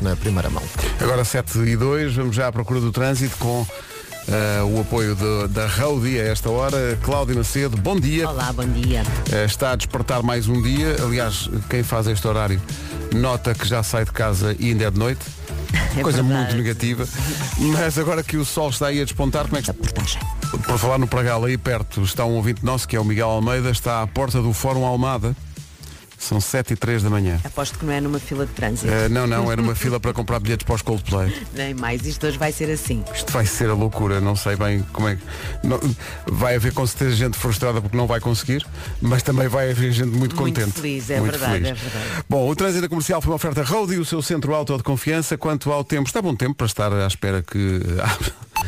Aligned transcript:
na 0.00 0.16
primeira 0.16 0.48
mão. 0.50 0.62
Agora 1.00 1.24
7 1.24 1.58
e 1.60 1.76
2, 1.76 2.14
vamos 2.14 2.36
já 2.36 2.48
à 2.48 2.52
procura 2.52 2.80
do 2.80 2.90
trânsito 2.92 3.36
com 3.38 3.66
eh, 4.28 4.62
o 4.62 4.80
apoio 4.80 5.14
de- 5.16 5.48
da 5.48 5.66
Roadie 5.66 6.20
a 6.20 6.24
esta 6.24 6.50
hora. 6.50 6.98
Cláudia 7.02 7.34
Macedo, 7.34 7.76
bom 7.76 7.98
dia. 7.98 8.28
Olá, 8.28 8.52
bom 8.52 8.66
dia. 8.66 9.02
Eh, 9.32 9.44
está 9.44 9.72
a 9.72 9.76
despertar 9.76 10.22
mais 10.22 10.46
um 10.48 10.60
dia. 10.62 10.96
Aliás, 11.02 11.48
quem 11.68 11.82
faz 11.82 12.06
este 12.06 12.26
horário 12.28 12.60
nota 13.14 13.54
que 13.54 13.66
já 13.66 13.82
sai 13.82 14.04
de 14.04 14.12
casa 14.12 14.54
e 14.58 14.68
ainda 14.68 14.84
é 14.84 14.90
de 14.90 14.98
noite. 14.98 15.20
É 15.96 16.02
Coisa 16.02 16.22
verdade. 16.22 16.44
muito 16.44 16.56
negativa. 16.56 17.04
Mas 17.58 17.98
agora 17.98 18.22
que 18.22 18.36
o 18.36 18.44
sol 18.44 18.70
está 18.70 18.86
aí 18.88 19.00
a 19.00 19.04
despontar, 19.04 19.44
como 19.46 19.56
é 19.56 19.62
que 19.62 19.70
A 19.70 19.74
portagem. 19.74 20.20
Por 20.64 20.78
falar 20.78 20.98
no 20.98 21.06
Pragal, 21.08 21.44
aí 21.44 21.58
perto 21.58 22.02
está 22.02 22.24
um 22.24 22.34
ouvinte 22.36 22.64
nosso, 22.64 22.86
que 22.86 22.94
é 22.94 23.00
o 23.00 23.04
Miguel 23.04 23.28
Almeida, 23.28 23.70
está 23.70 24.00
à 24.02 24.06
porta 24.06 24.40
do 24.40 24.52
Fórum 24.52 24.84
Almada. 24.84 25.34
São 26.20 26.38
7 26.38 26.74
e 26.74 26.76
3 26.76 27.02
da 27.02 27.08
manhã. 27.08 27.40
Aposto 27.42 27.78
que 27.78 27.84
não 27.86 27.92
é 27.94 28.00
numa 28.00 28.18
fila 28.20 28.44
de 28.44 28.52
trânsito. 28.52 28.92
Eh, 28.92 29.08
não, 29.08 29.26
não, 29.26 29.50
era 29.50 29.60
uma 29.60 29.74
fila 29.74 29.98
para 29.98 30.12
comprar 30.12 30.38
bilhetes 30.38 30.66
para 30.66 30.74
os 30.74 30.82
Coldplay. 30.82 31.34
Nem 31.56 31.72
mais. 31.72 32.06
Isto 32.06 32.26
hoje 32.26 32.36
vai 32.36 32.52
ser 32.52 32.70
assim. 32.70 33.02
Isto 33.14 33.32
vai 33.32 33.46
ser 33.46 33.70
a 33.70 33.74
loucura, 33.74 34.20
não 34.20 34.36
sei 34.36 34.54
bem 34.54 34.84
como 34.92 35.08
é 35.08 35.16
que. 35.16 35.22
não- 35.66 35.80
vai 36.26 36.56
haver 36.56 36.74
com 36.74 36.86
certeza 36.86 37.16
gente 37.16 37.38
frustrada 37.38 37.80
porque 37.80 37.96
não 37.96 38.06
vai 38.06 38.20
conseguir, 38.20 38.64
mas 39.00 39.22
também 39.22 39.48
vai 39.48 39.70
haver 39.70 39.92
gente 39.92 40.08
muito 40.10 40.36
Muito 40.36 40.60
contente. 40.60 40.72
feliz, 40.78 41.08
é 41.08 41.20
verdade, 41.20 41.54
é 41.68 41.72
verdade. 41.72 42.24
Bom, 42.28 42.48
o 42.48 42.54
trânsito 42.54 42.86
comercial 42.88 43.22
foi 43.22 43.30
uma 43.30 43.36
oferta 43.36 43.62
Road 43.62 43.94
e 43.94 43.98
o 43.98 44.04
seu 44.04 44.20
centro 44.20 44.54
auto 44.54 44.76
de 44.76 44.82
confiança. 44.82 45.38
Quanto 45.38 45.72
ao 45.72 45.82
tempo, 45.82 46.06
está 46.06 46.20
bom 46.20 46.36
tempo 46.36 46.54
para 46.54 46.66
estar 46.66 46.92
à 46.92 47.06
espera 47.06 47.42
que 47.42 47.80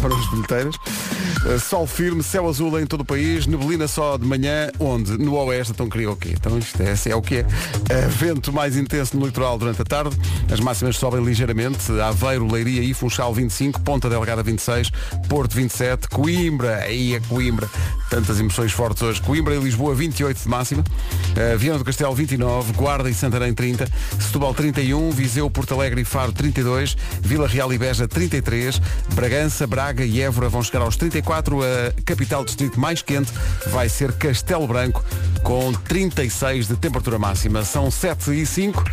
abram 0.00 0.18
as 0.18 0.26
bilheteiras. 0.30 0.76
Uh, 0.76 1.58
Sol 1.58 1.86
firme, 1.86 2.22
céu 2.22 2.48
azul 2.48 2.78
em 2.80 2.86
todo 2.86 3.02
o 3.02 3.04
país, 3.04 3.46
neblina 3.46 3.86
só 3.86 4.16
de 4.16 4.26
manhã, 4.26 4.70
onde? 4.78 5.16
No 5.18 5.34
oeste, 5.36 5.72
então 5.72 5.88
queria 5.88 6.10
o 6.10 6.16
quê? 6.16 6.30
Então 6.32 6.58
isto 6.58 6.80
é, 6.82 6.94
é 7.10 7.16
o 7.16 7.22
que 7.22 7.36
é. 7.36 7.40
Uh, 7.40 8.08
vento 8.08 8.52
mais 8.52 8.76
intenso 8.76 9.16
no 9.16 9.26
litoral 9.26 9.58
durante 9.58 9.80
a 9.82 9.84
tarde, 9.84 10.16
as 10.50 10.60
máximas 10.60 10.96
sobem 10.96 11.22
ligeiramente, 11.22 11.92
Aveiro, 12.00 12.50
Leiria 12.50 12.82
e 12.82 12.94
Funchal 12.94 13.32
25, 13.32 13.80
Ponta 13.80 14.08
Delgada 14.08 14.42
26, 14.42 14.90
Porto 15.28 15.54
27, 15.54 16.08
Coimbra, 16.08 16.76
aí 16.76 17.14
é 17.14 17.20
Coimbra, 17.20 17.68
tantas 18.08 18.40
emoções 18.40 18.72
fortes 18.72 19.02
hoje, 19.02 19.20
Coimbra 19.22 19.54
e 19.54 19.58
Lisboa 19.58 19.94
28 19.94 20.42
de 20.42 20.48
máxima, 20.48 20.82
uh, 20.82 21.58
Viana 21.58 21.78
do 21.78 21.84
Castelo 21.84 22.14
29, 22.14 22.72
Guarda 22.72 23.08
e 23.08 23.14
Santarém 23.14 23.52
30, 23.52 23.86
Setúbal 24.18 24.54
31, 24.54 25.10
Viseu, 25.10 25.50
Porto 25.50 25.74
Alegre 25.74 26.02
e 26.02 26.04
Faro 26.04 26.32
32, 26.32 26.96
Vila 27.20 27.46
Real 27.46 27.72
e 27.72 27.78
Beja 27.78 28.06
33, 28.08 28.80
Bragança, 29.14 29.66
Braga 29.66 29.89
e 29.98 30.22
Évora 30.22 30.48
vão 30.48 30.62
chegar 30.62 30.82
aos 30.82 30.96
34, 30.96 31.60
a 31.62 32.02
capital 32.04 32.44
distrito 32.44 32.78
mais 32.78 33.02
quente 33.02 33.32
vai 33.66 33.88
ser 33.88 34.12
Castelo 34.12 34.66
Branco 34.66 35.04
com 35.42 35.72
36 35.72 36.68
de 36.68 36.76
temperatura 36.76 37.18
máxima. 37.18 37.64
São 37.64 37.90
7 37.90 38.30
e 38.30 38.46
5, 38.46 38.84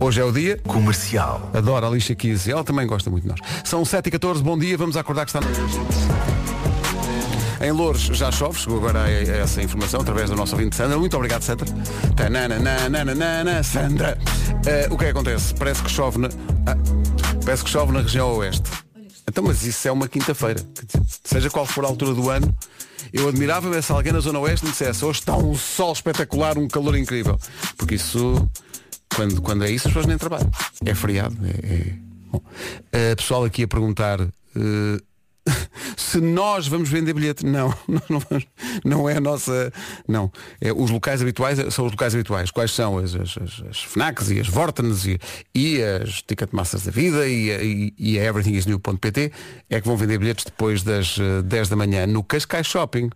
hoje 0.00 0.20
é 0.20 0.24
o 0.24 0.32
dia. 0.32 0.58
Comercial. 0.66 1.50
Adoro 1.52 1.86
a 1.86 1.90
Lixa 1.90 2.14
15, 2.14 2.50
ela 2.50 2.64
também 2.64 2.86
gosta 2.86 3.10
muito 3.10 3.24
de 3.24 3.28
nós. 3.28 3.40
São 3.64 3.84
7 3.84 4.06
e 4.06 4.10
14, 4.12 4.42
bom 4.42 4.58
dia, 4.58 4.78
vamos 4.78 4.96
acordar 4.96 5.26
que 5.26 5.36
está... 5.36 5.40
Em 7.60 7.72
Louros 7.72 8.02
já 8.02 8.30
chove, 8.30 8.58
chegou 8.58 8.78
agora 8.78 9.04
a, 9.04 9.10
essa 9.10 9.62
informação 9.62 10.00
através 10.00 10.30
da 10.30 10.36
nossa 10.36 10.54
ouvinte 10.54 10.76
Sandra. 10.76 10.98
Muito 10.98 11.16
obrigado, 11.16 11.42
Sandra. 11.42 11.66
Tananana, 12.14 13.62
Sandra. 13.62 14.18
Eh, 14.66 14.88
o 14.90 14.96
que 14.96 15.04
é 15.04 15.06
que 15.06 15.18
acontece? 15.18 15.54
Parece 15.54 15.82
que 15.82 15.90
chove 15.90 16.18
na. 16.18 16.28
ah, 16.66 16.76
parece 17.44 17.64
que 17.64 17.70
chove 17.70 17.92
na 17.92 18.00
região 18.00 18.36
oeste. 18.36 18.85
Então, 19.28 19.42
mas 19.44 19.64
isso 19.64 19.86
é 19.88 19.92
uma 19.92 20.08
quinta-feira. 20.08 20.60
Seja 21.24 21.50
qual 21.50 21.66
for 21.66 21.84
a 21.84 21.88
altura 21.88 22.14
do 22.14 22.30
ano, 22.30 22.54
eu 23.12 23.28
admirava-me 23.28 23.80
se 23.82 23.92
alguém 23.92 24.12
na 24.12 24.20
zona 24.20 24.38
oeste 24.38 24.64
me 24.64 24.70
dissesse 24.70 25.04
hoje 25.04 25.18
está 25.20 25.36
um 25.36 25.54
sol 25.54 25.92
espetacular, 25.92 26.56
um 26.58 26.68
calor 26.68 26.96
incrível. 26.96 27.38
Porque 27.76 27.96
isso, 27.96 28.48
quando, 29.14 29.42
quando 29.42 29.64
é 29.64 29.70
isso, 29.70 29.88
as 29.88 29.92
pessoas 29.92 30.06
nem 30.06 30.16
trabalham. 30.18 30.50
É 30.84 30.94
feriado. 30.94 31.36
É, 31.44 31.72
é- 31.74 32.06
Bom, 32.30 32.42
eh, 32.92 33.14
pessoal 33.14 33.44
aqui 33.44 33.62
a 33.62 33.68
perguntar. 33.68 34.20
eh, 34.20 35.00
se 35.96 36.20
nós 36.20 36.66
vamos 36.66 36.88
vender 36.88 37.12
bilhete, 37.12 37.44
não, 37.44 37.68
não, 37.88 38.22
não, 38.84 39.08
é 39.08 39.16
a 39.16 39.20
nossa. 39.20 39.72
Não. 40.06 40.30
É, 40.60 40.72
os 40.72 40.90
locais 40.90 41.22
habituais 41.22 41.58
são 41.72 41.86
os 41.86 41.92
locais 41.92 42.14
habituais. 42.14 42.50
Quais 42.50 42.72
são 42.72 42.98
as, 42.98 43.14
as, 43.14 43.38
as, 43.68 43.82
FNACs 43.84 44.30
e 44.30 44.40
as 44.40 44.48
Vortens 44.48 45.06
e, 45.06 45.18
e 45.54 45.82
as 45.82 46.22
Ticketmasters 46.22 46.84
da 46.84 46.90
vida 46.90 47.26
e, 47.26 47.50
e, 47.50 47.94
e 47.98 48.18
a 48.18 48.24
everythingisnew.pt 48.24 49.32
é 49.70 49.80
que 49.80 49.86
vão 49.86 49.96
vender 49.96 50.18
bilhetes 50.18 50.44
depois 50.44 50.82
das 50.82 51.18
eh, 51.18 51.42
10 51.42 51.68
da 51.68 51.76
manhã 51.76 52.06
no 52.06 52.22
Cascais 52.22 52.66
Shopping. 52.66 53.10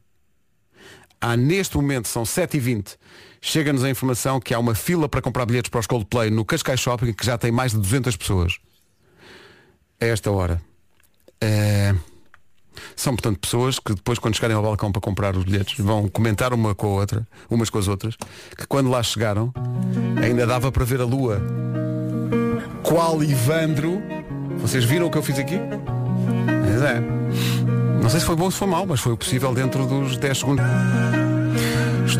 Há 1.21 1.37
neste 1.37 1.77
momento, 1.77 2.09
são 2.09 2.23
7h20, 2.23 2.97
chega-nos 3.43 3.85
a 3.85 3.91
informação 3.91 4.41
que 4.41 4.55
há 4.55 4.59
uma 4.59 4.75
fila 4.75 5.07
para 5.07 5.21
comprar 5.21 5.45
bilhetes 5.45 5.69
para 5.69 5.81
os 5.81 5.87
Coldplay 5.87 6.31
no 6.31 6.45
Cascais 6.45 6.81
Shopping 6.81 7.13
que 7.13 7.27
já 7.27 7.37
tem 7.37 7.53
mais 7.53 7.73
de 7.73 7.79
200 7.79 8.17
pessoas. 8.17 8.59
A 10.01 10.07
esta 10.07 10.31
hora. 10.31 10.63
Eh, 11.43 11.95
são, 12.97 13.15
portanto, 13.15 13.39
pessoas 13.39 13.79
que 13.79 13.95
depois, 13.95 14.19
quando 14.19 14.35
chegarem 14.35 14.57
ao 14.57 14.63
balcão 14.63 14.93
para 14.93 15.01
comprar 15.01 15.37
os 15.37 15.45
bilhetes, 15.45 15.79
vão 15.79 16.09
comentar 16.09 16.53
uma 16.53 16.75
com 16.75 16.87
a 16.87 16.91
outra, 16.91 17.27
umas 17.49 17.71
com 17.71 17.79
as 17.79 17.89
outras, 17.89 18.17
que 18.57 18.67
quando 18.67 18.91
lá 18.91 19.03
chegaram, 19.03 19.53
ainda 20.23 20.47
dava 20.47 20.71
para 20.71 20.85
ver 20.85 21.01
a 21.01 21.05
lua. 21.05 21.41
Qual 22.83 23.23
Ivandro? 23.23 24.01
Vocês 24.59 24.85
viram 24.85 25.07
o 25.07 25.11
que 25.11 25.19
eu 25.19 25.23
fiz 25.23 25.39
aqui? 25.39 25.59
Pois 26.65 26.83
é. 26.83 27.01
Não 28.03 28.09
sei 28.09 28.21
se 28.21 28.27
foi 28.27 28.37
bom 28.37 28.45
ou 28.45 28.51
se 28.51 28.59
foi 28.59 28.69
mau, 28.69 28.87
mas 28.87 29.01
foi 29.01 29.13
o 29.13 29.17
possível 29.17 29.55
dentro 29.55 29.87
dos 29.87 30.17
10 30.17 30.39
segundos. 30.39 30.65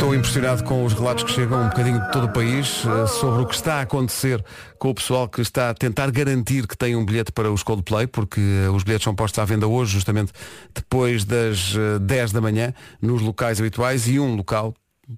Estou 0.01 0.15
impressionado 0.15 0.65
com 0.65 0.83
os 0.83 0.95
relatos 0.95 1.25
que 1.25 1.31
chegam 1.31 1.61
um 1.61 1.69
bocadinho 1.69 2.01
de 2.01 2.11
todo 2.11 2.25
o 2.25 2.33
país 2.33 2.85
eh, 2.87 3.07
sobre 3.07 3.43
o 3.43 3.47
que 3.47 3.55
está 3.55 3.75
a 3.75 3.81
acontecer 3.83 4.43
com 4.79 4.89
o 4.89 4.95
pessoal 4.95 5.29
que 5.29 5.43
está 5.43 5.69
a 5.69 5.75
tentar 5.75 6.11
garantir 6.11 6.67
que 6.67 6.75
tem 6.75 6.97
um 6.97 7.05
bilhete 7.05 7.31
para 7.31 7.53
os 7.53 7.63
Coldplay, 7.63 8.07
porque 8.07 8.41
eh, 8.41 8.71
os 8.71 8.83
bilhetes 8.83 9.05
são 9.05 9.15
postos 9.15 9.39
à 9.39 9.45
venda 9.45 9.69
hoje, 9.69 9.93
justamente 9.93 10.33
depois 10.75 11.27
das 11.27 11.75
eh, 11.77 11.99
10 11.99 12.33
da 12.33 12.41
manhã, 12.41 12.73
nos 13.03 13.21
locais 13.21 13.61
habituais 13.61 14.09
e 14.09 14.19
um 14.19 14.37
local 14.37 14.73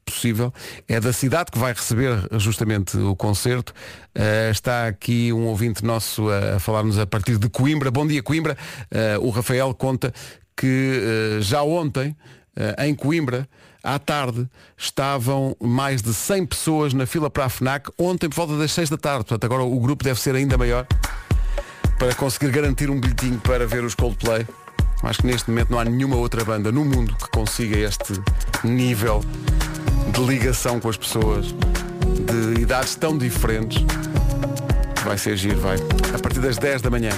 possível 0.05 0.53
é 0.89 0.99
da 0.99 1.13
cidade 1.13 1.53
que 1.53 1.61
vai 1.61 1.73
receber 1.73 2.19
justamente 2.33 2.97
o 2.99 3.15
concerto. 3.15 3.73
Eh, 4.13 4.51
está 4.51 4.89
aqui 4.89 5.33
um 5.33 5.47
ouvinte 5.47 5.85
nosso 5.85 6.29
a, 6.29 6.59
falar-nos 6.59 6.99
a 6.99 7.07
partir 7.07 7.39
de 7.39 7.49
Coimbra. 7.49 7.89
Bom 7.89 8.05
dia, 8.05 8.21
Coimbra. 8.21 8.59
Eh, 8.91 9.17
o 9.19 9.31
Rafael 9.31 9.73
conta 9.75 10.13
que 10.57 11.39
eh, 11.39 11.41
já 11.41 11.63
ontem, 11.63 12.17
eh, 12.57 12.89
em 12.89 12.97
Coimbra, 12.97 13.49
à 13.83 13.99
tarde, 13.99 14.49
estavam 14.77 15.57
mais 15.61 16.03
de 16.03 16.15
100 16.15 16.47
pessoas 16.47 16.95
na 16.95 17.07
fila 17.07 17.29
para 17.29 17.47
a 17.47 17.49
FNAC, 17.49 17.91
ontem 17.99 18.29
por 18.29 18.37
volta 18.37 18.57
das 18.57 18.73
6 18.73 18.91
da 18.91 18.97
tarde. 18.97 19.25
Portanto, 19.25 19.45
agora 19.45 19.63
o 19.63 19.81
grupo 19.81 20.05
deve 20.05 20.21
ser 20.21 20.35
ainda 20.35 20.57
maior 20.57 20.87
para 21.99 22.15
conseguir 22.15 22.51
garantir 22.51 22.91
um 22.91 23.01
bilhetinho 23.01 23.39
para 23.41 23.67
ver 23.67 23.85
os 23.85 23.95
Coldplay. 23.95 24.47
Acho 25.03 25.21
que 25.21 25.27
neste 25.27 25.51
momento 25.51 25.71
não 25.71 25.79
há 25.81 25.85
nenhuma 25.85 26.17
outra 26.17 26.45
banda 26.45 26.71
no 26.71 26.85
mundo 26.85 27.17
que 27.17 27.29
consiga 27.31 27.77
este 27.77 28.13
nível 28.63 29.21
de 30.13 30.21
ligação 30.21 30.79
com 30.79 30.89
as 30.89 30.97
pessoas, 30.97 31.47
de 31.47 32.61
idades 32.61 32.95
tão 32.95 33.19
diferentes. 33.19 33.85
Vai 35.05 35.19
ser 35.19 35.37
giro, 35.37 35.61
vai. 35.61 35.77
A 36.15 36.19
partir 36.19 36.41
das 36.41 36.57
10 36.57 36.83
da 36.83 36.91
manhã. 36.91 37.11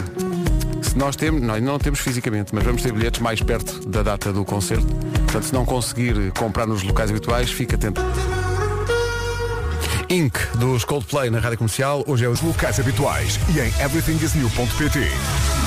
Nós 0.94 1.16
temos, 1.16 1.43
nós 1.43 1.62
não 1.62 1.78
temos 1.78 2.00
fisicamente, 2.00 2.55
mas 2.55 2.65
vamos 2.65 2.82
ter 2.82 2.93
bilhetes 2.93 3.21
mais 3.21 3.41
perto 3.43 3.88
da 3.88 4.03
data 4.03 4.32
do 4.32 4.44
concerto. 4.44 4.87
Portanto, 4.87 5.44
se 5.44 5.53
não 5.53 5.65
conseguir 5.65 6.32
comprar 6.32 6.66
nos 6.66 6.82
locais 6.82 7.10
habituais, 7.10 7.50
fica 7.50 7.75
atento. 7.77 8.00
Inc. 10.09 10.37
dos 10.56 10.84
Coldplay 10.84 11.31
na 11.31 11.41
Rádio 11.41 11.59
Comercial. 11.59 12.05
Hoje 12.06 12.25
é 12.25 12.28
os 12.28 12.41
Locais 12.41 12.78
habituais 12.78 13.38
e 13.55 13.59
em 13.59 13.84
everythingisnew.pt. 13.84 15.63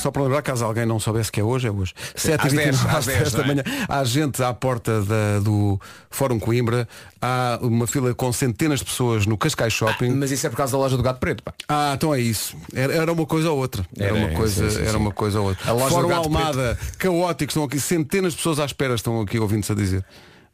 Só 0.00 0.10
para 0.10 0.22
lembrar, 0.22 0.42
caso 0.42 0.64
alguém 0.64 0.86
não 0.86 0.98
soubesse 0.98 1.30
que 1.30 1.40
é 1.40 1.44
hoje, 1.44 1.68
é 1.68 1.70
hoje. 1.70 1.92
7 2.14 2.46
Às 2.46 2.52
10, 2.52 2.86
às 2.86 3.06
10, 3.06 3.32
da 3.32 3.42
é? 3.42 3.46
manhã. 3.46 3.62
Há 3.88 4.02
gente 4.04 4.42
à 4.42 4.52
porta 4.54 5.02
da- 5.02 5.38
do 5.40 5.78
Fórum 6.10 6.38
Coimbra. 6.38 6.88
Há 7.20 7.58
uma 7.60 7.86
fila 7.86 8.14
com 8.14 8.32
centenas 8.32 8.78
de 8.78 8.86
pessoas 8.86 9.26
no 9.26 9.36
Cascais 9.36 9.72
Shopping. 9.74 10.10
Mas 10.14 10.30
isso 10.30 10.46
é 10.46 10.50
por 10.50 10.56
causa 10.56 10.72
da 10.72 10.78
loja 10.78 10.96
do 10.96 11.02
Gato 11.02 11.18
Preto, 11.20 11.42
pá. 11.42 11.52
Ah, 11.68 11.92
então 11.94 12.14
é 12.14 12.20
isso. 12.20 12.56
Era, 12.74 12.94
era 12.94 13.12
uma 13.12 13.26
coisa 13.26 13.50
ou 13.50 13.58
outra. 13.58 13.86
Era, 13.98 14.16
Era, 14.16 14.26
uma 14.26 14.36
coisa, 14.36 14.70
sim, 14.70 14.76
sim, 14.76 14.82
era 14.82 14.90
sim. 14.92 14.96
uma 14.96 15.12
coisa 15.12 15.40
ou 15.40 15.48
outra. 15.48 15.70
A 15.70 15.72
loja 15.74 15.86
do 15.88 15.90
Fórum 15.94 16.08
Gato 16.08 16.24
Almada, 16.24 16.78
caótico, 16.98 17.50
estão 17.50 17.64
aqui 17.64 17.78
centenas 17.78 18.32
de 18.32 18.38
pessoas 18.38 18.58
à 18.58 18.64
espera, 18.64 18.94
estão 18.94 19.20
aqui 19.20 19.38
ouvindo-se 19.38 19.70
a 19.70 19.74
dizer. 19.74 20.04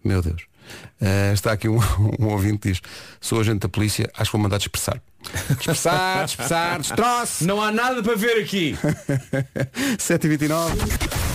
Meu 0.04 0.20
Deus. 0.20 0.42
Eh, 1.00 1.30
está 1.32 1.52
aqui 1.52 1.68
um, 1.68 1.78
um 2.18 2.26
ouvinte 2.26 2.68
diz, 2.70 2.80
sou 3.20 3.38
agente 3.40 3.60
da 3.60 3.68
polícia, 3.68 4.10
acho 4.16 4.30
que 4.30 4.36
vou 4.36 4.42
mandar 4.42 4.58
dispersar. 4.58 5.00
Dispersar, 5.56 6.24
dispersar, 6.24 6.78
destroço! 6.80 7.46
Não 7.46 7.60
há 7.62 7.70
nada 7.72 8.02
para 8.02 8.14
ver 8.14 8.40
aqui. 8.42 8.76
7h29. 9.98 11.25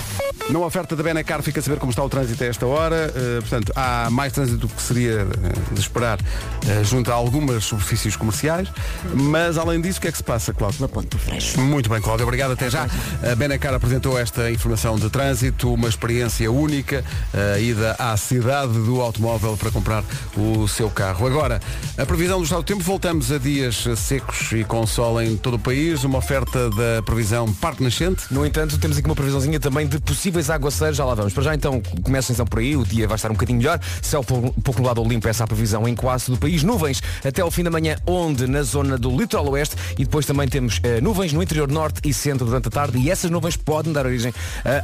Numa 0.50 0.66
oferta 0.66 0.96
da 0.96 1.04
Benacar 1.04 1.42
fica 1.42 1.60
a 1.60 1.64
saber 1.64 1.80
como 1.80 1.92
está 1.92 2.04
o 2.04 2.10
trânsito 2.10 2.44
a 2.44 2.48
esta 2.48 2.66
hora. 2.66 3.14
Uh, 3.16 3.42
portanto, 3.42 3.72
há 3.76 4.10
mais 4.10 4.34
trânsito 4.34 4.58
do 4.60 4.68
que 4.68 4.82
seria 4.82 5.26
uh, 5.26 5.74
de 5.74 5.80
esperar 5.80 6.20
uh, 6.20 6.84
junto 6.84 7.12
a 7.12 7.14
algumas 7.14 7.64
superfícies 7.64 8.16
comerciais. 8.16 8.68
Mas 9.14 9.58
além 9.58 9.80
disso, 9.80 10.00
o 10.00 10.02
que 10.02 10.08
é 10.08 10.12
que 10.12 10.18
se 10.18 10.24
passa, 10.24 10.54
Cláudio? 10.54 10.80
Uma 10.80 10.90
ponto 10.90 11.18
fresco. 11.18 11.62
Muito 11.62 11.90
bem, 11.90 12.02
Cláudio. 12.02 12.26
Obrigado. 12.26 12.52
Até 12.52 12.70
já. 12.70 12.88
A 13.24 13.36
Benacar 13.36 13.74
apresentou 13.74 14.18
esta 14.20 14.52
informação 14.52 14.98
de 14.98 15.10
trânsito, 15.10 15.74
uma 15.74 15.88
experiência 15.88 16.52
única, 16.52 17.04
a 17.34 17.60
ida 17.60 17.96
à 17.98 18.16
cidade 18.18 18.74
do 18.74 19.00
automóvel 19.02 19.56
para 19.56 19.72
comprar 19.72 20.04
o 20.36 20.68
seu 20.68 20.90
carro. 20.90 21.26
Agora, 21.26 21.62
a 21.98 22.06
previsão 22.06 22.40
do 22.40 22.44
estado 22.44 22.62
do 22.62 22.66
tempo, 22.66 22.84
voltamos 22.84 23.32
a 23.32 23.38
dias 23.38 23.86
secos 23.96 24.52
e 24.52 24.64
com 24.64 24.86
sol 24.86 25.22
em 25.22 25.38
todo 25.38 25.56
o 25.56 25.60
país, 25.60 26.04
uma 26.04 26.18
oferta 26.18 26.70
da 26.72 27.02
previsão 27.06 27.52
Parque 27.54 27.84
Nascente. 27.84 28.26
No 28.32 28.46
entanto, 28.46 28.78
temos 28.78 28.98
aqui 28.98 29.06
uma 29.08 29.16
previsãozinha 29.16 29.60
também 29.60 29.88
de 29.88 30.00
possíveis 30.22 30.52
aguaceiros, 30.52 30.98
já 30.98 31.04
lá 31.04 31.16
vamos. 31.16 31.34
Para 31.34 31.42
já 31.42 31.56
então, 31.56 31.82
começa 32.04 32.32
então 32.32 32.46
por 32.46 32.60
aí, 32.60 32.78
o 32.78 32.86
dia 32.86 33.08
vai 33.08 33.16
estar 33.16 33.32
um 33.32 33.34
bocadinho 33.34 33.58
melhor. 33.58 33.80
Céu 34.04 34.24
pouco 34.24 34.84
ou 35.00 35.08
limpo, 35.08 35.28
essa 35.28 35.42
é 35.42 35.46
a 35.46 35.48
previsão 35.48 35.88
em 35.88 35.96
quase 35.96 36.28
todo 36.28 36.36
o 36.36 36.38
país. 36.38 36.62
Nuvens 36.62 37.02
até 37.26 37.42
ao 37.42 37.50
fim 37.50 37.64
da 37.64 37.72
manhã, 37.72 37.96
onde? 38.06 38.46
Na 38.46 38.62
zona 38.62 39.00
do 39.00 39.10
litoral 39.10 39.50
oeste 39.50 39.76
e 39.98 40.06
depois 40.06 40.24
também 40.28 40.48
temos 40.48 40.78
uh, 40.78 41.02
nuvens 41.02 41.34
no 41.34 41.42
interior 41.42 41.72
norte 41.72 42.02
e 42.08 42.14
centro 42.14 42.46
durante 42.46 42.68
a 42.68 42.72
tarde 42.72 43.00
e 43.00 43.10
essas 43.10 43.32
nuvens 43.32 43.58
podem 43.58 43.92
dar 43.92 44.06
origem 44.06 44.32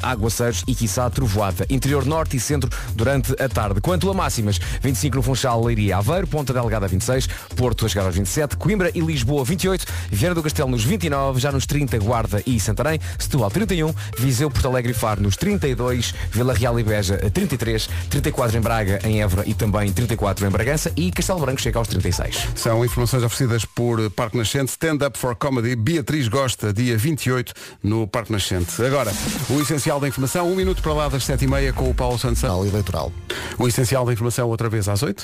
a 0.01 0.09
aguaceiros 0.09 0.63
e 0.67 0.73
quiçá 0.73 1.07
trovoada. 1.07 1.67
Interior 1.69 2.03
norte 2.03 2.35
e 2.35 2.39
centro 2.39 2.71
durante 2.95 3.31
a 3.39 3.47
tarde. 3.47 3.79
Quanto 3.79 4.09
a 4.09 4.15
máximas, 4.15 4.59
25 4.81 5.17
no 5.17 5.21
Funchal, 5.21 5.63
Leiria, 5.63 5.97
Aveiro, 5.97 6.25
Ponta 6.25 6.51
Delgada 6.51 6.87
26, 6.87 7.27
Porto 7.55 7.85
a 7.85 7.89
chegar 7.89 8.05
aos 8.05 8.15
27, 8.15 8.57
Coimbra 8.57 8.89
e 8.95 9.01
Lisboa 9.01 9.45
28, 9.45 9.85
Viana 10.09 10.33
do 10.33 10.41
Castelo 10.41 10.71
nos 10.71 10.83
29, 10.83 11.39
já 11.39 11.51
nos 11.51 11.67
30 11.67 11.99
Guarda 11.99 12.41
e 12.43 12.59
Santarém, 12.59 12.99
Setúbal 13.19 13.51
31, 13.51 13.93
Viseu, 14.17 14.49
Porto 14.49 14.67
Alegre 14.67 14.93
e 14.93 14.95
Faro 14.95 15.26
nos 15.27 15.35
32, 15.35 16.15
Vila 16.31 16.53
Real 16.53 16.79
e 16.79 16.83
Beja 16.83 17.17
33, 17.17 17.89
34 18.09 18.57
em 18.57 18.61
Braga, 18.61 18.99
em 19.03 19.21
Évora 19.21 19.43
e 19.45 19.53
também 19.53 19.91
34 19.91 20.47
em 20.47 20.49
Bragança 20.49 20.91
e 20.95 21.11
Castelo 21.11 21.39
Branco 21.39 21.61
chega 21.61 21.77
aos 21.77 21.87
36. 21.89 22.47
São 22.55 22.83
informações 22.83 23.23
oferecidas 23.23 23.65
por 23.65 24.09
Parque 24.11 24.37
Nascente, 24.37 24.71
Stand 24.71 25.05
Up 25.05 25.17
for 25.17 25.35
Comedy, 25.35 25.75
Beatriz 25.75 26.29
Gosta, 26.29 26.71
dia 26.71 26.97
28 26.97 27.53
no 27.83 28.07
Parque 28.07 28.31
Nascente. 28.31 28.81
Agora, 28.81 29.11
o 29.49 29.59
essencial 29.59 29.99
da 29.99 30.07
informação, 30.07 30.49
um 30.49 30.55
minuto 30.55 30.81
para 30.81 30.93
lá 30.93 31.09
das 31.09 31.23
7h30 31.27 31.73
com 31.73 31.89
o 31.89 31.93
Paulo 31.93 32.17
Santos. 32.17 32.43
eleitoral. 32.43 33.11
O 33.57 33.67
essencial 33.67 34.05
da 34.05 34.13
informação 34.13 34.47
outra 34.47 34.69
vez 34.69 34.87
às 34.87 35.03
8. 35.03 35.23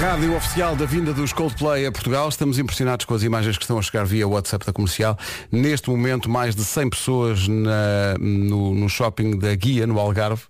Rádio 0.00 0.34
oficial 0.34 0.74
da 0.74 0.86
vinda 0.86 1.12
dos 1.12 1.30
Coldplay 1.32 1.84
a 1.84 1.92
Portugal. 1.92 2.26
Estamos 2.28 2.58
impressionados 2.58 3.04
com 3.04 3.12
as 3.14 3.22
imagens 3.22 3.58
que 3.58 3.64
estão 3.64 3.78
a 3.78 3.82
chegar 3.82 4.04
via 4.06 4.26
WhatsApp 4.26 4.64
da 4.64 4.72
comercial. 4.72 5.18
Neste 5.52 5.90
momento, 5.90 6.28
mais 6.30 6.54
de 6.54 6.64
100 6.64 6.88
pessoas 6.88 7.46
na- 7.46 8.16
no, 8.18 8.74
no 8.74 8.88
shopping 8.88 9.38
da 9.38 9.54
Guia, 9.54 9.86
no 9.86 9.98
Algarve, 9.98 10.42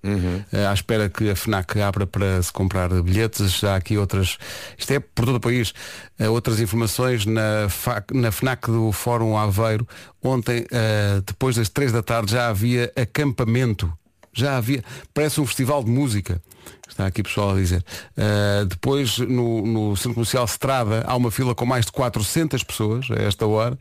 eh, 0.53 0.67
à 0.67 0.73
espera 0.73 1.09
que 1.09 1.29
a 1.31 1.35
FNAC 1.35 1.81
abra 1.81 2.07
para 2.07 2.41
se 2.43 2.53
comprar 2.53 2.89
bilhetes. 3.03 3.59
Já 3.59 3.73
há 3.75 3.77
aqui 3.77 3.99
outras, 3.99 4.39
isto 4.79 4.93
é 4.93 5.01
por 5.01 5.25
todo 5.25 5.37
o 5.37 5.41
país, 5.41 5.73
eh, 6.19 6.29
outras 6.29 6.61
informações 6.61 7.27
na, 7.27 7.67
na 8.13 8.31
FNAC 8.31 8.69
do 8.71 8.93
Fórum 8.93 9.37
Aveiro. 9.37 9.87
Ontem, 10.23 10.65
eh, 10.71 11.21
depois 11.27 11.57
das 11.57 11.69
3 11.69 11.91
da 11.91 12.03
tarde, 12.05 12.33
já 12.33 12.49
havia 12.49 12.93
acampamento. 12.95 13.93
Já 14.41 14.57
havia, 14.57 14.83
parece 15.13 15.41
um 15.41 15.47
festival 15.47 15.85
de 15.85 15.91
música. 15.91 16.41
Está 16.89 17.07
aqui 17.07 17.23
pessoal 17.23 17.51
a 17.51 17.55
dizer. 17.55 17.85
Uh, 18.17 18.65
depois, 18.67 19.19
no, 19.19 19.65
no 19.67 19.97
Centro 19.97 20.15
Comercial 20.15 20.45
Strada, 20.47 21.05
há 21.07 21.15
uma 21.15 21.31
fila 21.31 21.55
com 21.55 21.65
mais 21.65 21.87
de 21.87 21.93
400 21.93 22.63
pessoas 22.65 23.07
a 23.11 23.23
esta 23.23 23.47
hora. 23.47 23.79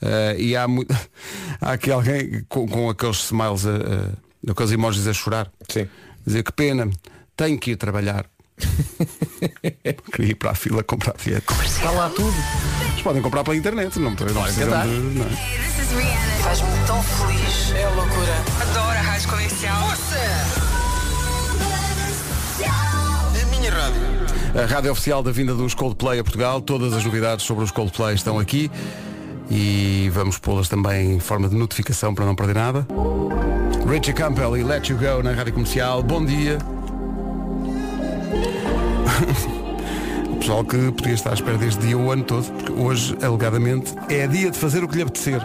Uh, 0.00 0.38
e 0.38 0.56
há, 0.56 0.68
muito, 0.68 0.94
há 1.60 1.72
aqui 1.72 1.90
alguém 1.90 2.44
com, 2.48 2.66
com 2.68 2.90
aqueles 2.90 3.24
smiles, 3.24 3.66
a, 3.66 3.70
a, 3.70 4.50
aqueles 4.52 4.72
emojis 4.72 5.06
a 5.06 5.12
chorar. 5.12 5.50
Sim. 5.68 5.88
Dizer 6.26 6.42
que 6.42 6.52
pena, 6.52 6.88
tenho 7.36 7.58
que 7.58 7.72
ir 7.72 7.76
trabalhar. 7.76 8.26
Queria 10.12 10.32
ir 10.32 10.34
para 10.34 10.50
a 10.50 10.54
fila 10.54 10.82
comprar 10.82 11.14
bilhete. 11.14 11.46
Está 11.64 11.90
lá 11.90 12.08
tudo. 12.10 12.34
Mas 12.92 13.02
podem 13.02 13.22
comprar 13.22 13.42
pela 13.42 13.56
internet, 13.56 13.98
não, 13.98 14.10
não 14.10 14.16
precisam 14.16 14.44
cantar. 14.44 14.86
de. 14.86 14.92
Não? 14.92 15.26
Faz-me 16.42 16.86
tão 16.86 17.02
feliz. 17.02 17.72
É 17.74 17.88
loucura. 17.88 18.61
Rádio 19.22 19.28
comercial. 19.28 19.88
É 23.36 23.42
a 23.42 23.46
minha 23.46 23.70
rádio. 23.70 24.02
A 24.60 24.66
rádio 24.66 24.90
oficial 24.92 25.22
da 25.22 25.30
vinda 25.30 25.54
dos 25.54 25.74
Coldplay 25.74 26.18
a 26.18 26.24
Portugal. 26.24 26.60
Todas 26.60 26.92
as 26.92 27.04
novidades 27.04 27.44
sobre 27.44 27.62
os 27.62 27.70
Coldplay 27.70 28.14
estão 28.14 28.38
aqui. 28.38 28.70
E 29.48 30.10
vamos 30.12 30.38
pô-las 30.38 30.68
também 30.68 31.12
em 31.14 31.20
forma 31.20 31.48
de 31.48 31.54
notificação 31.54 32.14
para 32.14 32.24
não 32.24 32.34
perder 32.34 32.56
nada. 32.56 32.86
Richie 33.88 34.12
Campbell 34.12 34.56
e 34.56 34.64
Let 34.64 34.88
You 34.88 34.98
Go 34.98 35.22
na 35.22 35.32
rádio 35.32 35.52
comercial. 35.52 36.02
Bom 36.02 36.24
dia. 36.24 36.58
O 40.28 40.44
pessoal 40.44 40.64
que 40.64 40.90
podia 40.90 41.14
estar 41.14 41.30
à 41.30 41.34
espera 41.34 41.56
deste 41.56 41.80
dia 41.86 41.96
o 41.96 42.10
ano 42.10 42.24
todo, 42.24 42.50
porque 42.54 42.72
hoje, 42.72 43.16
alegadamente, 43.22 43.94
é 44.08 44.26
dia 44.26 44.50
de 44.50 44.58
fazer 44.58 44.82
o 44.82 44.88
que 44.88 44.96
lhe 44.96 45.02
apetecer. 45.02 45.40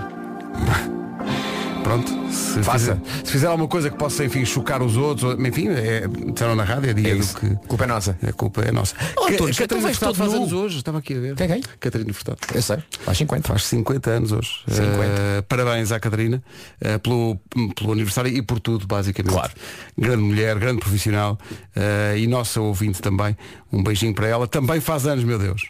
Pronto, 1.88 2.10
se 2.34 2.62
Faça. 2.64 2.80
fizer, 2.98 3.00
se 3.24 3.32
fizer 3.32 3.48
alguma 3.48 3.68
coisa 3.70 3.90
que 3.90 3.98
possa, 3.98 4.26
enfim, 4.26 4.44
chocar 4.44 4.82
os 4.84 4.98
outros, 4.98 5.24
ou- 5.24 5.48
enfim, 5.48 5.70
é, 5.70 6.06
disseram 6.34 6.54
na 6.54 6.66
rádio, 6.66 6.90
é 6.90 6.94
dia 6.94 7.14
É 7.14 7.16
do 7.16 7.26
que. 7.26 7.68
Culpa 7.68 7.86
é 7.86 7.88
nossa. 7.88 8.18
A 8.28 8.34
culpa 8.34 8.62
é 8.62 8.72
nossa. 8.74 8.94
Oh, 9.16 9.26
Ca- 9.28 9.34
Antunes, 9.34 9.58
Catarina 9.58 9.84
vais 9.88 9.98
Furtado 9.98 10.18
faz 10.18 10.34
anos 10.34 10.52
hoje, 10.52 10.78
estava 10.80 10.98
aqui 10.98 11.14
a 11.16 11.20
ver. 11.20 11.36
Quem, 11.36 11.48
quem? 11.48 11.62
Catarina 11.80 12.12
Furtado. 12.14 12.40
Eu 12.54 12.62
sei. 12.62 12.78
Faz 13.00 13.18
50. 13.18 13.48
Faz 13.48 13.64
50 13.66 14.10
anos 14.10 14.32
hoje. 14.34 14.50
50. 14.68 15.04
Eh, 15.06 15.42
parabéns 15.48 15.92
à 15.94 16.00
Catarina 16.00 16.44
eh, 16.82 16.98
pelo, 16.98 17.40
pelo 17.74 17.94
aniversário 17.94 18.32
e 18.36 18.42
por 18.42 18.60
tudo, 18.60 18.86
basicamente. 18.86 19.32
Claro. 19.34 19.54
Grande 19.98 20.24
mulher, 20.24 20.60
grande 20.60 20.80
profissional 20.82 21.38
eh, 21.74 22.16
e 22.18 22.28
nossa 22.28 22.60
ouvinte 22.60 23.02
também. 23.02 23.38
Um 23.72 23.82
beijinho 23.82 24.14
para 24.14 24.28
ela. 24.28 24.46
Também 24.46 24.82
faz 24.82 25.08
anos, 25.08 25.24
meu 25.24 25.40
Deus. 25.40 25.68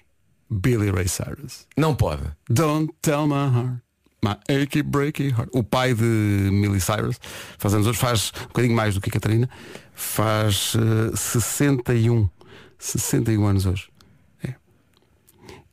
Billy 0.50 0.90
Ray 0.90 1.08
Cyrus. 1.08 1.68
Não 1.78 1.94
pode. 1.94 2.24
Don't 2.50 2.92
tell 3.04 3.28
my 3.28 3.34
heart. 3.54 3.87
My 4.24 4.36
achy 4.50 4.82
breaky 4.82 5.30
heart. 5.30 5.50
O 5.54 5.64
pai 5.64 5.94
de 5.94 6.04
Miley 6.04 6.80
Cyrus 6.82 7.20
faz 7.58 7.74
anos 7.74 7.86
hoje, 7.88 8.00
faz 8.00 8.32
um 8.44 8.48
bocadinho 8.48 8.76
mais 8.76 8.96
do 8.96 9.02
que 9.02 9.10
a 9.10 9.14
Catarina. 9.14 9.50
Faz 9.94 10.74
eh, 10.76 11.16
61. 11.16 12.28
61 12.80 13.46
anos 13.46 13.66
hoje. 13.66 13.90
É. 14.44 14.54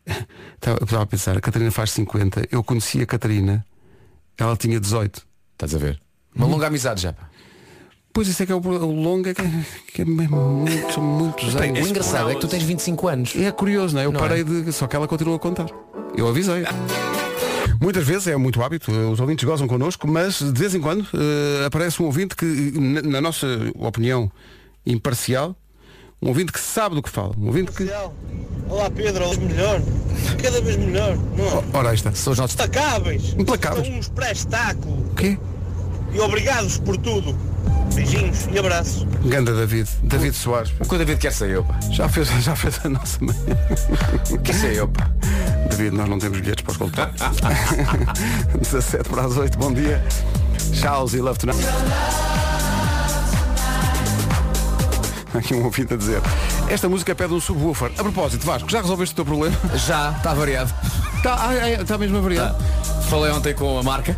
Estava 0.56 0.78
eu 0.80 0.84
estava 0.84 1.02
a 1.02 1.06
pensar, 1.06 1.36
a 1.36 1.40
Catarina 1.40 1.70
faz 1.70 1.90
50. 1.92 2.48
Eu 2.50 2.62
conheci 2.64 3.00
a 3.02 3.06
Catarina, 3.06 3.64
ela 4.38 4.56
tinha 4.56 4.78
18. 4.80 5.26
Estás 5.52 5.74
a 5.74 5.78
ver? 5.78 6.00
Uma 6.34 6.46
longa 6.46 6.66
amizade 6.66 7.02
já. 7.02 7.12
pá. 7.12 7.28
Pois 8.12 8.28
isso 8.28 8.42
é 8.42 8.46
que 8.46 8.52
é 8.52 8.54
o, 8.54 8.58
o 8.60 9.02
longo, 9.02 9.28
é 9.28 9.34
que, 9.34 9.42
que 9.92 10.02
é 10.02 10.04
mesmo 10.04 10.36
muito, 10.36 11.00
muitos 11.00 11.54
O 11.54 11.58
anos. 11.58 11.88
engraçado 11.88 12.30
é 12.30 12.34
que 12.34 12.40
tu 12.40 12.48
tens 12.48 12.62
25 12.62 13.08
anos. 13.08 13.34
É 13.36 13.50
curioso, 13.50 13.94
não 13.94 14.02
é? 14.02 14.06
Eu 14.06 14.12
Não 14.12 14.20
parei 14.20 14.40
é? 14.42 14.44
de. 14.44 14.72
Só 14.72 14.86
que 14.86 14.94
ela 14.96 15.08
continua 15.08 15.36
a 15.36 15.38
contar. 15.38 15.66
Eu 16.16 16.28
avisei. 16.28 16.62
Muitas 17.80 18.06
vezes 18.06 18.26
é 18.28 18.36
muito 18.36 18.62
hábito, 18.62 18.90
os 18.90 19.20
ouvintes 19.20 19.44
gozam 19.44 19.66
connosco, 19.66 20.06
mas 20.08 20.38
de 20.38 20.58
vez 20.58 20.74
em 20.74 20.80
quando 20.80 21.06
eh, 21.14 21.66
aparece 21.66 22.02
um 22.02 22.06
ouvinte 22.06 22.34
que, 22.36 22.44
na, 22.78 23.02
na 23.02 23.20
nossa 23.20 23.46
opinião 23.74 24.30
imparcial, 24.86 25.56
um 26.22 26.28
ouvinte 26.28 26.52
que 26.52 26.60
sabe 26.60 26.94
do 26.94 27.02
que 27.02 27.10
fala. 27.10 27.34
Um 27.38 27.46
ouvinte 27.46 27.72
que. 27.72 27.88
Olá 28.68 28.90
Pedro, 28.90 29.24
olá 29.24 29.36
melhor, 29.36 29.82
cada 30.42 30.60
vez 30.62 30.76
melhor, 30.76 31.16
não 31.36 31.44
é? 31.46 31.64
Ora, 31.74 31.88
aí 31.90 31.94
está. 31.94 32.12
São 32.14 32.32
os 32.32 32.38
nossos. 32.38 32.56
Destacáveis, 32.56 33.34
Implacáveis. 33.38 33.86
são 33.86 33.96
um 33.96 34.00
espetáculo 34.00 35.10
O 35.10 35.14
quê? 35.14 35.38
e 36.12 36.20
obrigados 36.20 36.78
por 36.78 36.96
tudo. 36.96 37.36
Beijinhos 37.94 38.48
e 38.52 38.58
abraço. 38.58 39.06
Ganda 39.26 39.52
David. 39.54 39.88
David 40.02 40.34
Soares. 40.34 40.72
O 40.80 40.88
que 40.88 40.94
o 40.94 40.98
David 40.98 41.18
quer 41.20 41.32
ser 41.32 41.50
eu, 41.50 41.62
pá. 41.64 41.78
Já 41.92 42.08
fez, 42.08 42.28
já 42.42 42.56
fez 42.56 42.80
a 42.84 42.88
nossa 42.88 43.18
manhã. 43.22 43.38
Quer 44.42 44.54
ser 44.54 44.74
eu, 44.74 44.88
pá. 44.88 45.10
David, 45.76 45.96
nós 45.96 46.08
não 46.08 46.20
temos 46.20 46.38
bilhetes 46.38 46.62
para 46.62 46.70
os 46.70 46.76
Coldplay. 46.76 47.08
17 48.60 49.08
para 49.08 49.22
as 49.24 49.36
8, 49.36 49.58
bom 49.58 49.72
dia. 49.72 50.04
Charles 50.72 51.14
e 51.14 51.20
Love 51.20 51.36
Tonight. 51.36 51.64
Aqui 55.36 55.52
um 55.52 55.64
ouvinte 55.64 55.94
a 55.94 55.96
dizer. 55.96 56.22
Esta 56.68 56.88
música 56.88 57.12
pede 57.12 57.34
um 57.34 57.40
subwoofer. 57.40 57.90
A 57.98 58.02
propósito, 58.04 58.46
Vasco, 58.46 58.70
já 58.70 58.80
resolveste 58.80 59.14
o 59.14 59.16
teu 59.16 59.24
problema? 59.24 59.56
Já, 59.74 60.12
está 60.12 60.32
variado. 60.32 60.72
Está 61.16 61.82
está 61.82 61.98
mesmo 61.98 62.18
a 62.18 62.20
variar. 62.20 62.54
Falei 63.10 63.32
ontem 63.32 63.52
com 63.52 63.76
a 63.76 63.82
marca 63.82 64.16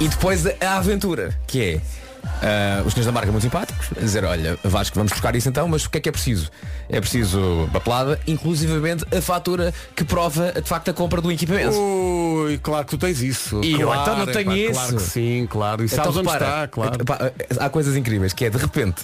e 0.00 0.08
depois 0.08 0.44
a 0.46 0.78
aventura, 0.78 1.38
que 1.46 1.62
é 1.62 1.80
ah, 2.24 2.82
os 2.84 2.92
senhores 2.92 3.06
da 3.06 3.12
marca 3.12 3.30
muito 3.30 3.42
simpáticos, 3.42 3.88
a 3.96 4.00
dizer, 4.00 4.24
olha, 4.24 4.58
Vasco, 4.64 4.96
vamos 4.96 5.12
buscar 5.12 5.34
isso 5.36 5.48
então, 5.48 5.68
mas 5.68 5.84
o 5.84 5.90
que 5.90 5.98
é 5.98 6.00
que 6.00 6.08
é 6.08 6.12
preciso? 6.12 6.50
É 6.88 7.00
preciso 7.00 7.68
papelada, 7.72 8.18
inclusivamente 8.26 9.04
a 9.16 9.20
fatura 9.20 9.72
que 9.94 10.04
prova 10.04 10.52
de 10.52 10.68
facto 10.68 10.90
a 10.90 10.94
compra 10.94 11.20
do 11.20 11.30
equipamento. 11.30 11.76
Ui, 11.76 12.58
claro 12.58 12.84
que 12.84 12.90
tu 12.90 12.98
tens 12.98 13.20
isso. 13.20 13.60
E 13.62 13.72
eu, 13.72 13.88
claro, 13.88 14.02
então, 14.02 14.18
não 14.18 14.26
tenho 14.26 14.56
isso. 14.56 14.72
Claro 14.72 14.96
que 14.96 15.02
sim, 15.02 15.46
claro. 15.48 15.84
E 15.84 15.88
sabes 15.88 16.16
onde 16.16 16.28
está, 16.28 16.68
claro. 16.68 17.00
epá, 17.00 17.32
há 17.58 17.68
coisas 17.68 17.96
incríveis, 17.96 18.32
que 18.32 18.44
é 18.44 18.50
de 18.50 18.58
repente, 18.58 19.02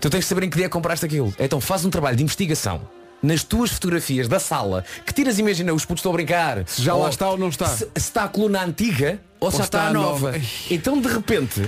tu 0.00 0.10
tens 0.10 0.20
de 0.20 0.26
saber 0.26 0.44
em 0.44 0.50
que 0.50 0.56
dia 0.56 0.68
compraste 0.68 1.04
aquilo. 1.04 1.32
Então 1.38 1.60
faz 1.60 1.84
um 1.84 1.90
trabalho 1.90 2.16
de 2.16 2.22
investigação 2.22 2.80
nas 3.22 3.44
tuas 3.44 3.70
fotografias 3.70 4.26
da 4.26 4.40
sala, 4.40 4.84
que 5.06 5.14
tiras, 5.14 5.38
imagina, 5.38 5.72
os 5.72 5.84
putos 5.84 6.00
estão 6.00 6.12
a 6.12 6.14
brincar. 6.14 6.64
Se 6.66 6.82
já 6.82 6.94
lá 6.94 7.08
está 7.08 7.30
ou 7.30 7.38
não 7.38 7.48
está. 7.48 7.66
Se, 7.68 7.84
se 7.84 7.90
está 7.96 8.24
a 8.24 8.28
coluna 8.28 8.64
antiga 8.64 9.20
ou, 9.38 9.50
se 9.50 9.58
já 9.58 9.64
está, 9.64 9.78
está 9.78 9.90
a 9.90 9.92
nova. 9.92 10.32
nova. 10.32 10.44
Então 10.70 11.00
de 11.00 11.08
repente 11.08 11.62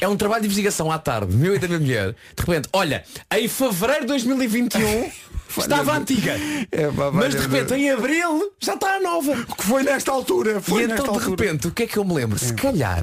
é 0.00 0.08
um 0.08 0.16
trabalho 0.16 0.42
de 0.42 0.46
investigação 0.46 0.90
à 0.90 0.98
tarde, 0.98 1.36
meu 1.36 1.54
e 1.54 1.58
da 1.58 1.66
minha 1.66 1.80
mulher. 1.80 2.14
De 2.36 2.40
repente, 2.40 2.68
olha, 2.72 3.04
em 3.32 3.48
fevereiro 3.48 4.02
de 4.02 4.06
2021 4.08 5.10
estava 5.58 5.92
a 5.92 5.96
antiga. 5.98 6.36
É, 6.70 6.88
pá, 6.88 7.10
mas 7.12 7.34
de 7.34 7.40
repente 7.40 7.74
em 7.74 7.90
abril 7.90 8.52
já 8.60 8.74
está 8.74 8.96
a 8.96 9.00
nova. 9.00 9.34
Que 9.44 9.64
foi 9.64 9.82
nesta 9.82 10.12
altura. 10.12 10.60
Foi 10.60 10.82
e 10.82 10.86
nesta 10.86 11.02
então 11.02 11.14
de 11.14 11.20
altura. 11.24 11.44
repente, 11.44 11.68
o 11.68 11.70
que 11.70 11.84
é 11.84 11.86
que 11.86 11.96
eu 11.96 12.04
me 12.04 12.14
lembro? 12.14 12.38
Se 12.38 12.54
calhar 12.54 13.02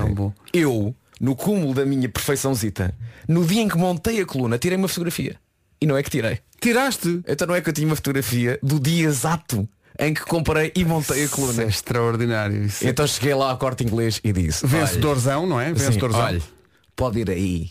eu, 0.53 0.95
no 1.19 1.35
cúmulo 1.35 1.73
da 1.73 1.85
minha 1.85 2.09
perfeiçãozita, 2.09 2.93
no 3.27 3.45
dia 3.45 3.61
em 3.61 3.67
que 3.67 3.77
montei 3.77 4.21
a 4.21 4.25
coluna, 4.25 4.57
tirei 4.57 4.77
uma 4.77 4.87
fotografia. 4.87 5.37
E 5.85 5.87
não 5.87 5.95
é 5.95 6.01
que 6.01 6.09
tirei. 6.09 6.39
Tiraste. 6.59 7.21
Então 7.27 7.47
não 7.47 7.53
é 7.53 7.61
que 7.61 7.69
eu 7.69 7.73
tinha 7.73 7.85
uma 7.85 7.95
fotografia 7.95 8.57
do 8.63 8.79
dia 8.79 9.05
exato 9.05 9.69
em 9.99 10.15
que 10.15 10.21
comprei 10.21 10.71
e 10.75 10.83
montei 10.83 11.21
a 11.21 11.25
Isso 11.25 11.35
coluna. 11.35 11.61
é 11.61 11.67
extraordinário. 11.67 12.63
Isso 12.65 12.83
é- 12.85 12.89
Então 12.89 13.05
cheguei 13.05 13.35
lá 13.35 13.51
ao 13.51 13.57
corte 13.59 13.83
inglês 13.83 14.19
e 14.23 14.33
disse 14.33 14.65
Vencedorzão, 14.65 15.45
não 15.45 15.61
é? 15.61 15.67
assim, 15.67 15.85
Vencedorzão. 15.85 16.21
olha, 16.21 16.41
pode 16.95 17.19
ir 17.19 17.29
aí 17.29 17.69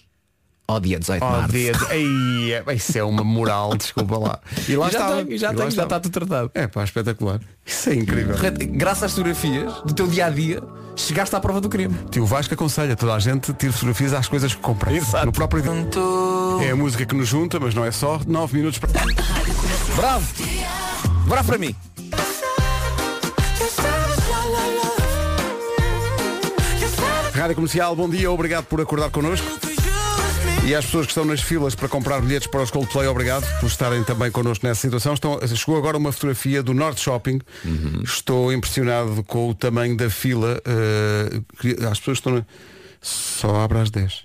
ao 0.68 0.78
dia 0.78 1.00
18 1.00 1.24
de 1.24 1.28
março. 1.32 1.48
dia 1.52 1.72
de- 1.72 1.92
Ei, 1.92 2.52
é- 2.54 2.74
isso 2.74 2.96
é 2.96 3.02
uma 3.02 3.24
moral, 3.24 3.74
desculpa 3.76 4.16
lá. 4.16 4.40
E 4.68 4.76
lá 4.76 4.88
E 4.88 4.92
já 4.92 4.98
está. 5.00 5.16
tenho, 5.24 5.38
já 5.38 5.54
tenho, 5.54 5.70
já 5.72 5.82
está 5.82 5.98
tudo 6.00 6.12
tratado. 6.12 6.50
É 6.54 6.66
pá, 6.68 6.84
espetacular. 6.84 7.40
Isso 7.66 7.90
é 7.90 7.94
incrível. 7.96 8.36
Graças 8.74 9.02
às 9.02 9.10
fotografias 9.10 9.74
do 9.82 9.92
teu 9.92 10.06
dia 10.06 10.26
a 10.26 10.30
dia, 10.30 10.62
chegaste 10.96 11.34
à 11.34 11.40
prova 11.40 11.60
do 11.60 11.68
crime. 11.68 11.94
Tio 12.10 12.26
Vasco 12.26 12.54
aconselha 12.54 12.96
toda 12.96 13.14
a 13.14 13.18
gente 13.18 13.50
a 13.50 13.54
tirar 13.54 13.72
fotografias 13.72 14.12
às 14.12 14.28
coisas 14.28 14.54
que 14.54 14.60
compra. 14.60 14.92
Exato. 14.92 15.26
No 15.26 15.32
próprio 15.32 15.62
dia. 15.62 15.72
É 16.66 16.70
a 16.70 16.76
música 16.76 17.04
que 17.04 17.14
nos 17.14 17.28
junta, 17.28 17.58
mas 17.58 17.74
não 17.74 17.84
é 17.84 17.90
só. 17.90 18.20
9 18.26 18.56
minutos 18.56 18.78
para. 18.78 18.90
Bravo! 19.96 20.26
Bravo 21.26 21.46
para 21.48 21.58
mim! 21.58 21.74
Rádio 27.34 27.56
Comercial, 27.56 27.96
bom 27.96 28.08
dia, 28.08 28.30
obrigado 28.30 28.64
por 28.64 28.80
acordar 28.80 29.10
connosco. 29.10 29.73
E 30.66 30.74
às 30.74 30.86
pessoas 30.86 31.04
que 31.06 31.10
estão 31.12 31.26
nas 31.26 31.42
filas 31.42 31.74
para 31.74 31.88
comprar 31.88 32.22
bilhetes 32.22 32.48
para 32.48 32.62
os 32.62 32.70
Coldplay, 32.70 33.06
obrigado 33.06 33.44
por 33.60 33.66
estarem 33.66 34.02
também 34.02 34.30
connosco 34.30 34.66
nessa 34.66 34.80
situação. 34.80 35.12
Estão, 35.12 35.38
chegou 35.46 35.76
agora 35.76 35.98
uma 35.98 36.10
fotografia 36.10 36.62
do 36.62 36.72
Norte 36.72 37.02
Shopping. 37.02 37.38
Estou 38.02 38.50
impressionado 38.50 39.22
com 39.24 39.50
o 39.50 39.54
tamanho 39.54 39.94
da 39.96 40.08
fila. 40.08 40.60
que- 41.60 41.76
as 41.84 41.98
pessoas 41.98 42.18
estão. 42.18 42.36
Na... 42.36 42.46
Só 43.02 43.56
abre 43.60 43.78
às 43.78 43.90
10. 43.90 44.24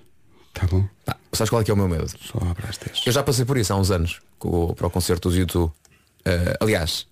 Tá 0.53 0.65
bom? 0.67 0.87
Pá, 1.05 1.17
sabes 1.33 1.49
qual 1.49 1.61
é 1.61 1.65
que 1.65 1.71
é 1.71 1.73
o 1.73 1.77
meu 1.77 1.89
medo? 1.89 2.07
Só 2.07 2.37
abre 2.49 2.65
às 2.69 2.77
10. 2.77 3.01
Eu 3.05 3.11
já 3.11 3.21
passei 3.21 3.43
por 3.43 3.57
isso 3.57 3.73
há 3.73 3.75
uns 3.75 3.91
anos, 3.91 4.21
com, 4.37 4.73
para 4.73 4.87
o 4.87 4.89
concerto 4.89 5.29
do 5.29 5.35
YouTube. 5.35 5.71
Eh, 6.23 6.57
aliás, 6.61 7.05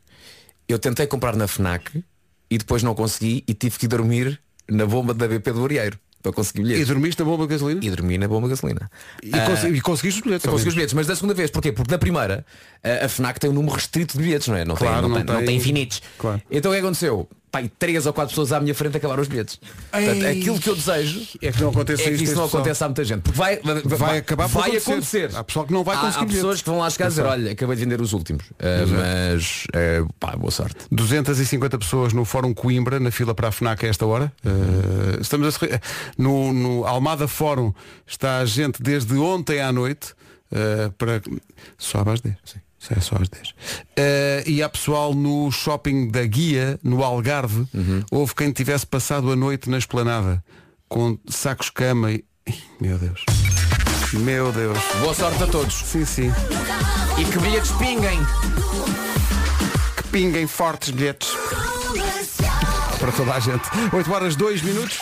eu 0.69 0.79
tentei 0.79 1.05
comprar 1.05 1.36
na 1.36 1.47
FNAC 1.50 2.01
e 2.50 2.57
depois 2.57 2.81
não 2.81 2.95
consegui 2.95 3.43
e 3.45 3.53
tive 3.53 3.77
que 3.77 3.88
dormir 3.89 4.39
na 4.69 4.86
bomba 4.86 5.13
da 5.13 5.27
BP 5.27 5.51
do 5.51 5.65
Arieiro 5.65 6.00
para 6.31 6.36
conseguir 6.36 6.60
E 6.62 6.63
bilhetes. 6.63 6.88
dormiste 6.88 7.19
na 7.22 7.25
bomba 7.25 7.43
de 7.43 7.50
gasolina? 7.50 7.79
E 7.84 7.89
dormi 7.89 8.17
na 8.17 8.27
bomba 8.27 8.48
de 8.48 8.53
gasolina. 8.55 8.89
E, 9.24 9.29
cons- 9.31 9.63
e 9.63 9.81
conseguiste 9.81 10.19
os 10.22 10.24
bilhetes? 10.25 10.46
Consegui 10.50 10.69
os 10.69 10.75
bilhetes, 10.75 10.93
mas 10.93 11.07
da 11.07 11.15
segunda 11.15 11.34
vez, 11.34 11.50
porquê? 11.51 11.72
Porque 11.72 11.89
da 11.91 11.98
primeira 11.98 12.46
a, 12.84 13.07
FNAC 13.10 13.39
tem 13.39 13.50
um 13.50 13.53
número 13.53 13.75
restrito 13.75 14.17
de 14.17 14.24
bilhetes, 14.24 14.48
não 14.48 14.55
é? 14.55 14.65
Não, 14.65 14.75
Claro, 14.75 14.93
tem, 14.93 15.01
não, 15.01 15.10
não 15.10 15.15
tem, 15.17 15.25
não 15.25 15.36
tem- 15.38 15.46
tem 15.48 15.55
infinitos. 15.57 16.01
Claro. 16.17 16.41
Então 16.51 16.72
o 16.72 16.74
que 16.74 16.79
aconteceu? 16.79 17.27
Pai, 17.58 17.72
três 17.80 18.06
ou 18.06 18.14
quatro 18.14 18.30
pessoas 18.30 18.52
à 18.52 18.60
minha 18.60 18.76
frente 18.76 18.98
acabaram 18.98 19.22
os 19.22 19.28
bilhetes. 19.28 19.60
Portanto, 19.92 20.26
aquilo 20.28 20.60
que 20.60 20.70
eu 20.70 20.76
desejo 20.76 21.22
É 21.42 21.52
que 21.52 21.60
não 21.62 21.70
aconteça 21.70 22.04
é 22.04 22.16
que 22.16 22.24
isso 22.24 22.36
não 22.36 22.46
acontece 22.46 22.84
a 22.84 22.88
muita 22.88 23.04
gente. 23.04 23.22
Porque 23.24 23.38
vai, 23.38 23.60
vai, 23.64 23.82
Vai 23.82 24.18
acabar 24.20 24.48
por 24.48 24.62
vai 24.62 24.70
acontecer. 24.78 24.92
acontecer. 24.92 25.36
Há 25.36 25.44
pessoal 25.44 25.66
que 25.66 25.74
não 25.74 25.84
vai 25.84 25.96
Há- 25.96 26.02
conseguir 26.02 26.24
Há, 26.24 26.28
pessoas 26.28 26.42
bilhetes. 26.44 26.62
que 26.62 26.70
vão 26.70 26.80
lá 26.80 26.90
chegar 26.92 27.06
a 27.06 27.10
dizer, 27.10 27.26
olha, 27.26 27.52
acabei 27.52 27.76
de 27.76 27.84
vender 27.84 28.00
os 28.02 28.14
últimos. 28.14 28.44
Ah, 28.60 28.86
mas 28.88 29.64
ah, 29.74 30.08
pá, 30.20 30.36
boa 30.36 30.52
sorte. 30.52 30.76
250 30.92 31.78
pessoas 31.80 32.14
no 32.14 32.26
Fórum 32.26 32.54
Coimbra, 32.54 33.00
na 33.00 33.10
fila 33.10 33.34
para 33.34 33.48
a 33.48 33.52
FNAC 33.52 33.86
a 33.86 33.90
esta 33.90 34.06
hora. 34.06 34.32
Uh, 34.46 35.20
estamos 35.20 35.48
a 35.48 35.52
sorri- 35.52 35.80
no, 36.18 36.54
no 36.54 36.86
Almada 36.86 37.28
Fórum 37.28 37.74
está 38.06 38.38
a 38.38 38.46
gente 38.46 38.82
desde 38.84 39.16
ontem 39.18 39.62
à 39.62 39.72
noite 39.72 40.14
uh, 40.52 40.92
para. 40.98 41.22
Só 41.78 42.04
às 42.08 42.22
10. 42.22 42.36
Sim. 42.46 42.60
É 42.89 43.00
só 43.00 43.15
às 43.15 43.27
10. 43.27 43.50
Uh, 43.50 43.53
e 44.46 44.63
há 44.63 44.69
pessoal 44.69 45.13
no 45.13 45.51
shopping 45.51 46.10
da 46.10 46.24
Guia, 46.25 46.79
no 46.84 47.03
Algarve, 47.03 47.67
houve 48.12 48.34
quem 48.36 48.51
tivesse 48.51 48.86
passado 48.86 49.31
a 49.31 49.36
noite 49.36 49.69
na 49.69 49.77
esplanada 49.77 50.43
com 50.88 51.17
sacos 51.27 51.69
cama 51.69 52.12
e. 52.12 52.24
Meu 52.79 52.98
Deus. 52.98 53.25
Meu 54.13 54.51
Deus. 54.53 54.77
Boa 55.01 55.13
sorte 55.13 55.43
a 55.43 55.48
todos. 55.48 55.74
Sim, 55.74 56.05
sim. 56.05 56.31
E 57.17 57.25
que 57.25 57.39
bilhetes 57.39 57.72
pinguem. 57.74 58.19
Que 59.98 60.03
pinguem 60.03 60.48
fortes 60.48 60.91
bilhetes. 60.91 61.29
Para 63.00 63.12
toda 63.12 63.34
a 63.34 63.39
gente. 63.39 63.69
8 63.91 64.12
horas 64.13 64.36
2 64.36 64.62
minutos. 64.62 65.00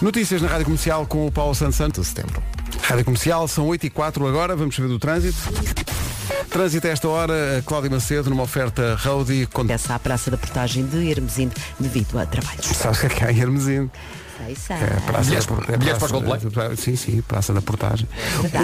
Notícias 0.00 0.40
na 0.40 0.48
Rádio 0.48 0.64
Comercial 0.64 1.06
com 1.06 1.26
o 1.26 1.30
Paulo 1.30 1.54
Santos 1.54 1.76
Santos. 1.76 2.08
Setembro. 2.08 2.42
Rádio 2.82 3.04
Comercial, 3.04 3.46
são 3.48 3.66
8 3.66 3.86
e 3.86 3.90
4 3.90 4.26
agora, 4.26 4.56
vamos 4.56 4.74
saber 4.74 4.88
do 4.88 4.98
trânsito. 4.98 5.38
Trânsito 6.50 6.86
a 6.86 6.90
esta 6.90 7.08
hora, 7.08 7.62
Cláudia 7.66 7.90
Macedo, 7.90 8.30
numa 8.30 8.42
oferta 8.42 8.96
Roadie. 9.02 9.46
Com... 9.46 9.64
Dessa 9.64 9.94
à 9.94 9.98
Praça 9.98 10.30
da 10.30 10.36
Portagem 10.36 10.86
de 10.86 11.10
Hermesinde 11.10 11.54
devido 11.78 12.18
a 12.18 12.26
trabalhos. 12.26 12.66
Sabes 12.66 13.00
que 13.00 13.06
é 13.06 13.08
que 13.08 13.24
há 13.24 13.32
em 13.32 13.38
Sei. 14.54 14.76
É, 14.76 14.86
praça 15.06 15.24
Bilhetes- 15.30 15.46
da 15.46 15.54
Por- 15.54 15.64
é 15.72 15.76
bilhetes 15.76 15.98
para 15.98 16.06
os 16.16 16.22
praça- 16.22 16.40
Coldplay? 16.40 16.76
Sim, 16.76 16.96
sim, 16.96 17.22
Praça 17.22 17.52
da 17.52 17.62
Portagem. 17.62 18.06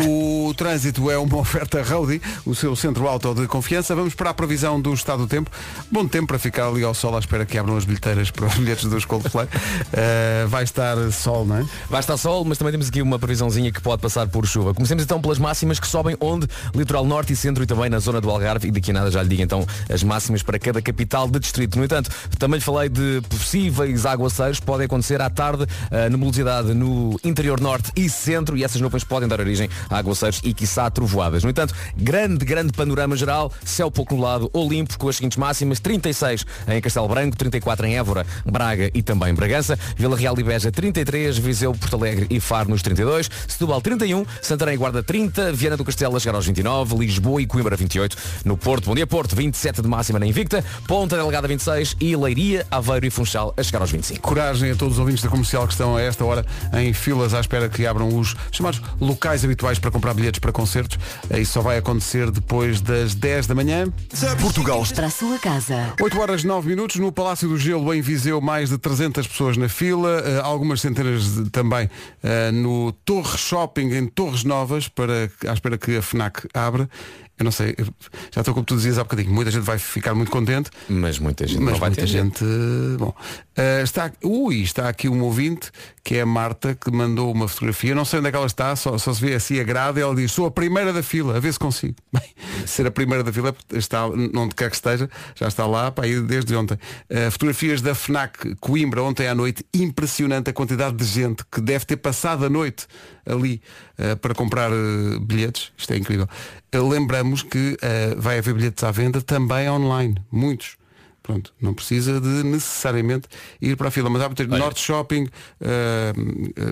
O 0.07 0.53
trânsito 0.57 1.11
é 1.11 1.17
uma 1.19 1.37
oferta 1.39 1.83
Roadie, 1.83 2.21
o 2.45 2.55
seu 2.55 2.75
centro 2.77 3.07
auto 3.09 3.35
de 3.35 3.47
confiança. 3.47 3.95
Vamos 3.95 4.15
para 4.15 4.31
a 4.31 4.35
previsão 4.35 4.81
do 4.81 4.93
estado 4.93 5.21
do 5.21 5.27
tempo. 5.27 5.51
Bom 5.91 6.07
tempo 6.07 6.27
para 6.29 6.39
ficar 6.39 6.67
ali 6.69 6.83
ao 6.85 6.95
sol 6.95 7.17
à 7.17 7.19
espera 7.19 7.47
que 7.47 7.57
abram 7.59 7.77
as 7.77 7.85
bilheteiras 7.85 8.31
para 8.31 8.47
os 8.47 8.55
bilhetes 8.55 8.85
dos 8.85 9.05
Coldplay. 9.05 9.47
Uh, 9.47 10.49
vai 10.51 10.65
estar 10.65 10.97
sol, 11.13 11.45
não 11.45 11.57
é? 11.59 11.65
Vai 11.89 12.01
estar 12.01 12.17
sol, 12.17 12.45
mas 12.45 12.59
também 12.59 12.73
temos 12.73 12.89
aqui 12.89 13.01
uma 13.03 13.19
previsãozinha 13.19 13.73
que 13.73 13.81
pode 13.81 14.03
passar 14.03 14.27
por 14.29 14.47
chuva. 14.47 14.75
Comecemos 14.75 15.03
então 15.05 15.21
pelas 15.21 15.39
máximas 15.39 15.79
que 15.81 15.87
sobem 15.87 16.17
onde? 16.21 16.47
Litoral 16.75 17.05
Norte 17.05 17.33
e 17.33 17.37
Centro 17.37 17.63
e 17.63 17.67
também 17.67 17.89
na 17.91 17.99
zona 17.99 18.21
do 18.21 18.29
Algarve 18.31 18.69
e 18.69 18.71
daqui 18.71 18.91
a 18.91 18.95
nada 18.95 19.11
já 19.11 19.23
lhe 19.23 19.29
digo 19.29 19.43
então 19.43 19.67
as 19.93 20.03
máximas 20.03 20.43
para 20.43 20.59
cada 20.59 20.81
capital 20.83 21.29
de 21.29 21.39
distrito. 21.39 21.79
No 21.79 21.85
entanto, 21.85 22.11
também 22.39 22.59
lhe 22.59 22.65
falei 22.65 22.89
de 22.89 23.21
possíveis 23.29 24.05
aguaceiros, 24.07 24.61
podem 24.61 24.87
acontecer 24.87 25.21
à 25.21 25.31
tarde 25.31 25.67
a 25.91 26.09
nebulosidade 26.09 26.73
no 26.75 27.19
interior 27.25 27.61
norte 27.61 27.91
e 27.97 28.09
centro 28.09 28.57
e 28.57 28.65
essas 28.65 28.81
nuvens 28.81 29.05
podem 29.05 29.29
dar 29.29 29.41
origem 29.41 29.69
a 29.89 29.99
aguaceiros 29.99 30.41
e 30.45 30.55
quiçá 30.55 30.89
trovoadas. 30.91 31.43
No 31.43 31.51
entanto, 31.51 31.75
grande, 31.97 32.45
grande 32.45 32.73
panorama 32.73 33.17
geral, 33.17 33.53
céu 33.65 33.91
pouco 33.91 34.15
nublado 34.15 34.51
ou 34.53 34.69
limpo 34.69 34.99
com 34.99 35.09
as 35.09 35.17
seguintes 35.17 35.39
máximas, 35.39 35.81
36 35.81 36.45
em 36.69 36.81
Castelo 36.81 37.09
Branco, 37.09 37.37
34 37.37 37.87
em 37.87 37.97
Évora, 37.97 38.27
Braga 38.45 38.91
e 38.95 39.03
também 39.03 39.35
Bragança, 39.35 39.79
Vila 39.97 40.17
Real 40.17 40.39
e 40.39 40.43
Beja 40.43 40.71
33, 40.71 41.39
Viseu, 41.39 41.75
Porto 41.75 41.97
Alegre 41.97 42.27
e 42.31 42.39
Faro 42.39 42.71
nos 42.71 42.83
32, 42.83 43.31
Setúbal 43.49 43.81
31, 43.81 44.25
Santarém 44.43 44.75
e 44.75 44.77
Guarda 44.77 45.03
30, 45.03 45.53
Viana 45.53 45.77
do 45.77 45.85
Castelo 45.85 46.17
a 46.17 46.21
chegar 46.21 46.35
aos 46.35 46.47
29, 46.47 46.97
Lisboa 46.97 47.41
e 47.41 47.47
Coimbra 47.47 47.77
28, 47.77 48.17
no 48.45 48.57
Porto, 48.57 48.87
Bom 48.87 48.95
Dia 48.95 49.07
Porto 49.07 49.35
27 49.35 49.83
de 49.83 49.89
máxima 49.89 50.19
na 50.19 50.27
Invicta, 50.27 50.65
Ponta 50.87 51.17
Delgada 51.17 51.49
26 51.49 51.97
e 52.01 52.15
Leiria, 52.17 52.67
Aveiro 52.71 53.07
e 53.07 53.11
Funchal 53.11 53.55
a 53.57 53.63
chegar 53.63 53.81
aos 53.81 53.91
25. 53.91 54.21
Coragem 54.21 54.71
a 54.71 54.77
todos 54.77 54.95
os 54.95 55.01
ouvintes 55.01 55.23
da 55.23 55.31
comercial 55.31 55.60
que 55.67 55.73
estão 55.73 55.97
a 55.97 56.01
esta 56.03 56.25
hora 56.25 56.45
em 56.75 56.93
filas 56.93 57.35
à 57.35 57.41
espera 57.41 57.69
que 57.69 57.87
abram 57.87 58.09
os 58.17 58.35
chamados 58.53 58.81
locais 59.01 59.45
habituais 59.45 59.79
para 59.79 59.91
comprar 59.91 60.15
bilhetes 60.15 60.41
para 60.41 60.53
concertos. 60.53 60.99
Isso 61.39 61.53
só 61.53 61.61
vai 61.61 61.79
acontecer 61.79 62.31
depois 62.31 62.81
das 62.81 63.15
10 63.15 63.47
da 63.47 63.55
manhã. 63.55 63.87
Portugal 64.41 64.83
Para 64.95 65.07
a 65.07 65.11
sua 65.11 65.39
casa. 65.39 65.93
8 66.01 66.21
horas 66.21 66.45
9 66.45 66.69
minutos 66.69 66.97
no 66.97 67.11
Palácio 67.13 67.49
do 67.49 67.57
Gelo 67.59 67.93
em 67.95 68.01
Viseu, 68.01 68.41
mais 68.41 68.71
de 68.71 68.79
300 68.79 69.27
pessoas 69.27 69.57
na 69.57 69.69
fila, 69.69 70.23
eh, 70.25 70.41
algumas 70.43 70.81
centenas 70.81 71.25
de- 71.35 71.51
também 71.51 71.89
eh, 72.23 72.51
no 72.51 72.93
Torre 73.05 73.37
Shopping 73.39 73.91
em 73.95 74.07
Torres 74.07 74.45
Novas 74.45 74.89
para 74.89 75.31
à 75.47 75.53
espera 75.53 75.77
que 75.79 75.97
a 75.97 76.03
FNAC 76.03 76.47
abra. 76.55 76.89
Eu 77.41 77.45
não 77.45 77.51
sei, 77.51 77.75
eu 77.79 77.87
já 78.31 78.43
estou 78.43 78.53
como 78.53 78.67
tu 78.67 78.77
dizias 78.77 78.99
há 78.99 79.03
bocadinho, 79.03 79.33
muita 79.33 79.51
gente 79.51 79.63
vai 79.63 79.79
ficar 79.79 80.15
muito 80.15 80.31
contente. 80.31 80.69
Mas 80.91 81.19
muita 81.19 81.47
gente 81.47 81.59
Mas 81.59 81.73
não 81.73 81.81
vai 81.81 81.89
muita 81.89 82.03
ter 82.03 82.07
gente. 82.07 82.45
Bom, 82.99 83.15
eh, 83.57 83.81
está, 83.83 84.13
ui, 84.23 84.61
está 84.61 84.91
aqui 84.91 85.09
um 85.09 85.23
ouvinte 85.23 85.71
que 86.05 86.17
é 86.17 86.21
a 86.21 86.27
Marta 86.27 86.75
que 86.75 86.91
mandou 86.91 87.33
uma 87.33 87.49
fotografia. 87.49 87.95
Não 87.95 88.05
sei 88.05 88.19
onde 88.19 88.29
é 88.29 88.31
que 88.31 88.37
ela 88.37 88.47
está, 88.47 88.77
só, 88.77 88.99
só 88.99 89.15
se 89.15 89.23
vê 89.23 89.35
assim 89.35 89.59
a 89.59 89.65
grade. 89.65 89.99
Ela 89.99 90.15
diz: 90.15 90.33
Sou 90.33 90.45
a 90.45 90.51
primeira 90.51 90.93
da 90.93 91.03
fila, 91.03 91.39
a 91.39 91.41
ver 91.41 91.51
se 91.51 91.59
consigo. 91.59 91.95
Bem, 92.13 92.23
ser 92.67 92.87
a 92.87 92.91
primeira 92.91 93.25
da 93.25 93.33
fila 93.33 93.57
está 93.73 94.07
onde 94.07 94.55
quer 94.55 94.69
que 94.69 94.77
esteja, 94.77 95.09
já 95.35 95.49
está 95.49 95.67
lá, 95.67 95.91
pá, 95.91 96.05
aí 96.05 96.21
desde 96.21 96.55
ontem. 96.55 96.79
Eh, 97.09 97.31
fotografias 97.31 97.81
da 97.81 97.95
FNAC 97.95 98.55
Coimbra 98.61 99.03
ontem 99.03 99.29
à 99.29 99.35
noite, 99.35 99.65
impressionante 99.73 100.51
a 100.51 100.53
quantidade 100.53 100.95
de 100.95 101.05
gente 101.07 101.43
que 101.51 101.63
deve 101.63 101.87
ter 101.87 101.97
passado 101.97 102.45
a 102.45 102.51
noite 102.51 102.87
ali 103.31 103.61
eh, 103.99 104.15
para 104.17 104.35
comprar 104.35 104.71
eh, 104.73 105.19
bilhetes. 105.21 105.73
Isto 105.77 105.93
é 105.93 105.97
incrível. 105.97 106.29
Eh, 106.73 106.79
lembramos 106.79 107.43
que 107.43 107.77
vai 108.17 108.39
haver 108.39 108.55
bilhetes 108.55 108.83
à 108.85 108.91
venda 108.91 109.21
também 109.23 109.69
online, 109.71 110.17
muitos. 110.31 110.77
Pronto, 111.23 111.53
não 111.61 111.75
precisa 111.75 112.19
de 112.21 112.43
necessariamente 112.43 113.29
ir 113.61 113.77
para 113.77 113.89
a 113.89 113.91
fila. 113.91 114.09
Mas 114.11 114.23
há 114.23 114.29
ter 114.31 114.49
Norte 114.49 114.81
Shopping, 114.81 115.29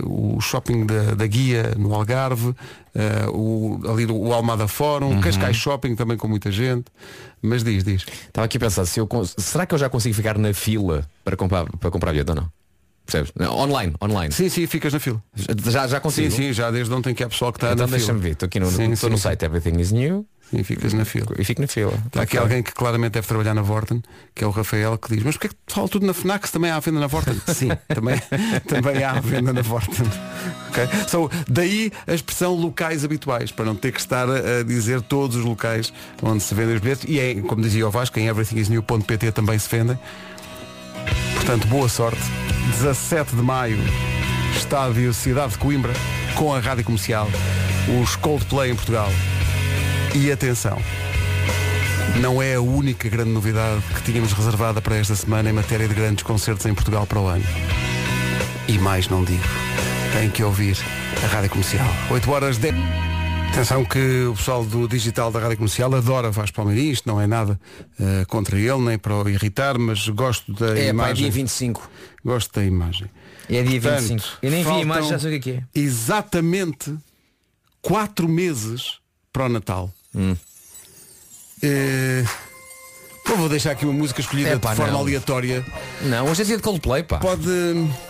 o 0.04 0.40
shopping 0.40 0.86
da, 0.86 1.14
da 1.14 1.26
Guia 1.26 1.74
no 1.76 1.94
Algarve, 1.94 2.54
o, 3.32 3.78
ali 3.88 4.06
do- 4.06 4.16
o 4.16 4.32
Almada 4.32 4.66
Fórum, 4.66 5.10
Uhum. 5.14 5.20
Cascais 5.20 5.56
Shopping 5.56 5.94
também 5.94 6.16
com 6.16 6.26
muita 6.28 6.50
gente. 6.50 6.86
Mas 7.42 7.62
diz, 7.62 7.84
diz. 7.84 8.04
Estava 8.26 8.46
aqui 8.46 8.56
a 8.56 8.60
pensar, 8.60 8.84
se 8.86 8.98
eu 8.98 9.08
será 9.36 9.64
que 9.66 9.74
eu 9.74 9.78
já 9.78 9.88
consigo 9.88 10.14
ficar 10.14 10.36
na 10.38 10.52
fila 10.52 11.06
para 11.24 11.36
comprar, 11.36 11.66
para 11.78 11.90
comprar 11.90 12.10
bilhete 12.12 12.30
ou 12.30 12.36
não? 12.36 12.50
Percebes? 13.10 13.32
Online, 13.50 13.94
online. 14.02 14.32
Sim, 14.34 14.50
sim, 14.50 14.66
ficas 14.66 14.92
na 14.92 15.00
fila. 15.00 15.22
Já, 15.66 15.86
já 15.86 15.96
Sim, 15.96 16.02
consigo? 16.02 16.30
sim, 16.30 16.52
já 16.52 16.70
desde 16.70 16.92
ontem 16.92 17.14
que 17.14 17.24
há 17.24 17.28
pessoal 17.28 17.50
que 17.52 17.56
está 17.56 17.68
Então 17.72 17.86
na 17.86 17.88
fila. 17.88 17.98
deixa-me 17.98 18.20
ver, 18.20 18.32
estou 18.32 18.46
aqui 18.46 18.60
no, 18.60 18.70
Sim, 18.70 18.92
estou 18.92 19.08
no 19.08 19.16
sim, 19.16 19.22
site 19.22 19.44
Everything 19.46 19.80
is 19.80 19.92
New 19.92 20.26
Sim, 20.50 20.62
ficas 20.62 20.92
na 20.92 21.04
fila. 21.06 21.26
e 21.38 21.44
fico 21.44 21.60
na 21.62 21.66
fila. 21.68 21.92
Está 22.06 22.22
aqui 22.22 22.36
alguém 22.36 22.62
que 22.62 22.72
claramente 22.72 23.12
deve 23.12 23.26
trabalhar 23.26 23.54
na 23.54 23.62
Vorten, 23.62 24.02
que 24.34 24.44
é 24.44 24.46
o 24.46 24.50
Rafael, 24.50 24.96
que 24.98 25.14
diz, 25.14 25.22
mas 25.22 25.36
porquê 25.38 25.48
que 25.48 25.72
fala 25.74 25.88
tudo 25.88 26.06
na 26.06 26.12
FNAC 26.14 26.46
se 26.46 26.52
também 26.52 26.70
há 26.70 26.78
venda 26.80 27.00
na 27.00 27.06
Vorten? 27.06 27.34
Sim, 27.54 27.68
também, 27.88 28.20
também 28.66 29.02
há 29.04 29.14
venda 29.20 29.52
na 29.54 29.62
Vorten. 29.62 30.06
Ok? 30.68 30.86
So, 31.08 31.30
daí 31.48 31.90
a 32.06 32.14
expressão 32.14 32.54
locais 32.54 33.04
habituais, 33.04 33.50
para 33.52 33.64
não 33.66 33.74
ter 33.74 33.92
que 33.92 34.00
estar 34.00 34.28
a, 34.28 34.60
a 34.60 34.62
dizer 34.62 35.00
todos 35.02 35.36
os 35.36 35.44
locais 35.44 35.92
onde 36.22 36.42
se 36.42 36.54
vendem 36.54 36.74
os 36.76 36.80
bilhetes. 36.80 37.04
E 37.08 37.18
é, 37.20 37.34
como 37.42 37.60
dizia 37.62 37.86
o 37.86 37.90
Vasco, 37.90 38.18
em 38.18 38.26
everythingisnew.pt 38.28 39.32
também 39.32 39.58
se 39.58 39.68
vendem. 39.68 39.98
Portanto, 41.34 41.66
boa 41.68 41.88
sorte. 41.88 42.20
17 42.70 43.34
de 43.34 43.42
maio, 43.42 43.78
estádio 44.56 45.12
Cidade 45.14 45.52
de 45.52 45.58
Coimbra, 45.58 45.92
com 46.34 46.54
a 46.54 46.60
rádio 46.60 46.84
comercial, 46.84 47.28
os 48.00 48.16
Coldplay 48.16 48.70
em 48.70 48.74
Portugal. 48.74 49.10
E 50.14 50.30
atenção, 50.30 50.78
não 52.20 52.42
é 52.42 52.54
a 52.54 52.60
única 52.60 53.08
grande 53.08 53.30
novidade 53.30 53.82
que 53.94 54.02
tínhamos 54.02 54.32
reservada 54.32 54.80
para 54.82 54.96
esta 54.96 55.14
semana 55.14 55.48
em 55.48 55.52
matéria 55.52 55.88
de 55.88 55.94
grandes 55.94 56.22
concertos 56.22 56.66
em 56.66 56.74
Portugal 56.74 57.06
para 57.06 57.20
o 57.20 57.26
ano. 57.26 57.44
E 58.66 58.78
mais 58.78 59.08
não 59.08 59.24
digo. 59.24 59.44
Tem 60.12 60.28
que 60.28 60.42
ouvir 60.42 60.76
a 61.22 61.26
Rádio 61.26 61.50
Comercial. 61.50 61.88
8 62.10 62.30
horas 62.30 62.58
10. 62.58 62.74
Atenção 63.52 63.84
que 63.84 64.24
o 64.26 64.34
pessoal 64.34 64.64
do 64.64 64.86
digital 64.86 65.32
da 65.32 65.40
Rádio 65.40 65.56
Comercial 65.56 65.92
adora 65.94 66.30
Vasco 66.30 66.54
Palmeirim, 66.54 66.90
isto 66.90 67.08
não 67.08 67.20
é 67.20 67.26
nada 67.26 67.58
eh, 67.98 68.24
contra 68.28 68.56
ele, 68.58 68.78
nem 68.78 68.96
para 68.98 69.14
o 69.14 69.28
irritar, 69.28 69.76
mas 69.78 70.08
gosto 70.08 70.52
da 70.52 70.68
É, 70.68 70.74
pá, 70.74 70.78
é 70.80 70.88
imagem. 70.90 71.14
dia 71.16 71.30
25. 71.32 71.90
Gosto 72.24 72.54
da 72.54 72.64
imagem. 72.64 73.08
É 73.48 73.62
dia 73.62 73.80
Portanto, 73.80 74.08
25. 74.08 74.38
Eu 74.42 74.50
nem 74.50 74.62
vi 74.62 74.70
a 74.70 74.78
imagem, 74.80 75.10
já 75.10 75.18
sei 75.18 75.36
o 75.36 75.40
que 75.40 75.50
é 75.50 75.54
é. 75.54 75.62
Exatamente 75.74 76.94
quatro 77.82 78.28
meses 78.28 78.98
para 79.32 79.46
o 79.46 79.48
Natal. 79.48 79.92
Hum. 80.14 80.36
Eh, 81.62 82.24
eu 83.28 83.36
vou 83.36 83.48
deixar 83.48 83.72
aqui 83.72 83.84
uma 83.84 83.92
música 83.92 84.20
escolhida 84.20 84.56
de 84.56 84.62
forma 84.62 84.86
não. 84.88 85.00
aleatória. 85.00 85.64
Não, 86.02 86.26
hoje 86.28 86.42
é 86.42 86.44
dia 86.44 86.56
de 86.56 86.62
Coldplay, 86.62 87.02
pá. 87.02 87.18
Pode, 87.18 87.46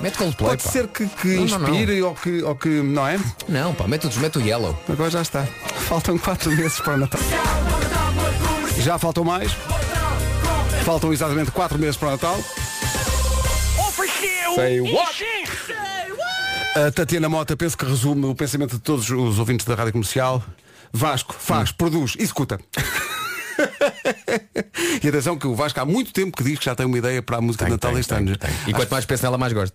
Mete 0.00 0.16
Coldplay, 0.16 0.50
pode 0.50 0.62
pá. 0.62 0.70
ser 0.70 0.86
que, 0.88 1.06
que 1.06 1.28
Não, 1.28 1.46
não, 1.46 1.58
não. 1.58 1.68
inspire 1.70 2.02
Ou, 2.02 2.14
que, 2.14 2.42
ou 2.42 2.54
que. 2.54 2.68
Não 2.68 3.06
é? 3.06 3.18
Não, 3.48 3.74
pá, 3.74 3.86
mete 3.88 4.06
o, 4.06 4.20
mete 4.20 4.38
o 4.38 4.40
Yellow. 4.40 4.78
Agora 4.88 5.10
já 5.10 5.22
está. 5.22 5.44
Faltam 5.88 6.16
quatro 6.18 6.50
meses 6.52 6.78
para 6.80 6.94
o 6.94 6.96
Natal. 6.98 7.20
Já 8.78 8.98
faltam 8.98 9.24
mais. 9.24 9.52
Faltam 10.84 11.12
exatamente 11.12 11.50
quatro 11.50 11.78
meses 11.78 11.96
para 11.96 12.08
o 12.08 12.10
Natal. 12.12 12.38
Say 14.54 14.80
what? 14.80 15.24
A 16.74 16.90
Tatiana 16.92 17.28
Mota 17.28 17.56
penso 17.56 17.76
que 17.76 17.84
resume 17.84 18.26
o 18.26 18.34
pensamento 18.34 18.72
de 18.76 18.80
todos 18.80 19.08
os 19.10 19.38
ouvintes 19.38 19.66
da 19.66 19.74
Rádio 19.74 19.92
Comercial. 19.92 20.42
Vasco, 20.92 21.34
faz, 21.38 21.70
produz, 21.72 22.14
executa. 22.18 22.58
e 25.02 25.08
atenção 25.08 25.36
que 25.36 25.46
o 25.46 25.54
Vasco 25.54 25.80
há 25.80 25.84
muito 25.84 26.12
tempo 26.12 26.36
que 26.36 26.44
diz 26.44 26.58
que 26.58 26.64
já 26.64 26.74
tem 26.74 26.86
uma 26.86 26.98
ideia 26.98 27.22
para 27.22 27.38
a 27.38 27.40
música 27.40 27.64
de 27.64 27.72
Natal 27.72 27.92
deste 27.94 28.14
ano. 28.14 28.36
E 28.66 28.72
quanto 28.72 28.90
mais 28.90 29.04
penso 29.04 29.22
nela, 29.24 29.38
mais 29.38 29.52
gosto. 29.52 29.74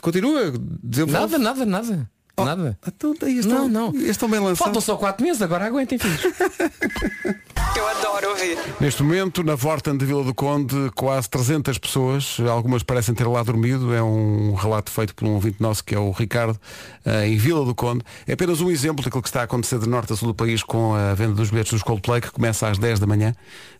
Continua, 0.00 0.52
desenvolve. 0.82 1.38
Nada, 1.38 1.38
nada, 1.38 1.66
nada. 1.66 2.10
Nada. 2.44 2.78
Então, 2.86 3.14
Não, 3.46 3.68
não. 3.68 3.94
Estão 3.96 4.28
bem 4.28 4.40
lançados. 4.40 4.58
Faltam 4.58 4.80
só 4.80 4.96
4 4.96 5.24
meses, 5.24 5.40
agora 5.42 5.66
aguentem, 5.66 5.98
filhos. 5.98 6.20
Eu 7.74 7.88
adoro 7.88 8.30
ouvir. 8.30 8.58
Neste 8.80 9.02
momento, 9.02 9.42
na 9.42 9.54
Vorten 9.54 9.96
de 9.96 10.04
Vila 10.04 10.22
do 10.22 10.34
Conde, 10.34 10.90
quase 10.94 11.28
300 11.30 11.78
pessoas, 11.78 12.36
algumas 12.50 12.82
parecem 12.82 13.14
ter 13.14 13.26
lá 13.26 13.42
dormido, 13.42 13.94
é 13.94 14.02
um 14.02 14.54
relato 14.54 14.90
feito 14.90 15.14
por 15.14 15.26
um 15.26 15.32
ouvinte 15.34 15.56
nosso 15.60 15.82
que 15.82 15.94
é 15.94 15.98
o 15.98 16.10
Ricardo, 16.10 16.58
eh, 17.04 17.28
em 17.28 17.36
Vila 17.38 17.64
do 17.64 17.74
Conde. 17.74 18.04
É 18.26 18.34
apenas 18.34 18.60
um 18.60 18.70
exemplo 18.70 19.02
daquilo 19.02 19.22
que 19.22 19.28
está 19.28 19.40
a 19.40 19.44
acontecer 19.44 19.78
de 19.78 19.88
norte 19.88 20.12
a 20.12 20.16
sul 20.16 20.28
do 20.28 20.34
país 20.34 20.62
com 20.62 20.94
a 20.94 21.14
venda 21.14 21.32
dos 21.34 21.48
bilhetes 21.50 21.72
dos 21.72 21.82
Coldplay, 21.82 22.20
que 22.20 22.30
começa 22.30 22.68
às 22.68 22.76
10 22.78 22.98
da 23.00 23.06
manhã. 23.06 23.34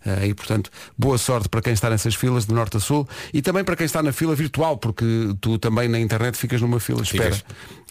Eh, 0.07 0.29
E, 0.29 0.35
portanto, 0.35 0.71
boa 0.97 1.19
sorte 1.19 1.49
para 1.49 1.61
quem 1.61 1.73
está 1.75 1.91
nessas 1.91 2.15
filas 2.15 2.47
de 2.47 2.55
norte 2.55 2.77
a 2.77 2.81
sul 2.81 3.07
e 3.35 3.43
também 3.43 3.63
para 3.65 3.77
quem 3.77 3.85
está 3.87 4.03
na 4.03 4.13
fila 4.13 4.35
virtual, 4.35 4.79
porque 4.79 5.05
tu 5.41 5.59
também 5.59 5.87
na 5.89 5.99
internet 6.01 6.37
ficas 6.39 6.61
numa 6.63 6.81
fila, 6.81 7.03
espera, 7.03 7.37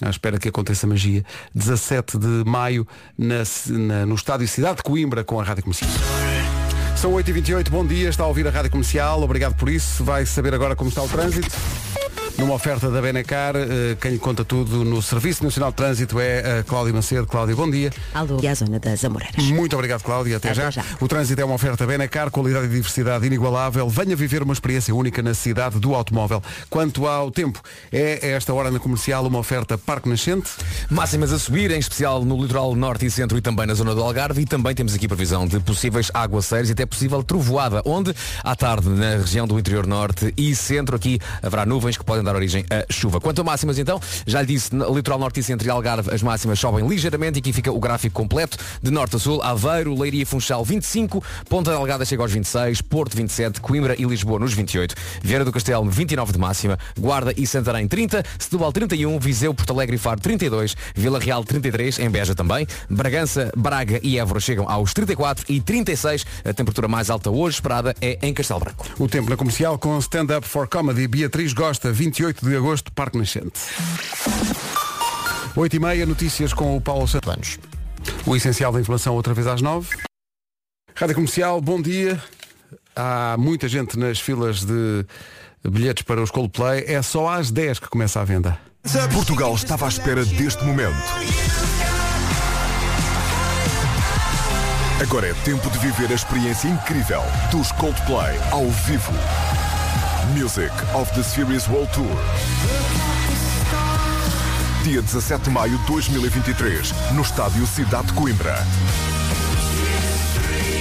à 0.01 0.09
espera 0.09 0.39
que 0.39 0.47
aconteça 0.49 0.60
magia. 0.87 1.23
17 1.53 2.17
de 2.17 2.43
maio, 2.45 2.87
na- 3.17 3.43
na- 3.69 4.05
no 4.05 4.15
estádio 4.15 4.47
Cidade 4.47 4.77
de 4.77 4.83
Coimbra, 4.83 5.23
com 5.23 5.39
a 5.39 5.43
Rádio 5.43 5.63
Comercial. 5.63 5.89
São 6.95 7.13
8h28, 7.13 7.69
bom 7.71 7.85
dia, 7.85 8.09
está 8.09 8.23
a 8.23 8.27
ouvir 8.27 8.47
a 8.47 8.51
Rádio 8.51 8.69
Comercial, 8.71 9.21
obrigado 9.23 9.55
por 9.55 9.69
isso. 9.69 10.03
Vai 10.03 10.25
saber 10.25 10.53
agora 10.53 10.75
como 10.75 10.89
está 10.89 11.01
o 11.01 11.07
trânsito. 11.07 11.49
Numa 12.37 12.55
oferta 12.55 12.89
da 12.89 12.99
Benecar, 13.01 13.55
eh, 13.55 13.95
quem 14.01 14.11
lhe 14.11 14.17
conta 14.17 14.43
tudo 14.43 14.83
no 14.83 14.99
Serviço 15.01 15.43
Nacional 15.43 15.69
de 15.69 15.77
Trânsito 15.77 16.19
é 16.19 16.59
a 16.59 16.63
Cláudia 16.63 16.91
Macedo. 16.93 17.27
Cláudia, 17.27 17.55
bom 17.55 17.69
dia. 17.69 17.91
Alô, 18.15 18.39
e 18.41 18.47
a 18.47 18.55
zona 18.55 18.79
das 18.79 19.05
Amoreiras. 19.05 19.45
Muito 19.45 19.75
obrigado, 19.75 20.01
Cláudia. 20.01 20.37
Até, 20.37 20.49
Até 20.49 20.55
já. 20.63 20.69
já. 20.71 20.83
O 20.99 21.07
trânsito 21.07 21.39
é 21.39 21.45
uma 21.45 21.53
oferta 21.53 21.85
Benecar, 21.85 22.31
qualidade 22.31 22.65
e 22.65 22.69
diversidade 22.69 23.27
inigualável. 23.27 23.87
Venha 23.89 24.15
viver 24.15 24.41
uma 24.41 24.53
experiência 24.53 24.93
única 24.95 25.21
na 25.21 25.35
cidade 25.35 25.79
do 25.79 25.93
automóvel. 25.93 26.41
Quanto 26.67 27.05
ao 27.05 27.29
tempo, 27.29 27.61
é 27.91 28.31
esta 28.31 28.51
hora 28.53 28.71
na 28.71 28.79
comercial 28.79 29.25
uma 29.27 29.37
oferta 29.37 29.77
Parque 29.77 30.09
Nascente. 30.09 30.49
Máximas 30.89 31.31
a 31.31 31.37
subir, 31.37 31.69
em 31.69 31.79
especial 31.79 32.25
no 32.25 32.41
litoral 32.41 32.75
norte 32.75 33.05
e 33.05 33.11
centro 33.11 33.37
e 33.37 33.41
também 33.41 33.67
na 33.67 33.75
zona 33.75 33.93
do 33.93 34.01
Algarve. 34.01 34.41
E 34.41 34.45
também 34.45 34.73
temos 34.73 34.95
aqui 34.95 35.07
previsão 35.07 35.45
de 35.45 35.59
possíveis 35.59 36.09
aguaceiros 36.11 36.69
e 36.69 36.71
até 36.73 36.87
possível 36.87 37.21
trovoada, 37.21 37.83
onde 37.85 38.15
à 38.43 38.55
tarde 38.55 38.89
na 38.89 39.17
região 39.17 39.45
do 39.45 39.59
interior 39.59 39.85
norte 39.85 40.33
e 40.35 40.55
centro 40.55 40.95
aqui 40.95 41.19
haverá 41.43 41.67
nuvens 41.67 41.97
que 41.97 42.03
podem 42.03 42.23
dar 42.23 42.30
origem 42.35 42.65
a 42.69 42.91
chuva. 42.91 43.19
Quanto 43.19 43.41
a 43.41 43.43
máximas 43.43 43.77
então, 43.77 43.99
já 44.25 44.41
lhe 44.41 44.47
disse, 44.47 44.73
no 44.73 44.93
litoral 44.93 45.19
norte 45.19 45.39
e 45.39 45.43
centro 45.43 45.67
e 45.67 45.69
Algarve 45.69 46.13
as 46.13 46.21
máximas 46.21 46.59
sobem 46.59 46.87
ligeiramente 46.87 47.37
e 47.37 47.39
aqui 47.39 47.53
fica 47.53 47.71
o 47.71 47.79
gráfico 47.79 48.15
completo. 48.15 48.57
De 48.81 48.91
norte 48.91 49.15
a 49.15 49.19
sul. 49.19 49.41
Aveiro, 49.41 49.99
Leiria 49.99 50.23
e 50.23 50.25
Funchal 50.25 50.63
25, 50.63 51.23
Ponta 51.49 51.71
Delgada 51.71 52.05
chega 52.05 52.21
aos 52.21 52.31
26, 52.31 52.81
Porto 52.81 53.15
27, 53.15 53.61
Coimbra 53.61 53.95
e 53.97 54.03
Lisboa 54.03 54.39
nos 54.39 54.53
28, 54.53 54.95
Vieira 55.21 55.45
do 55.45 55.51
Castelo 55.51 55.89
29 55.89 56.33
de 56.33 56.37
máxima, 56.37 56.77
Guarda 56.97 57.33
e 57.35 57.45
Santarém 57.45 57.87
30, 57.87 58.23
Setúbal 58.39 58.71
31, 58.71 59.19
Viseu, 59.19 59.53
Porto 59.53 59.71
Alegre 59.71 59.95
e 59.95 59.99
Faro 59.99 60.19
32, 60.19 60.75
Vila 60.95 61.19
Real 61.19 61.43
33, 61.43 61.99
em 61.99 62.09
Beja 62.09 62.35
também, 62.35 62.67
Bragança, 62.89 63.51
Braga 63.55 63.99
e 64.03 64.17
Évora 64.17 64.39
chegam 64.39 64.69
aos 64.69 64.93
34 64.93 65.45
e 65.49 65.59
36, 65.59 66.25
a 66.45 66.53
temperatura 66.53 66.87
mais 66.87 67.09
alta 67.09 67.29
hoje 67.29 67.55
esperada 67.55 67.95
é 68.01 68.17
em 68.21 68.33
Castelo 68.33 68.59
Branco. 68.59 68.87
O 68.99 69.07
tempo 69.07 69.29
na 69.29 69.37
comercial 69.37 69.77
com 69.77 69.97
Stand 69.99 70.37
Up 70.37 70.47
for 70.47 70.67
Comedy. 70.67 71.07
Beatriz 71.07 71.53
Gosta, 71.53 71.91
28 72.11 72.45
de 72.45 72.57
agosto, 72.57 72.91
Parque 72.91 73.17
Nascente. 73.17 73.57
8 75.55 75.75
e 75.75 75.79
meia, 75.79 76.05
notícias 76.05 76.53
com 76.53 76.75
o 76.75 76.81
Paulo 76.81 77.07
Santos. 77.07 77.57
O 78.25 78.35
essencial 78.35 78.73
da 78.73 78.81
informação 78.81 79.15
outra 79.15 79.33
vez 79.33 79.47
às 79.47 79.61
9. 79.61 79.87
Rádio 80.93 81.15
Comercial, 81.15 81.61
bom 81.61 81.81
dia. 81.81 82.21
Há 82.93 83.37
muita 83.39 83.69
gente 83.69 83.97
nas 83.97 84.19
filas 84.19 84.65
de 84.65 85.05
bilhetes 85.63 86.03
para 86.03 86.21
os 86.21 86.29
Coldplay. 86.29 86.83
É 86.85 87.01
só 87.01 87.29
às 87.29 87.49
10 87.49 87.79
que 87.79 87.87
começa 87.87 88.19
a 88.19 88.25
venda. 88.25 88.59
Portugal 89.13 89.55
estava 89.55 89.85
à 89.85 89.89
espera 89.89 90.25
deste 90.25 90.65
momento. 90.65 90.97
Agora 95.01 95.27
é 95.27 95.33
tempo 95.45 95.69
de 95.69 95.79
viver 95.79 96.11
a 96.11 96.15
experiência 96.15 96.67
incrível 96.67 97.21
dos 97.51 97.71
Coldplay 97.71 98.37
ao 98.51 98.69
vivo. 98.69 99.13
Music 100.33 100.71
of 100.93 101.11
the 101.13 101.23
Series 101.23 101.67
World 101.67 101.91
Tour. 101.93 102.05
Dia 104.83 105.01
17 105.01 105.43
de 105.43 105.49
maio 105.49 105.77
de 105.77 105.85
2023, 105.87 106.93
no 107.13 107.21
estádio 107.21 107.65
Cidade 107.67 108.07
de 108.07 108.13
Coimbra. 108.13 108.55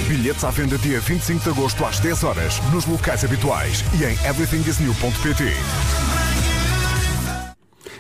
Bilhetes 0.08 0.44
à 0.44 0.50
venda 0.50 0.78
dia 0.78 1.00
25 1.00 1.42
de 1.42 1.50
agosto 1.50 1.84
às 1.84 1.98
10 1.98 2.24
horas, 2.24 2.60
nos 2.72 2.86
locais 2.86 3.24
habituais 3.24 3.84
e 3.98 4.04
em 4.04 4.12
everythingisnew.pt. 4.26 5.44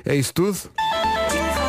É 0.04 0.14
isso 0.14 0.32
tudo. 0.32 0.58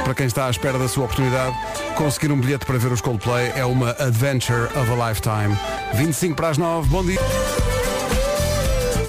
Para 0.04 0.14
quem 0.14 0.28
está 0.28 0.48
à 0.48 0.50
espera 0.50 0.78
da 0.78 0.88
sua 0.88 1.06
oportunidade, 1.06 1.56
conseguir 1.96 2.32
um 2.32 2.40
bilhete 2.40 2.66
para 2.66 2.78
ver 2.78 2.92
os 2.92 3.02
Coldplay 3.02 3.52
é 3.56 3.66
uma 3.66 3.92
adventure 3.92 4.66
of 4.66 4.92
a 4.92 5.10
lifetime. 5.10 5.58
25 5.96 6.36
para 6.36 6.50
as 6.50 6.58
9, 6.58 6.88
bom 6.90 7.04
dia. 7.04 7.20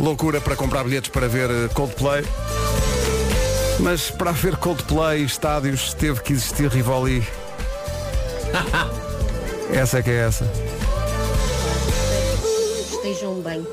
Loucura 0.02 0.40
para 0.40 0.56
comprar 0.56 0.82
bilhetes 0.82 1.10
para 1.10 1.28
ver 1.28 1.48
eh, 1.48 1.68
Coldplay. 1.72 2.24
Mas 3.78 4.10
para 4.10 4.32
ver 4.32 4.56
Coldplay, 4.56 5.22
estádios, 5.22 5.94
teve 5.94 6.20
que 6.22 6.32
existir 6.32 6.68
Rivoli. 6.68 7.24
essa 9.72 10.00
é 10.00 10.02
que 10.02 10.10
é 10.10 10.26
essa. 10.26 10.44
Estejam 12.90 13.40
bem. 13.42 13.64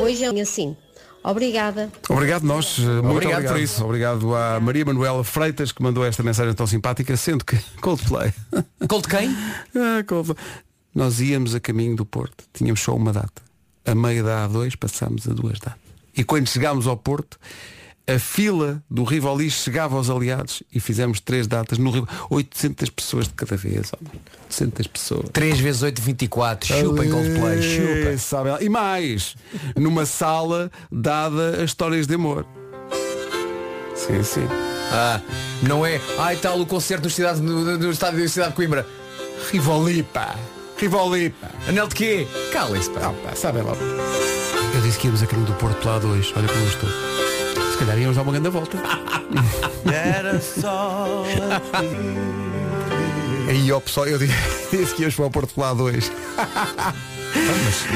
Hoje 0.00 0.24
é 0.24 0.40
assim. 0.40 0.76
Obrigada. 1.22 1.88
Obrigado 2.08 2.42
nós, 2.42 2.76
eh, 2.80 2.82
muito 2.82 3.10
Obrigado 3.10 3.34
obrigado, 3.34 3.52
por 3.52 3.60
isso. 3.60 3.84
Obrigado 3.84 4.34
à 4.34 4.58
Maria 4.58 4.84
Manuela 4.84 5.22
Freitas 5.22 5.70
que 5.70 5.80
mandou 5.80 6.04
esta 6.04 6.24
mensagem 6.24 6.52
tão 6.52 6.66
simpática, 6.66 7.16
sendo 7.16 7.44
que 7.44 7.56
Coldplay. 7.80 8.34
Cold 8.88 9.06
quem? 9.06 9.30
Ah, 9.76 10.02
Coldplay. 10.04 10.36
Nós 10.92 11.20
íamos 11.20 11.54
a 11.54 11.60
caminho 11.60 11.94
do 11.94 12.04
Porto, 12.04 12.44
tínhamos 12.52 12.80
só 12.80 12.92
uma 12.92 13.12
data. 13.12 13.53
A 13.84 13.94
meia 13.94 14.22
da 14.22 14.48
A2 14.48 14.76
passámos 14.76 15.28
a 15.28 15.32
duas 15.32 15.58
datas. 15.58 15.78
E 16.16 16.24
quando 16.24 16.48
chegámos 16.48 16.86
ao 16.86 16.96
Porto, 16.96 17.38
a 18.06 18.18
fila 18.18 18.82
do 18.90 19.02
Rivoli 19.02 19.50
chegava 19.50 19.96
aos 19.96 20.10
aliados 20.10 20.62
e 20.72 20.78
fizemos 20.78 21.20
três 21.20 21.46
datas 21.46 21.78
no 21.78 21.90
Rivoli. 21.90 22.10
800 22.30 22.90
pessoas 22.90 23.28
de 23.28 23.34
cada 23.34 23.56
vez, 23.56 23.90
homem. 23.92 24.20
800 24.44 24.86
pessoas. 24.86 25.28
3 25.32 25.58
vezes 25.58 25.82
8, 25.82 26.02
24. 26.02 26.68
Chupa 26.68 27.04
em 27.04 27.10
Coldplay. 27.10 27.62
Chupa. 27.62 28.18
Sabe. 28.18 28.64
E 28.64 28.68
mais, 28.68 29.36
numa 29.74 30.04
sala 30.04 30.70
dada 30.92 31.60
a 31.60 31.64
histórias 31.64 32.06
de 32.06 32.14
amor. 32.14 32.46
Sim, 33.94 34.22
sim. 34.22 34.46
Ah, 34.92 35.20
não 35.62 35.84
é? 35.84 35.98
Ai 36.18 36.36
tal 36.36 36.60
o 36.60 36.66
concerto 36.66 37.04
no, 37.04 37.10
cidade, 37.10 37.40
no, 37.40 37.78
no 37.78 37.90
estádio 37.90 38.20
da 38.20 38.28
cidade 38.28 38.50
de 38.50 38.56
Coimbra. 38.56 38.86
Rivoli, 39.50 40.02
pá. 40.02 40.36
Rivoli. 40.78 41.34
Anel 41.68 41.88
de 41.88 41.94
quê? 41.94 42.26
Cala-se, 42.52 42.90
pá. 42.90 43.00
Não, 43.00 43.14
pá, 43.14 43.34
sabe 43.34 43.60
lá. 43.62 43.72
Eu 44.74 44.80
disse 44.80 44.98
que 44.98 45.06
íamos 45.06 45.22
a 45.22 45.26
caminho 45.26 45.46
do 45.46 45.54
Porto 45.54 45.76
pela 45.78 46.00
A2. 46.00 46.32
Olha 46.36 46.48
como 46.48 46.60
eu 46.60 46.68
estou. 46.68 46.88
Se 47.72 47.78
calhar 47.78 47.98
íamos 47.98 48.16
dar 48.16 48.22
uma 48.22 48.32
grande 48.32 48.50
volta. 48.50 48.76
Aí 53.48 53.72
ó 53.72 53.80
pessoal, 53.80 54.06
eu 54.06 54.18
disse, 54.18 54.34
disse 54.70 54.94
que 54.94 55.02
íamos 55.02 55.14
para 55.14 55.26
o 55.26 55.30
Porto 55.30 55.54
pela 55.54 55.74
A2. 55.74 56.10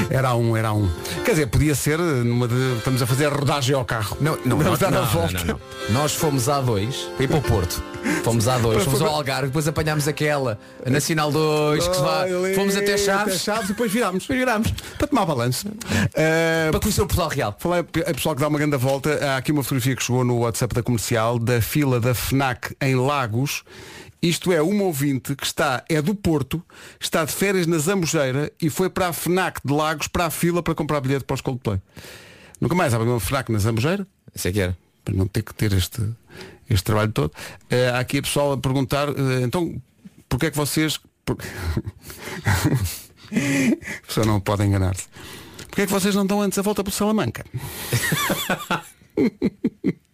Era 0.09 0.35
um, 0.35 0.55
era 0.55 0.73
um. 0.73 0.89
Quer 1.23 1.31
dizer, 1.31 1.47
podia 1.47 1.73
ser 1.75 1.97
numa 1.99 2.47
de. 2.47 2.77
Estamos 2.77 3.01
a 3.01 3.07
fazer 3.07 3.27
a 3.27 3.29
rodagem 3.29 3.75
ao 3.75 3.85
carro. 3.85 4.17
Não, 4.19 4.37
não, 4.45 4.57
Vamos 4.57 4.65
nós, 4.65 4.79
dar 4.79 4.91
não, 4.91 4.99
a 4.99 5.05
não, 5.05 5.11
volta. 5.11 5.33
não, 5.45 5.45
não. 5.45 5.59
Nós 6.01 6.13
fomos 6.13 6.49
a 6.49 6.59
dois 6.61 6.95
para 7.15 7.23
ir 7.23 7.27
para 7.27 7.37
o 7.37 7.41
Porto. 7.41 7.83
Fomos 8.23 8.47
a 8.47 8.57
dois, 8.57 8.83
fomos 8.83 9.01
ao 9.01 9.09
Algarve, 9.09 9.47
depois 9.47 9.67
apanhámos 9.67 10.07
aquela, 10.07 10.57
a 10.85 10.89
Nacional 10.89 11.31
2, 11.31 11.87
que 11.87 11.95
se. 11.95 12.01
Olha, 12.01 12.55
Fomos 12.55 12.75
até 12.77 12.97
Chaves, 12.97 13.41
Chaves 13.41 13.65
e 13.65 13.67
depois 13.69 13.91
virámos. 13.91 14.21
depois 14.23 14.39
virámos. 14.39 14.71
Para 14.97 15.07
tomar 15.07 15.25
balanço. 15.25 15.67
Uh, 15.67 16.71
Para 16.71 16.79
conhecer 16.79 17.01
o 17.01 17.05
Portugal 17.07 17.29
Real. 17.29 17.55
Falei 17.59 17.79
a 17.79 18.13
pessoal 18.13 18.35
que 18.35 18.41
dá 18.41 18.47
uma 18.47 18.57
grande 18.57 18.77
volta. 18.77 19.19
Há 19.21 19.37
aqui 19.37 19.51
uma 19.51 19.63
fotografia 19.63 19.95
que 19.95 20.03
chegou 20.03 20.23
no 20.23 20.39
WhatsApp 20.39 20.73
da 20.73 20.81
comercial 20.83 21.37
da 21.39 21.61
fila 21.61 21.99
da 21.99 22.13
FNAC 22.13 22.73
em 22.81 22.95
Lagos. 22.95 23.63
Isto 24.21 24.51
é 24.51 24.61
uma 24.61 24.83
ouvinte 24.83 25.33
que 25.33 25.45
está, 25.45 25.83
é 25.87 26.01
do 26.01 26.13
Porto, 26.13 26.61
está 26.99 27.23
de 27.23 27.31
férias 27.31 27.65
na 27.65 27.77
Zambujeira 27.77 28.51
e 28.61 28.69
foi 28.69 28.89
para 28.89 29.07
a 29.07 29.13
FNAC 29.13 29.61
de 29.63 29.73
Lagos 29.73 30.07
para 30.07 30.25
a 30.25 30.29
fila 30.29 30.61
para 30.61 30.75
comprar 30.75 30.99
bilhete 30.99 31.23
para 31.23 31.35
os 31.35 31.41
Coldplay. 31.41 31.79
Nunca 32.59 32.75
mais 32.75 32.93
há 32.93 32.99
uma 32.99 33.19
FNAC 33.19 33.49
na 33.51 33.59
Zambujeira, 33.59 34.05
Isso 34.35 34.47
é 34.47 34.51
que 34.51 34.59
era. 34.59 34.77
para 35.05 35.13
não 35.13 35.25
ter 35.25 35.41
que 35.41 35.53
ter 35.53 35.71
este, 35.71 36.01
este 36.69 36.83
trabalho 36.83 37.11
todo. 37.13 37.31
Eh, 37.69 37.89
há 37.89 37.99
aqui 37.99 38.17
a 38.17 38.21
pessoal 38.21 38.51
a 38.51 38.57
perguntar, 38.57 39.07
eh, 39.07 39.41
então, 39.43 39.81
porque 40.27 40.47
é 40.47 40.51
que 40.51 40.57
vocês. 40.57 40.99
Por... 41.23 41.37
a 43.31 44.05
pessoa 44.05 44.25
não 44.25 44.41
pode 44.41 44.65
enganar-se. 44.65 45.07
Porquê 45.67 45.83
é 45.83 45.85
que 45.85 45.91
vocês 45.91 46.13
não 46.13 46.25
dão 46.25 46.41
antes 46.41 46.59
a 46.59 46.61
volta 46.61 46.83
para 46.83 46.91
o 46.91 46.93
Salamanca? 46.93 47.45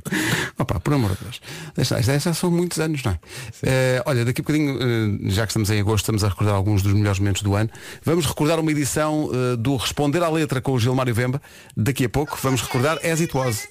Opa, 0.58 0.80
por 0.80 0.94
amor 0.94 1.12
de 1.12 1.18
Deus. 1.24 1.42
Deixa, 1.76 2.02
já, 2.02 2.18
já 2.18 2.34
são 2.34 2.52
muitos 2.52 2.80
anos, 2.80 3.04
não 3.04 3.12
é? 3.14 3.20
Eh, 3.64 4.04
olha, 4.06 4.26
daqui 4.26 4.42
a 4.42 4.44
bocadinho, 4.44 4.78
eh, 4.82 5.30
já 5.32 5.46
que 5.46 5.52
estamos 5.52 5.70
em 5.70 5.80
agosto, 5.80 6.04
estamos 6.04 6.24
a 6.24 6.30
recordar 6.30 6.56
alguns 6.56 6.82
dos 6.82 6.94
melhores 6.94 7.20
momentos 7.20 7.42
do 7.42 7.56
ano. 7.56 7.70
Vamos 8.04 8.26
recordar 8.26 8.60
uma 8.60 8.72
edição 8.72 9.30
eh, 9.34 9.56
do 9.58 9.76
Responder 9.76 10.24
à 10.24 10.30
Letra 10.30 10.62
com 10.62 10.74
o 10.74 10.80
Gilmário 10.80 11.14
Vemba. 11.14 11.42
Daqui 11.76 12.06
a 12.06 12.10
pouco 12.10 12.38
vamos 12.42 12.62
recordar 12.62 12.98
As 12.98 13.20
It 13.22 13.36
Was. 13.36 13.68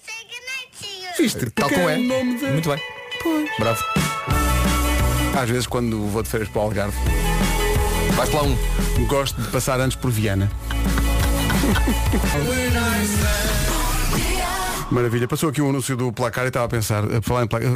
Viste? 1.18 1.50
Tal 1.50 1.68
como 1.70 1.88
é. 1.88 1.96
de- 1.96 2.02
Muito 2.52 2.68
bem. 2.68 2.78
Bravo. 3.58 3.82
Às 5.40 5.48
vezes 5.48 5.66
quando 5.66 6.06
vou 6.08 6.22
de 6.22 6.28
férias 6.28 6.48
para 6.48 6.60
o 6.60 6.64
Algarve, 6.64 6.96
Vais 8.16 8.30
lá 8.32 8.42
um. 8.42 8.56
gosto 9.06 9.40
de 9.40 9.48
passar 9.48 9.80
antes 9.80 9.96
por 9.96 10.10
Viana. 10.10 10.50
Maravilha. 14.90 15.26
Passou 15.26 15.48
aqui 15.48 15.60
um 15.62 15.70
anúncio 15.70 15.96
do 15.96 16.12
placar 16.12 16.44
e 16.44 16.48
estava 16.48 16.66
a 16.66 16.68
pensar, 16.68 17.04
a 17.12 17.22
falar 17.22 17.44
em 17.44 17.46
placar. 17.48 17.70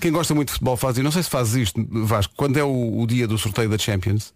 Quem 0.00 0.12
gosta 0.12 0.34
muito 0.34 0.48
de 0.48 0.52
futebol 0.54 0.76
faz, 0.76 0.98
e 0.98 1.02
não 1.02 1.10
sei 1.10 1.22
se 1.22 1.30
fazes 1.30 1.54
isto, 1.54 1.86
Vasco, 1.90 2.32
quando 2.36 2.56
é 2.58 2.64
o, 2.64 3.00
o 3.00 3.06
dia 3.06 3.26
do 3.26 3.36
sorteio 3.38 3.68
da 3.68 3.78
Champions, 3.78 4.32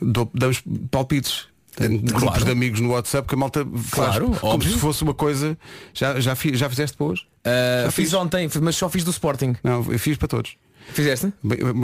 dou- 0.00 0.30
damos 0.34 0.62
palpites. 0.90 1.46
Tenho 1.74 1.98
grupos 2.02 2.22
Claro. 2.24 2.44
de 2.44 2.50
amigos 2.50 2.80
no 2.80 2.90
WhatsApp 2.90 3.26
que 3.26 3.34
a 3.34 3.38
malta 3.38 3.66
faz 3.76 4.10
Claro, 4.16 4.26
como 4.38 4.52
óbvio. 4.52 4.70
se 4.72 4.78
fosse 4.78 5.02
uma 5.02 5.14
coisa. 5.14 5.56
Já, 5.94 6.20
já, 6.20 6.34
fi- 6.34 6.54
já 6.54 6.68
fizeste 6.68 6.94
para 6.98 7.06
hoje? 7.06 7.22
Ah, 7.44 7.84
Já 7.84 7.90
fiz 7.90 8.04
fiz. 8.10 8.14
ontem, 8.14 8.46
mas 8.60 8.76
só 8.76 8.90
fiz 8.90 9.02
do 9.04 9.10
Sporting. 9.10 9.56
Não, 9.64 9.76
eu 9.90 9.98
fiz 9.98 10.18
para 10.18 10.28
todos. 10.28 10.54
Fizeste? 10.92 11.32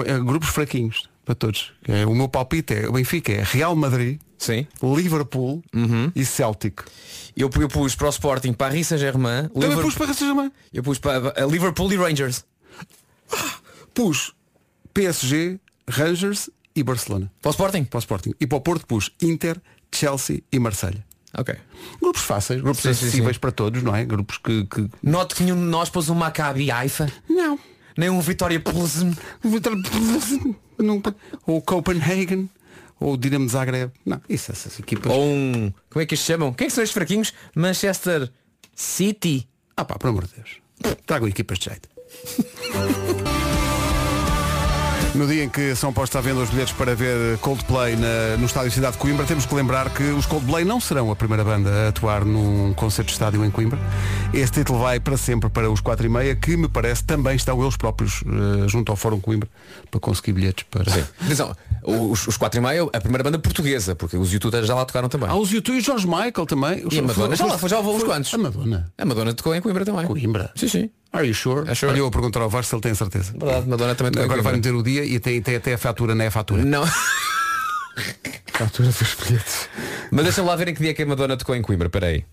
Eh, 0.07 0.19
Grupos 0.21 0.49
fraquinhos, 0.51 1.09
para 1.25 1.35
todos. 1.35 1.73
É, 1.87 2.07
O 2.07 2.15
meu 2.15 2.29
palpite 2.29 2.75
é 2.75 2.89
o 2.89 2.93
Benfica 2.93 3.33
é 3.33 3.43
Real 3.43 3.75
Madrid, 3.75 4.21
Sim. 4.39 4.67
Liverpool 4.83 5.63
e 6.15 6.25
Celtic. 6.25 6.81
Eu, 7.37 7.51
eu 7.61 7.69
pus 7.69 7.95
para 7.95 8.07
o 8.07 8.11
Sporting 8.11 8.53
Paris 8.53 8.89
Saint-Germain, 8.89 9.49
Também 9.49 9.69
Liverpool- 9.69 9.85
pus 9.85 9.95
para 9.95 10.07
Saint-Germain. 10.15 10.53
eu 10.73 10.83
pus 10.83 10.99
para 10.99 11.33
eh, 11.37 11.47
Liverpool 11.47 11.93
e 11.93 11.97
Rangers. 11.97 12.45
Pus 13.95 14.33
PSG, 14.95 15.59
Rangers 15.89 16.51
e 16.75 16.83
Barcelona. 16.83 17.31
Para 17.43 17.49
o 17.49 17.53
Sporting? 17.53 17.85
Para 17.85 17.99
o 17.99 18.01
Sporting. 18.01 18.33
E 18.41 18.47
para 18.47 18.59
o 18.59 18.61
Porto 18.61 18.87
pus 18.87 19.11
Inter, 19.21 19.61
Chelsea 19.93 20.43
e 20.53 20.59
Marselha. 20.59 21.05
Ok. 21.37 21.55
Grupos 22.01 22.23
fáceis, 22.23 22.61
grupos 22.61 22.81
Sim, 22.83 22.95
sim, 22.95 23.07
acessíveis 23.07 23.37
sim. 23.37 23.41
para 23.41 23.53
todos, 23.53 23.83
não 23.83 23.95
é? 23.95 24.05
Grupos 24.05 24.39
que. 24.39 24.65
que... 24.67 24.89
Note 25.03 25.35
que 25.35 25.43
nenhum 25.43 25.57
de 25.57 25.63
nós 25.63 25.91
pôs 25.91 26.09
um 26.09 26.15
Maccabi 26.15 26.71
Haifa, 26.71 27.11
Não. 27.29 27.59
Nem 27.99 28.09
um 28.09 28.21
Vitória. 28.21 28.63
Não- 30.79 31.03
Ou 31.47 31.61
Copenhagen, 31.61 32.49
ou 33.01 33.17
Dinamo 33.17 33.49
Zagreb. 33.49 33.91
Não, 34.07 34.21
isso, 34.29 34.53
essas 34.53 34.79
equipas. 34.79 35.13
Ou 35.13 35.25
um. 35.25 35.73
Como 35.91 36.03
é 36.03 36.07
que 36.07 36.15
eles 36.15 36.25
chamam? 36.25 36.53
Quem 36.53 36.67
é 36.67 36.69
que 36.69 36.75
são 36.75 36.85
estes 36.85 36.95
fraquinhos? 36.95 37.35
Manchester 37.55 38.31
City. 38.75 39.49
Ah 39.77 39.85
pá, 39.85 39.99
por 39.99 40.09
amor 40.09 40.27
de 40.27 40.35
Deus. 40.37 40.97
Tragam 41.05 41.29
equipas 41.29 41.59
de 41.59 41.65
jeito. 41.67 41.89
No 45.19 45.27
dia 45.27 45.43
em 45.43 45.49
que 45.49 45.75
são 45.75 45.93
postos 45.93 46.17
à 46.17 46.21
venda 46.21 46.41
os 46.41 46.49
bilhetes 46.49 46.73
para 46.75 46.95
ver 46.95 47.39
Coldplay 47.39 47.97
na- 47.97 48.37
no 48.39 48.47
estádio 48.47 48.71
Cidade 48.71 48.93
de 48.93 48.99
Coimbra, 48.99 49.27
temos 49.27 49.45
que 49.45 49.53
lembrar 49.53 49.91
que 49.91 50.05
os 50.05 50.27
Coldplay 50.27 50.65
não 50.65 50.81
serão 50.81 51.11
a 51.11 51.17
primeira 51.17 51.43
banda 51.43 51.69
a 51.71 51.89
atuar 51.89 52.25
num 52.25 52.73
concerto 52.75 53.09
de 53.09 53.15
estádio 53.15 53.45
em 53.45 53.51
Coimbra. 53.51 53.81
Esse 54.33 54.53
título 54.53 54.79
vai 54.79 55.01
para 55.01 55.17
sempre 55.17 55.51
para 55.51 55.69
os 55.69 55.81
4 55.81 56.07
e 56.07 56.09
meia, 56.09 56.37
que 56.37 56.57
me 56.57 56.69
parece 56.69 57.03
também 57.03 57.35
estão 57.35 57.61
eles 57.61 57.77
próprios 57.77 58.23
eh, 58.25 58.69
junto 58.69 58.93
ao 58.93 58.97
Fórum 58.97 59.19
Coimbra 59.19 59.49
para 59.91 59.99
conseguir 59.99 60.33
bilhetes 60.35 60.65
para. 60.71 60.85
Atenção, 61.25 61.55
os, 61.89 62.27
os 62.27 62.37
4 62.37 62.61
e 62.61 62.63
meio, 62.63 62.91
a 62.93 63.01
primeira 63.01 63.25
banda 63.25 63.39
portuguesa, 63.39 63.95
porque 63.95 64.17
os 64.17 64.33
youtubers 64.33 64.67
já 64.67 64.75
lá 64.75 64.85
tocaram 64.85 65.09
também. 65.09 65.29
Há 65.29 65.35
os 65.35 65.51
YouTube 65.51 65.79
e 65.79 65.81
George 65.81 66.07
Michael 66.07 66.47
também. 66.47 66.85
E 66.91 66.99
a 66.99 67.03
Madonna, 67.03 67.35
já 67.35 67.47
lá 67.47 67.59
foi, 67.59 67.69
já 67.69 67.79
houve 67.79 67.91
uns 67.91 68.05
quantos. 68.05 68.33
A 68.35 68.39
Madonna. 68.39 68.93
A 68.99 69.05
Madonna 69.05 69.33
tocou 69.33 69.55
em 69.55 69.61
Coimbra 69.61 69.85
também. 69.85 70.07
Coimbra. 70.07 70.51
Sim, 70.55 70.69
sim. 70.69 70.91
Are 71.13 71.27
you 71.27 71.35
sure? 71.35 71.69
É 71.71 71.75
sure. 71.75 71.93
Olha, 71.93 71.99
eu 71.99 72.07
a 72.07 72.11
perguntar 72.11 72.41
ao 72.41 72.51
Vasco 72.51 72.69
se 72.69 72.75
ele 72.75 72.83
tem 72.83 72.95
certeza. 72.95 73.33
Verdade, 73.33 73.69
Madonna 73.69 73.95
também 73.95 74.13
tocou 74.13 74.25
em 74.25 74.27
Agora 74.27 74.43
vai 74.43 74.53
meter 74.55 74.75
o 74.75 74.83
dia 74.83 75.05
e 75.05 75.19
tem, 75.19 75.41
tem 75.41 75.57
até 75.57 75.75
a 75.75 75.79
fatura, 75.79 76.15
não 76.15 76.25
é 76.25 76.29
a 76.29 76.31
fatura. 76.31 76.65
Não. 76.65 76.85
Fatura 78.53 78.89
dos 78.89 79.15
bilhetes. 79.15 79.69
Mas 80.11 80.25
deixa-me 80.25 80.49
lá 80.49 80.57
ver 80.57 80.69
em 80.69 80.75
que 80.75 80.81
dia 80.81 80.91
é 80.91 80.95
que 80.95 81.03
a 81.03 81.07
Madonna 81.07 81.37
tocou 81.37 81.55
em 81.55 81.63
Coimbra, 81.63 81.89
peraí. 81.89 82.25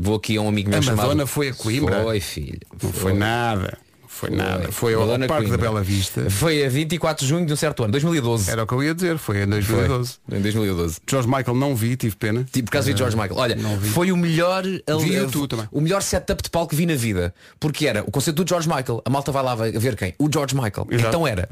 Vou 0.00 0.16
aqui 0.16 0.36
a 0.36 0.40
um 0.40 0.48
amigo 0.48 0.70
meu 0.70 0.78
A 0.78 0.82
chamado... 0.82 1.06
Madonna 1.06 1.26
foi 1.26 1.48
a 1.48 1.54
Coimbra? 1.54 2.02
Foi, 2.02 2.20
filho. 2.20 2.60
Não 2.82 2.92
foi 2.92 3.12
nada. 3.12 3.78
Foi 4.08 4.30
nada. 4.30 4.72
Foi 4.72 4.94
ao 4.94 5.02
Madonna 5.02 5.26
Parque 5.28 5.44
Coimbra. 5.44 5.58
da 5.58 5.62
Bela 5.62 5.82
Vista. 5.82 6.28
Foi 6.30 6.64
a 6.64 6.68
24 6.68 7.24
de 7.24 7.28
junho 7.28 7.46
de 7.46 7.52
um 7.52 7.56
certo 7.56 7.84
ano, 7.84 7.92
2012. 7.92 8.50
Era 8.50 8.64
o 8.64 8.66
que 8.66 8.72
eu 8.72 8.82
ia 8.82 8.94
dizer, 8.94 9.18
foi 9.18 9.42
em 9.42 9.46
Foi. 9.46 9.60
2012. 9.60 10.14
Em 10.32 10.40
2012. 10.40 10.98
George 11.08 11.28
Michael 11.28 11.54
não 11.54 11.76
vi, 11.76 11.94
tive 11.96 12.16
pena. 12.16 12.44
Tipo, 12.50 12.66
por 12.66 12.72
causa 12.72 12.92
de 12.92 12.98
George 12.98 13.16
Michael. 13.16 13.36
Olha, 13.36 13.56
foi 13.92 14.10
o 14.10 14.16
melhor 14.16 14.64
Vi 14.64 15.20
uh, 15.20 15.30
tu 15.30 15.46
também. 15.46 15.68
o 15.70 15.80
melhor 15.80 16.02
setup 16.02 16.42
de 16.42 16.50
palco 16.50 16.70
que 16.70 16.76
vi 16.76 16.86
na 16.86 16.94
vida. 16.94 17.34
Porque 17.60 17.86
era 17.86 18.02
o 18.02 18.10
conceito 18.10 18.42
do 18.42 18.48
George 18.48 18.66
Michael. 18.68 19.02
A 19.04 19.10
malta 19.10 19.30
vai 19.30 19.42
lá 19.42 19.54
ver 19.54 19.94
quem? 19.94 20.14
O 20.18 20.28
George 20.32 20.54
Michael. 20.54 20.86
Exato. 20.90 21.08
Então 21.08 21.26
era. 21.26 21.48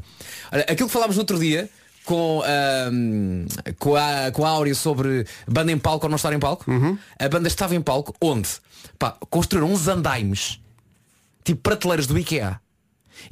Olha, 0.51 0.63
aquilo 0.63 0.87
que 0.89 0.93
falámos 0.93 1.15
no 1.15 1.21
outro 1.21 1.39
dia 1.39 1.69
com, 2.03 2.41
ahm, 2.45 3.45
com, 3.77 3.95
a, 3.95 4.31
com 4.31 4.45
a 4.45 4.49
Áurea 4.49 4.73
sobre 4.73 5.25
banda 5.47 5.71
em 5.71 5.77
palco 5.77 6.05
ou 6.05 6.09
não 6.09 6.15
estar 6.15 6.31
em 6.33 6.39
palco. 6.39 6.69
Uhum. 6.71 6.97
A 7.19 7.29
banda 7.29 7.47
estava 7.47 7.75
em 7.75 7.81
palco 7.81 8.15
onde? 8.21 8.49
Pá, 8.97 9.15
construíram 9.29 9.71
uns 9.71 9.87
andaimes, 9.87 10.59
tipo 11.47 11.61
prateleiras 11.61 12.05
do 12.05 12.17
IKEA. 12.17 12.59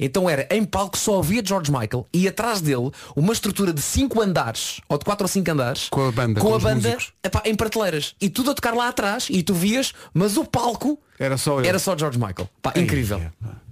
Então 0.00 0.28
era 0.28 0.48
em 0.50 0.64
palco 0.64 0.98
só 0.98 1.20
havia 1.20 1.42
George 1.44 1.70
Michael 1.70 2.06
e 2.12 2.26
atrás 2.26 2.60
dele 2.60 2.90
uma 3.14 3.32
estrutura 3.32 3.72
de 3.72 3.80
5 3.80 4.20
andares, 4.20 4.80
ou 4.88 4.98
de 4.98 5.04
4 5.04 5.24
ou 5.24 5.28
5 5.28 5.50
andares, 5.50 5.88
Com 5.90 6.08
a 6.08 6.10
banda, 6.10 6.40
com 6.40 6.48
com 6.48 6.54
a 6.54 6.58
banda 6.58 6.98
epá, 7.22 7.42
em 7.44 7.54
prateleiras. 7.54 8.16
E 8.20 8.28
tudo 8.28 8.50
a 8.50 8.54
tocar 8.54 8.74
lá 8.74 8.88
atrás 8.88 9.28
e 9.30 9.42
tu 9.42 9.54
vias, 9.54 9.92
mas 10.12 10.36
o 10.36 10.44
palco 10.44 10.98
Era 11.18 11.36
só 11.36 11.60
eu. 11.60 11.64
Era 11.66 11.78
só 11.78 11.96
George 11.96 12.18
Michael. 12.18 12.48
Pá, 12.60 12.72
incrível. 12.74 13.20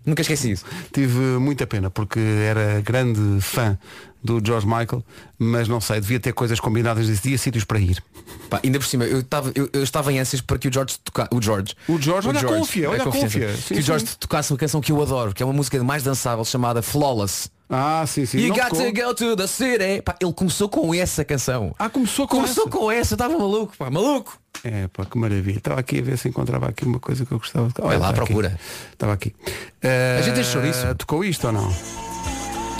Nunca 0.04 0.22
esqueci 0.22 0.52
isso. 0.52 0.64
Tive 0.92 1.38
muita 1.38 1.66
pena 1.66 1.90
porque 1.90 2.20
era 2.20 2.80
grande 2.80 3.40
fã 3.40 3.78
do 4.22 4.40
George 4.42 4.66
Michael, 4.66 5.04
mas 5.38 5.68
não 5.68 5.80
sei, 5.80 6.00
devia 6.00 6.18
ter 6.18 6.32
coisas 6.32 6.58
combinadas 6.58 7.06
nesse 7.08 7.28
dia, 7.28 7.36
sítios 7.36 7.64
para 7.64 7.78
ir. 7.78 8.02
Pá, 8.48 8.58
ainda 8.64 8.78
por 8.78 8.86
cima, 8.86 9.04
eu 9.04 9.20
estava, 9.20 9.52
eu, 9.54 9.68
eu 9.70 9.82
estava 9.82 10.10
em 10.10 10.18
ânsias 10.18 10.40
para 10.40 10.56
que 10.56 10.68
o 10.68 10.72
George 10.72 10.98
tocasse. 11.04 11.28
O 11.30 11.42
George. 11.42 11.74
O 11.86 12.00
George, 12.00 12.28
olha 12.28 12.40
a 12.40 12.44
confia, 12.44 12.90
olha 12.90 13.04
confia. 13.04 13.54
Sim, 13.54 13.74
que 13.74 13.80
o 13.80 13.82
George 13.82 14.06
sim. 14.06 14.16
tocasse 14.18 14.50
uma 14.50 14.58
canção 14.58 14.80
que 14.80 14.90
eu 14.90 15.02
adoro, 15.02 15.34
que 15.34 15.42
é 15.42 15.46
uma 15.46 15.52
música 15.52 15.82
mais 15.84 16.02
dançável 16.02 16.44
chamada 16.44 16.80
Flawless. 16.80 17.50
Ah, 17.68 18.04
sim, 18.06 18.26
sim. 18.26 18.38
You 18.38 18.48
não 18.48 18.56
got 18.56 18.68
tocou. 18.70 18.92
to 18.92 19.02
go 19.02 19.14
to 19.14 19.36
the 19.36 19.46
city. 19.46 20.02
Pá, 20.02 20.14
ele 20.20 20.32
começou 20.32 20.68
com 20.68 20.94
essa 20.94 21.24
canção. 21.24 21.74
Ah, 21.78 21.88
começou 21.88 22.28
com 22.28 22.36
Começou 22.36 22.64
essa? 22.68 22.76
com 22.78 22.90
essa, 22.92 23.14
estava 23.14 23.36
maluco, 23.38 23.74
pá, 23.76 23.90
maluco. 23.90 24.38
É, 24.62 24.86
pá, 24.88 25.04
que 25.04 25.16
maravilha. 25.18 25.58
Estava 25.58 25.80
aqui 25.80 25.98
a 25.98 26.02
ver 26.02 26.18
se 26.18 26.28
encontrava 26.28 26.68
aqui 26.68 26.84
uma 26.84 27.00
coisa 27.00 27.24
que 27.24 27.32
eu 27.32 27.38
gostava 27.38 27.68
de. 27.68 27.74
Vai 27.82 27.98
lá, 27.98 28.08
aqui. 28.10 28.16
procura. 28.16 28.58
Estava 28.92 29.12
aqui. 29.14 29.34
Eh, 29.82 30.16
A 30.18 30.22
gente 30.22 30.34
deixou 30.34 30.64
isso. 30.64 30.94
Tocou 30.96 31.24
isto 31.24 31.46
ou 31.46 31.52
não? 31.52 31.74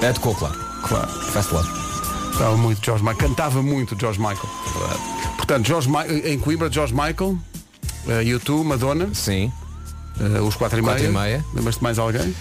É, 0.03 0.13
tocou, 0.13 0.35
claro. 0.35 0.55
Claro. 0.87 1.09
Fast 1.09 1.53
Love. 1.55 1.69
Estava 2.33 2.57
muito 2.57 2.85
George 2.85 3.03
Michael. 3.03 3.29
Cantava 3.29 3.63
muito 3.63 3.99
George 3.99 4.19
Michael. 4.19 4.49
Portanto, 5.37 5.67
George 5.67 5.89
Ma- 5.89 6.07
em 6.07 6.39
Coimbra, 6.39 6.71
George 6.71 6.93
Michael, 6.93 7.39
uh, 8.07 8.23
YouTube, 8.23 8.67
Madonna, 8.67 9.09
Sim. 9.15 9.53
eh, 10.21 10.41
os 10.41 10.57
quatro 10.57 10.79
e 10.79 10.83
Quatro 10.83 11.03
meia. 11.05 11.11
e 11.11 11.13
meia. 11.13 11.45
Lembras-te 11.55 11.83
mais 11.83 11.99
alguém? 11.99 12.35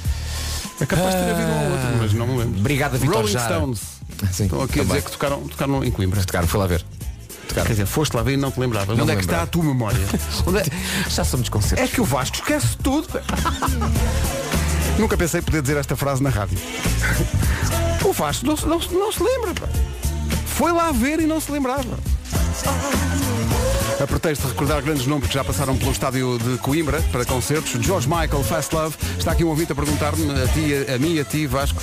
É 0.83 0.85
capaz 0.85 1.15
de 1.15 1.21
ter 1.21 1.31
havido 1.31 1.47
um 1.47 1.63
ou 1.65 1.71
outro, 1.71 1.87
mas 1.99 2.13
não 2.13 2.27
me 2.27 2.37
lembro. 2.39 2.59
Obrigado, 2.59 2.97
Vitor 2.97 3.15
Rolling 3.15 3.31
Jara. 3.31 3.55
Stones. 3.55 3.79
Sim, 4.31 4.43
Estão 4.45 4.61
aqui 4.61 4.79
a 4.79 4.83
também. 4.83 4.85
dizer 4.97 5.01
que 5.03 5.11
tocaram, 5.11 5.47
tocaram 5.47 5.83
em 5.83 5.91
Coimbra. 5.91 6.21
Tocaram, 6.25 6.47
fui 6.47 6.59
lá 6.59 6.67
ver. 6.67 6.83
Tocaram. 7.47 7.67
Quer 7.67 7.73
dizer, 7.73 7.85
foste 7.85 8.15
lá 8.15 8.21
ver 8.23 8.33
e 8.33 8.37
não 8.37 8.51
te 8.51 8.59
lembravas. 8.59 8.97
Onde 8.99 9.11
é 9.11 9.15
que 9.15 9.21
está 9.21 9.31
lembrava. 9.33 9.43
a 9.43 9.47
tua 9.47 9.63
memória? 9.63 9.99
Onde 10.45 10.59
é... 10.59 10.65
Já 11.09 11.23
somos 11.23 11.47
concertos. 11.49 11.85
é 11.85 11.87
que 11.87 12.01
o 12.01 12.05
Vasco 12.05 12.35
esquece 12.35 12.75
tudo. 12.83 13.07
Nunca 14.99 15.17
pensei 15.17 15.41
poder 15.41 15.61
dizer 15.61 15.77
esta 15.77 15.95
frase 15.95 16.21
na 16.21 16.29
rádio. 16.29 16.57
O 18.03 18.11
Vasco 18.13 18.45
não, 18.45 18.55
se- 18.57 18.65
não, 18.65 18.81
se- 18.81 18.93
não 18.93 19.11
se 19.11 19.23
lembra. 19.23 19.53
pá. 19.53 19.67
Foi 20.45 20.71
lá 20.71 20.91
ver 20.91 21.19
e 21.19 21.25
não 21.25 21.39
se 21.39 21.51
lembrava. 21.51 21.97
A 24.03 24.07
pretexto 24.07 24.43
de 24.43 24.49
recordar 24.51 24.81
grandes 24.81 25.07
nomes 25.07 25.29
que 25.29 25.33
já 25.33 25.45
passaram 25.45 25.77
pelo 25.77 25.89
estádio 25.89 26.37
de 26.37 26.57
Coimbra 26.57 27.01
para 27.09 27.23
concertos, 27.23 27.71
George 27.81 28.05
Michael, 28.05 28.43
Fast 28.43 28.75
Love, 28.75 28.97
está 29.17 29.31
aqui 29.31 29.45
um 29.45 29.47
ouvinte 29.47 29.71
a 29.71 29.75
perguntar-me, 29.75 30.29
a 30.29 30.45
ti, 30.47 30.91
a 30.93 30.99
mim 30.99 31.13
e 31.13 31.21
a 31.21 31.23
ti, 31.23 31.47
Vasco, 31.47 31.81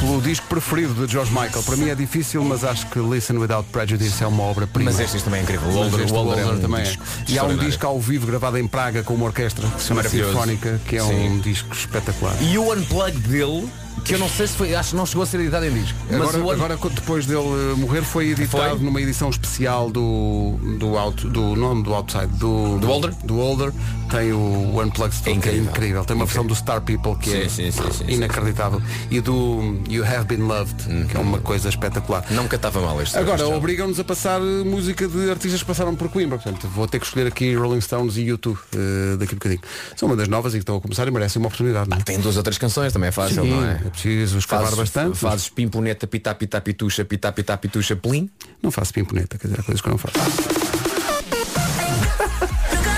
pelo 0.00 0.20
disco 0.20 0.44
preferido 0.48 1.06
de 1.06 1.12
George 1.12 1.30
Michael. 1.30 1.62
Para 1.62 1.76
mim 1.76 1.88
é 1.88 1.94
difícil, 1.94 2.42
mas 2.42 2.64
acho 2.64 2.88
que 2.88 2.98
Listen 2.98 3.38
Without 3.38 3.68
Prejudice 3.70 4.24
é 4.24 4.26
uma 4.26 4.42
obra-prima. 4.42 4.90
Mas 4.90 4.98
este, 4.98 5.22
também 5.22 5.38
é 5.38 5.42
incrível. 5.44 5.68
O 5.68 5.76
Older, 5.76 6.00
este 6.00 6.12
o 6.12 6.16
Older 6.16 6.38
é 6.40 6.44
Older 6.46 6.58
um 6.58 6.62
também 6.62 6.82
é. 6.82 6.96
E 7.28 7.38
há 7.38 7.44
um 7.44 7.56
disco 7.56 7.86
ao 7.86 8.00
vivo 8.00 8.26
gravado 8.26 8.58
em 8.58 8.66
Praga 8.66 9.04
com 9.04 9.14
uma 9.14 9.26
orquestra 9.26 9.64
que 9.68 9.80
se 9.80 9.86
chama 9.86 10.02
Maravilhoso. 10.02 10.32
Sinfónica, 10.32 10.80
que 10.84 10.96
é 10.96 11.02
um 11.04 11.08
Sim. 11.10 11.38
disco 11.38 11.72
espetacular. 11.72 12.34
E 12.42 12.58
o 12.58 12.72
unplug 12.72 13.16
dele, 13.20 13.68
que 14.04 14.14
eu 14.14 14.18
não 14.18 14.28
sei 14.28 14.46
se 14.46 14.54
foi, 14.54 14.74
acho 14.74 14.90
que 14.90 14.96
não 14.96 15.06
chegou 15.06 15.22
a 15.22 15.26
ser 15.26 15.40
editado 15.40 15.66
em 15.66 15.72
disco. 15.72 15.98
Mas 16.10 16.34
Agora, 16.34 16.54
agora, 16.54 16.76
depois 16.90 17.26
dele 17.26 17.40
eh, 17.40 17.74
morrer, 17.76 18.02
foi 18.02 18.30
editado 18.30 18.76
Foi? 18.76 18.84
numa 18.84 19.00
edição 19.00 19.30
especial 19.30 19.90
do 19.90 20.58
do, 20.78 20.96
out, 20.98 21.26
do 21.28 21.54
nome 21.54 21.82
do 21.82 21.94
Outside 21.94 22.26
do 22.26 22.78
Do 22.78 22.90
Older? 22.90 23.12
do 23.24 23.38
Older 23.38 23.72
tem 24.10 24.30
o 24.32 24.82
Unplugged 24.82 25.16
Stone, 25.16 25.40
que 25.40 25.48
é 25.48 25.52
incrível. 25.52 25.70
incrível. 25.70 26.04
Tem 26.04 26.14
uma 26.14 26.26
versão 26.26 26.44
do 26.44 26.54
Star 26.54 26.82
People 26.82 27.16
que 27.16 27.32
é 27.34 27.48
Sim, 27.48 27.70
sim, 27.70 27.82
sim, 27.82 27.92
sim, 27.92 28.04
inacreditável 28.08 28.82
e 29.10 29.20
do 29.22 29.80
You 29.88 30.04
Have 30.04 30.24
Been 30.26 30.46
Loved 30.46 31.06
que 31.08 31.16
é 31.16 31.20
uma 31.20 31.38
coisa 31.38 31.70
espetacular. 31.70 32.24
não 32.30 32.46
cantava 32.46 32.80
mal 32.80 33.00
este. 33.00 33.16
Agora, 33.16 33.46
obrigam-nos 33.48 33.98
a 33.98 34.04
passar 34.04 34.40
eh, 34.40 34.64
música 34.64 35.08
de 35.08 35.30
artistas 35.30 35.60
que 35.62 35.66
passaram 35.66 35.94
por 35.94 36.08
Coimbra. 36.08 36.38
Portanto, 36.38 36.68
vou 36.68 36.86
ter 36.86 36.98
que 36.98 37.06
escolher 37.06 37.26
aqui 37.26 37.54
Rolling 37.54 37.80
Stones 37.80 38.16
e 38.16 38.22
YouTube 38.22 38.58
uh, 38.74 39.16
daqui 39.16 39.32
a 39.32 39.36
bocadinho. 39.36 39.60
São 39.96 40.08
uma 40.08 40.16
das 40.16 40.28
novas 40.28 40.52
e 40.52 40.56
que 40.56 40.62
estão 40.62 40.76
a 40.76 40.80
começar 40.80 41.08
e 41.08 41.10
merecem 41.10 41.40
uma 41.40 41.46
oportunidade. 41.46 41.88
É? 41.92 41.96
Tem 42.02 42.18
duas 42.18 42.36
ou 42.36 42.42
três 42.42 42.58
canções, 42.58 42.92
também 42.92 43.08
é 43.08 43.12
fácil, 43.12 43.44
não 43.44 43.64
é? 43.64 43.80
É 43.86 43.90
preciso 43.90 44.38
escavar 44.38 44.64
Fazes, 44.66 44.78
bastante. 44.78 45.18
fazes 45.18 45.48
pimponeta, 45.48 46.06
pitá, 46.06 46.34
pitá, 46.34 46.60
pitucha, 46.60 47.04
pitá, 47.04 47.32
pitá, 47.32 47.56
pitucha, 47.56 47.96
plim. 47.96 48.28
Não 48.62 48.70
faço 48.70 48.92
pimponeta, 48.92 49.38
quer 49.38 49.48
dizer, 49.48 49.60
há 49.60 49.62
coisas 49.62 49.80
que 49.80 49.88
eu 49.88 49.92
não 49.92 49.98
faço. 49.98 50.16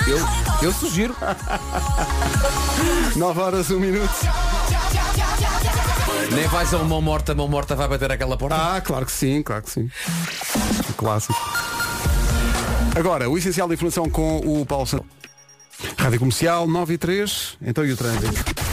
Eu, 0.07 0.19
eu 0.61 0.71
sugiro. 0.71 1.15
9 3.17 3.39
horas, 3.39 3.71
1 3.71 3.79
minuto. 3.79 4.13
Nem 6.31 6.47
vais 6.47 6.71
a 6.75 6.77
uma 6.77 6.85
mão 6.85 7.01
morta, 7.01 7.31
a 7.31 7.35
mão 7.35 7.47
morta 7.47 7.75
vai 7.75 7.87
bater 7.87 8.11
aquela 8.11 8.37
porta. 8.37 8.55
Ah, 8.55 8.79
claro 8.81 9.07
que 9.07 9.11
sim, 9.11 9.41
claro 9.41 9.63
que 9.63 9.71
sim. 9.71 9.89
Clássico. 10.95 11.33
Agora, 12.95 13.27
o 13.29 13.35
essencial 13.35 13.67
da 13.67 13.73
informação 13.73 14.07
com 14.07 14.37
o 14.39 14.63
Paulo 14.63 14.85
Santos. 14.85 15.07
Rádio 15.97 16.19
Comercial 16.19 16.67
9 16.67 16.93
e 16.93 16.97
3. 16.99 17.57
Então 17.63 17.83
e 17.83 17.91
o 17.91 17.97
trânsito? 17.97 18.64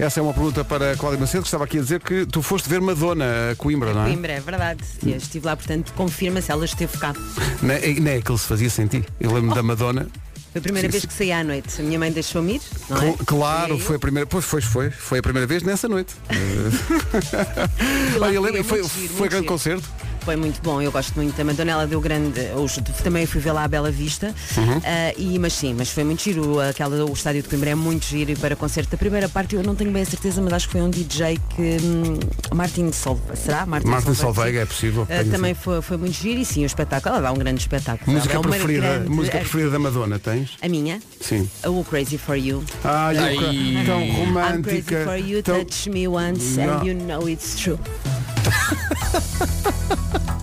Essa 0.00 0.18
é 0.18 0.22
uma 0.22 0.32
pergunta 0.32 0.64
para 0.64 0.96
Cláudia 0.96 1.20
Macedo, 1.20 1.42
que 1.42 1.48
estava 1.48 1.64
aqui 1.64 1.78
a 1.78 1.82
dizer 1.82 2.00
que 2.00 2.24
tu 2.24 2.40
foste 2.40 2.66
ver 2.68 2.80
Madonna 2.80 3.50
a 3.52 3.56
Coimbra, 3.56 3.92
não 3.92 4.02
é? 4.06 4.08
Coimbra, 4.08 4.32
é 4.32 4.40
verdade. 4.40 4.80
Eu 5.06 5.16
estive 5.16 5.44
lá, 5.44 5.54
portanto, 5.54 5.92
confirma 5.94 6.40
se 6.40 6.50
ela 6.50 6.64
esteve 6.64 6.96
cá. 6.96 7.12
Não 7.60 7.74
é, 7.74 7.86
não 8.00 8.10
é 8.10 8.16
aquilo 8.16 8.36
que 8.36 8.42
se 8.42 8.48
fazia 8.48 8.70
sentir. 8.70 9.04
Eu 9.20 9.30
lembro 9.32 9.54
da 9.54 9.62
Madonna. 9.62 10.08
Foi 10.52 10.58
a 10.58 10.62
primeira 10.62 10.88
Sim, 10.88 10.92
vez 10.92 11.04
que 11.04 11.12
saí 11.12 11.30
à 11.30 11.44
noite. 11.44 11.80
A 11.80 11.84
minha 11.84 11.98
mãe 11.98 12.10
deixou-me 12.10 12.54
ir, 12.54 12.62
não 12.88 12.96
é? 12.96 13.00
Cl- 13.00 13.16
Claro, 13.26 13.78
foi 13.78 13.96
a 13.96 13.98
primeira. 13.98 14.26
Pois 14.26 14.44
foi, 14.44 14.62
foi. 14.62 14.90
Foi 14.90 15.18
a 15.18 15.22
primeira 15.22 15.46
vez 15.46 15.62
nessa 15.62 15.86
noite. 15.86 16.14
Olha, 18.20 18.32
eu 18.34 18.40
lembro, 18.42 18.64
foi, 18.64 18.82
foi 18.82 18.98
muito 19.00 19.18
grande 19.18 19.34
giro. 19.36 19.44
concerto. 19.46 19.88
Foi 20.24 20.36
muito 20.36 20.60
bom, 20.62 20.80
eu 20.82 20.92
gosto 20.92 21.14
muito 21.16 21.34
da 21.36 21.44
Madonna, 21.44 21.72
ela 21.72 21.86
deu 21.86 22.00
grande. 22.00 22.40
Os, 22.56 22.76
também 23.02 23.26
fui 23.26 23.40
ver 23.40 23.52
lá 23.52 23.64
a 23.64 23.68
Bela 23.68 23.90
Vista. 23.90 24.34
Uhum. 24.56 24.80
ah, 24.84 25.12
e, 25.16 25.38
mas 25.38 25.54
sim, 25.54 25.74
mas 25.76 25.90
foi 25.90 26.04
muito 26.04 26.22
giro. 26.22 26.60
Aquela, 26.60 27.04
o 27.04 27.12
estádio 27.12 27.42
de 27.42 27.48
Coimbra 27.48 27.70
é 27.70 27.74
muito 27.74 28.04
giro 28.06 28.30
e 28.30 28.36
para 28.36 28.54
concerto. 28.54 28.94
A 28.94 28.98
primeira 28.98 29.28
parte 29.28 29.54
eu 29.54 29.62
não 29.62 29.74
tenho 29.74 29.90
bem 29.90 30.02
a 30.02 30.06
certeza, 30.06 30.40
mas 30.42 30.52
acho 30.52 30.66
que 30.66 30.72
foi 30.72 30.82
um 30.82 30.90
DJ 30.90 31.38
que. 31.56 31.76
Hum, 31.82 32.18
Martin 32.54 32.92
Solveig. 32.92 33.38
Será? 33.38 33.64
Martin 33.66 34.14
Solveig, 34.14 34.58
é 34.58 34.66
possível. 34.66 35.06
Ah, 35.10 35.18
tenho 35.20 35.30
também 35.30 35.54
foi, 35.54 35.80
foi 35.82 35.96
muito 35.96 36.14
giro 36.14 36.40
e 36.40 36.44
sim, 36.44 36.62
o 36.62 36.66
espetáculo. 36.66 37.14
Ela 37.14 37.22
dá 37.22 37.32
um 37.32 37.36
grande 37.38 37.60
espetáculo. 37.60 38.12
Música 38.12 38.36
é 38.36 38.40
preferida, 38.40 38.80
grande 38.86 39.08
música 39.10 39.38
preferida 39.38 39.70
da 39.70 39.78
Madonna, 39.78 40.18
tens? 40.18 40.50
A 40.60 40.68
minha? 40.68 41.00
Sim. 41.20 41.48
O 41.66 41.82
Crazy 41.84 42.18
for 42.18 42.36
You. 42.36 42.62
Ai. 42.84 43.34
Luca, 43.34 43.46
tão 43.86 44.02
I'm 44.02 44.12
crazy 44.12 44.20
romântica. 44.20 45.04
for 45.04 45.16
you, 45.16 45.42
tão- 45.42 45.64
touch 45.64 45.88
me 45.90 46.06
once 46.06 46.56
Não. 46.58 46.80
and 46.80 46.84
you 46.86 46.94
know 46.94 47.28
it's 47.28 47.56
true. 47.56 47.78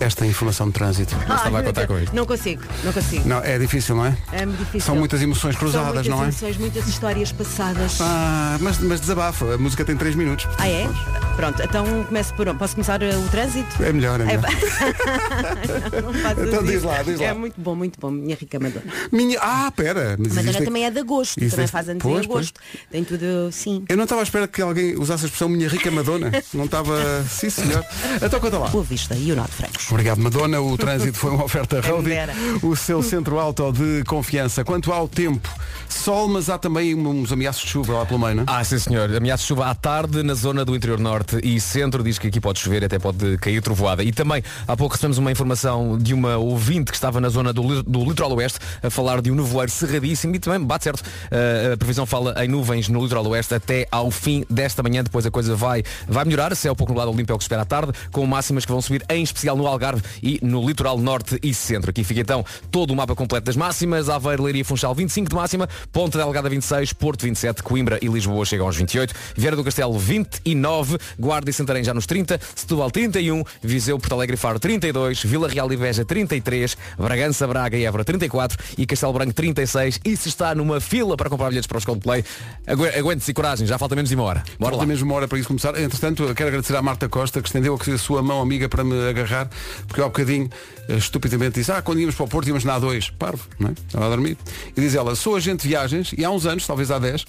Esta 0.00 0.24
é 0.24 0.28
informação 0.28 0.68
de 0.68 0.72
trânsito. 0.74 1.14
estava 1.16 1.58
a 1.58 1.62
contar 1.62 1.86
com 1.86 1.98
isto. 1.98 2.14
Não 2.14 2.24
consigo, 2.24 2.62
não 2.84 2.92
consigo. 2.92 3.28
Não, 3.28 3.38
é 3.38 3.58
difícil, 3.58 3.96
não 3.96 4.06
é? 4.06 4.16
É 4.32 4.46
muito 4.46 4.58
difícil. 4.58 4.80
São 4.86 4.96
muitas 4.96 5.20
emoções 5.20 5.56
cruzadas, 5.56 5.86
São 5.86 5.94
muitas 5.94 6.06
não 6.08 6.20
é? 6.20 6.22
emoções, 6.24 6.56
muitas 6.56 6.86
histórias 6.88 7.32
passadas. 7.32 7.98
Ah, 8.00 8.56
mas, 8.60 8.78
mas 8.78 9.00
desabafa. 9.00 9.54
A 9.54 9.58
música 9.58 9.84
tem 9.84 9.96
3 9.96 10.14
minutos. 10.14 10.46
Ah, 10.58 10.68
é? 10.68 10.88
Pronto, 11.38 11.62
então 11.62 11.84
começo 12.02 12.34
por 12.34 12.48
onde? 12.48 12.58
Posso 12.58 12.74
começar 12.74 13.00
uh, 13.00 13.06
o 13.24 13.28
trânsito? 13.28 13.80
É 13.80 13.92
melhor, 13.92 14.20
é 14.20 14.24
melhor. 14.24 14.42
Não 16.02 16.12
faças 16.12 16.48
Então 16.48 16.64
diz 16.64 16.82
lá, 16.82 17.00
diz 17.04 17.20
lá. 17.20 17.26
É 17.26 17.32
muito 17.32 17.60
bom, 17.60 17.76
muito 17.76 18.00
bom, 18.00 18.10
minha 18.10 18.34
rica 18.34 18.58
Madonna. 18.58 18.92
Minha... 19.12 19.38
Ah, 19.40 19.70
pera. 19.70 20.16
Mas 20.18 20.30
Madonna 20.30 20.48
existe- 20.50 20.64
também 20.64 20.84
é 20.84 20.90
de 20.90 20.98
agosto, 20.98 21.38
Isso 21.40 21.50
também 21.52 21.64
é- 21.64 21.68
faz 21.68 21.88
anos 21.88 22.02
Pois, 22.02 22.22
em 22.26 22.28
agosto. 22.28 22.60
Tem 22.90 23.04
tudo, 23.04 23.52
sim. 23.52 23.84
Eu 23.88 23.96
não 23.96 24.02
estava 24.02 24.20
à 24.20 24.24
espera 24.24 24.48
que 24.48 24.60
alguém 24.60 24.96
usasse 24.98 25.26
a 25.26 25.26
expressão 25.26 25.48
minha 25.48 25.68
rica 25.68 25.88
Madonna. 25.92 26.32
Não 26.52 26.64
estava. 26.64 27.22
Sim, 27.28 27.50
senhor. 27.50 27.84
Então 28.20 28.40
conta 28.40 28.58
lá. 28.58 28.68
Boa 28.70 28.82
vista 28.82 29.14
e 29.14 29.30
o 29.30 29.36
Norte 29.36 29.54
Francos. 29.54 29.88
Obrigado, 29.92 30.18
Madonna. 30.18 30.60
O 30.60 30.76
trânsito 30.76 31.18
foi 31.18 31.30
uma 31.30 31.44
oferta 31.44 31.80
Roadie, 31.80 32.16
o 32.64 32.74
seu 32.74 33.00
centro 33.00 33.38
auto 33.38 33.70
de 33.70 34.02
confiança. 34.08 34.64
Quanto 34.64 34.92
ao 34.92 35.06
tempo, 35.06 35.48
sol, 35.88 36.26
mas 36.26 36.50
há 36.50 36.58
também 36.58 36.96
uns 36.96 37.30
ameaços 37.30 37.62
de 37.62 37.68
chuva 37.68 37.92
lá 37.92 38.06
pelo 38.06 38.18
meio, 38.18 38.34
não 38.34 38.42
é? 38.42 38.46
Ah, 38.48 38.64
sim 38.64 38.76
senhor. 38.80 39.14
Ameaça 39.14 39.42
de 39.42 39.46
chuva 39.46 39.66
à 39.66 39.74
tarde 39.76 40.24
na 40.24 40.34
zona 40.34 40.64
do 40.64 40.74
interior 40.74 40.98
norte 40.98 41.27
e 41.42 41.60
centro. 41.60 42.02
Diz 42.02 42.18
que 42.18 42.28
aqui 42.28 42.40
pode 42.40 42.58
chover, 42.58 42.84
até 42.84 42.98
pode 42.98 43.36
cair 43.38 43.60
trovoada. 43.62 44.02
E 44.02 44.12
também, 44.12 44.42
há 44.66 44.76
pouco 44.76 44.94
recebemos 44.94 45.18
uma 45.18 45.30
informação 45.30 45.98
de 45.98 46.14
uma 46.14 46.36
ouvinte 46.36 46.90
que 46.90 46.96
estava 46.96 47.20
na 47.20 47.28
zona 47.28 47.52
do, 47.52 47.82
do 47.82 48.04
litoral 48.04 48.32
oeste 48.34 48.58
a 48.82 48.90
falar 48.90 49.20
de 49.20 49.30
um 49.30 49.34
nevoeiro 49.34 49.70
cerradíssimo 49.70 50.34
e 50.34 50.38
também 50.38 50.60
bate 50.60 50.84
certo. 50.84 51.00
Uh, 51.00 51.74
a 51.74 51.76
previsão 51.76 52.06
fala 52.06 52.34
em 52.44 52.48
nuvens 52.48 52.88
no 52.88 53.02
litoral 53.02 53.26
oeste 53.26 53.54
até 53.54 53.86
ao 53.90 54.10
fim 54.10 54.44
desta 54.48 54.82
manhã. 54.82 55.02
Depois 55.02 55.26
a 55.26 55.30
coisa 55.30 55.54
vai, 55.54 55.82
vai 56.06 56.24
melhorar. 56.24 56.54
Céu 56.54 56.74
pouco 56.74 56.92
nublado 56.92 57.12
limpo 57.12 57.32
é 57.32 57.34
o 57.34 57.38
que 57.38 57.44
espera 57.44 57.62
à 57.62 57.64
tarde, 57.64 57.92
com 58.12 58.24
máximas 58.26 58.64
que 58.64 58.72
vão 58.72 58.80
subir 58.80 59.04
em 59.08 59.22
especial 59.22 59.56
no 59.56 59.66
Algarve 59.66 60.02
e 60.22 60.38
no 60.42 60.66
litoral 60.66 60.98
norte 60.98 61.38
e 61.42 61.52
centro. 61.52 61.90
Aqui 61.90 62.04
fica 62.04 62.20
então 62.20 62.44
todo 62.70 62.92
o 62.92 62.96
mapa 62.96 63.14
completo 63.14 63.46
das 63.46 63.56
máximas. 63.56 64.08
Aveiro, 64.08 64.44
Leiria 64.44 64.64
Funchal 64.64 64.94
25 64.94 65.28
de 65.28 65.34
máxima, 65.34 65.68
Ponta 65.92 66.18
Delgada 66.18 66.48
26, 66.48 66.92
Porto 66.92 67.22
27, 67.22 67.62
Coimbra 67.62 67.98
e 68.02 68.08
Lisboa 68.08 68.44
chegam 68.44 68.66
aos 68.66 68.76
28, 68.76 69.14
Vieira 69.36 69.56
do 69.56 69.64
Castelo 69.64 69.98
29, 69.98 70.98
Guarda 71.18 71.50
e 71.50 71.52
Santarém 71.52 71.82
já 71.84 71.92
nos 71.92 72.06
30, 72.06 72.40
Setúbal 72.54 72.90
31, 72.90 73.42
Viseu, 73.62 73.98
Porto 73.98 74.12
Alegre 74.14 74.34
e 74.34 74.38
Faro 74.38 74.58
32, 74.58 75.22
Vila 75.24 75.48
Real 75.48 75.72
e 75.72 75.76
Beja 75.76 76.04
33, 76.04 76.76
Bragança, 76.98 77.46
Braga 77.46 77.76
e 77.76 77.84
Évora 77.84 78.04
34 78.04 78.58
e 78.78 78.86
Castelo 78.86 79.12
Branco 79.12 79.32
36. 79.32 80.00
E 80.04 80.16
se 80.16 80.28
está 80.28 80.54
numa 80.54 80.80
fila 80.80 81.16
para 81.16 81.28
comprar 81.30 81.48
bilhetes 81.48 81.66
para 81.66 81.78
os 81.78 81.84
Coldplay, 81.84 82.24
agu- 82.66 82.86
aguente-se 82.86 83.30
e 83.30 83.34
coragem, 83.34 83.66
já 83.66 83.78
falta 83.78 83.94
menos 83.96 84.08
de 84.10 84.14
uma 84.14 84.24
hora. 84.24 84.42
Bora 84.58 84.70
Falta 84.72 84.76
lá. 84.84 84.86
mesmo 84.86 85.06
uma 85.06 85.14
hora 85.16 85.28
para 85.28 85.38
isso 85.38 85.48
começar. 85.48 85.78
Entretanto, 85.80 86.22
eu 86.22 86.34
quero 86.34 86.48
agradecer 86.48 86.76
à 86.76 86.82
Marta 86.82 87.08
Costa 87.08 87.40
que 87.40 87.48
estendeu 87.48 87.74
a 87.78 87.98
sua 87.98 88.22
mão 88.22 88.40
amiga 88.40 88.68
para 88.68 88.84
me 88.84 89.08
agarrar, 89.08 89.48
porque 89.86 90.00
há 90.00 90.04
bocadinho 90.04 90.48
eh, 90.88 90.96
estupidamente 90.96 91.60
disse, 91.60 91.72
ah, 91.72 91.82
quando 91.82 92.00
íamos 92.00 92.14
para 92.14 92.24
o 92.24 92.28
Porto 92.28 92.48
íamos 92.48 92.64
na 92.64 92.78
A2, 92.80 93.10
parvo, 93.18 93.46
não 93.58 93.70
é? 93.70 93.72
Estava 93.72 94.06
a 94.06 94.08
dormir. 94.10 94.36
E 94.76 94.80
diz 94.80 94.94
ela, 94.94 95.14
sou 95.16 95.36
agente 95.36 95.62
de 95.62 95.68
viagens 95.68 96.12
e 96.16 96.24
há 96.24 96.30
uns 96.30 96.46
anos, 96.46 96.66
talvez 96.66 96.90
há 96.90 96.98
10, 96.98 97.24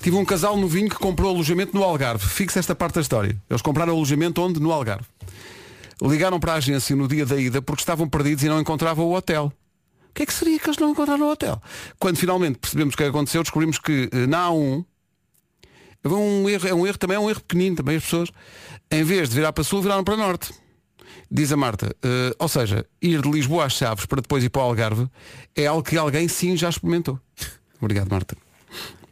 tive 0.00 0.16
um 0.16 0.24
casal 0.24 0.56
novinho 0.56 0.88
que 0.88 0.96
comprou 0.96 1.30
alojamento 1.34 1.74
no 1.76 1.82
Algarve. 1.82 2.24
Fixa 2.26 2.58
esta 2.58 2.74
parte 2.74 2.94
da 2.96 3.00
história. 3.00 3.31
Eles 3.48 3.62
compraram 3.62 3.92
alojamento 3.92 4.40
onde? 4.42 4.60
No 4.60 4.72
Algarve. 4.72 5.06
Ligaram 6.00 6.40
para 6.40 6.54
a 6.54 6.56
agência 6.56 6.96
no 6.96 7.06
dia 7.06 7.24
da 7.24 7.36
ida 7.36 7.62
porque 7.62 7.82
estavam 7.82 8.08
perdidos 8.08 8.42
e 8.44 8.48
não 8.48 8.60
encontravam 8.60 9.06
o 9.06 9.14
hotel. 9.14 9.52
O 10.10 10.14
que 10.14 10.24
é 10.24 10.26
que 10.26 10.32
seria 10.32 10.58
que 10.58 10.66
eles 10.66 10.78
não 10.78 10.90
encontraram 10.90 11.24
no 11.24 11.30
hotel? 11.30 11.62
Quando 11.98 12.16
finalmente 12.16 12.58
percebemos 12.58 12.94
o 12.94 12.96
que 12.96 13.04
aconteceu, 13.04 13.42
descobrimos 13.42 13.78
que 13.78 14.10
eh, 14.12 14.26
na 14.26 14.48
A1 14.48 14.84
Houve 16.04 16.16
um 16.16 16.48
erro, 16.48 16.68
é 16.68 16.74
um 16.74 16.86
erro 16.86 16.98
também, 16.98 17.16
é 17.16 17.20
um 17.20 17.30
erro 17.30 17.40
pequenino 17.40 17.76
também 17.76 17.96
as 17.96 18.02
pessoas, 18.02 18.30
em 18.90 19.04
vez 19.04 19.28
de 19.28 19.36
virar 19.36 19.52
para 19.52 19.62
sul, 19.62 19.80
viraram 19.80 20.02
para 20.02 20.16
norte. 20.16 20.52
Diz 21.30 21.52
a 21.52 21.56
Marta, 21.56 21.94
eh, 22.02 22.34
ou 22.38 22.48
seja, 22.48 22.84
ir 23.00 23.22
de 23.22 23.30
Lisboa 23.30 23.64
às 23.64 23.72
Chaves 23.74 24.04
para 24.04 24.20
depois 24.20 24.42
ir 24.44 24.50
para 24.50 24.62
o 24.62 24.64
Algarve 24.64 25.08
é 25.54 25.66
algo 25.66 25.82
que 25.82 25.96
alguém 25.96 26.28
sim 26.28 26.56
já 26.56 26.68
experimentou. 26.68 27.18
Obrigado, 27.80 28.10
Marta. 28.10 28.36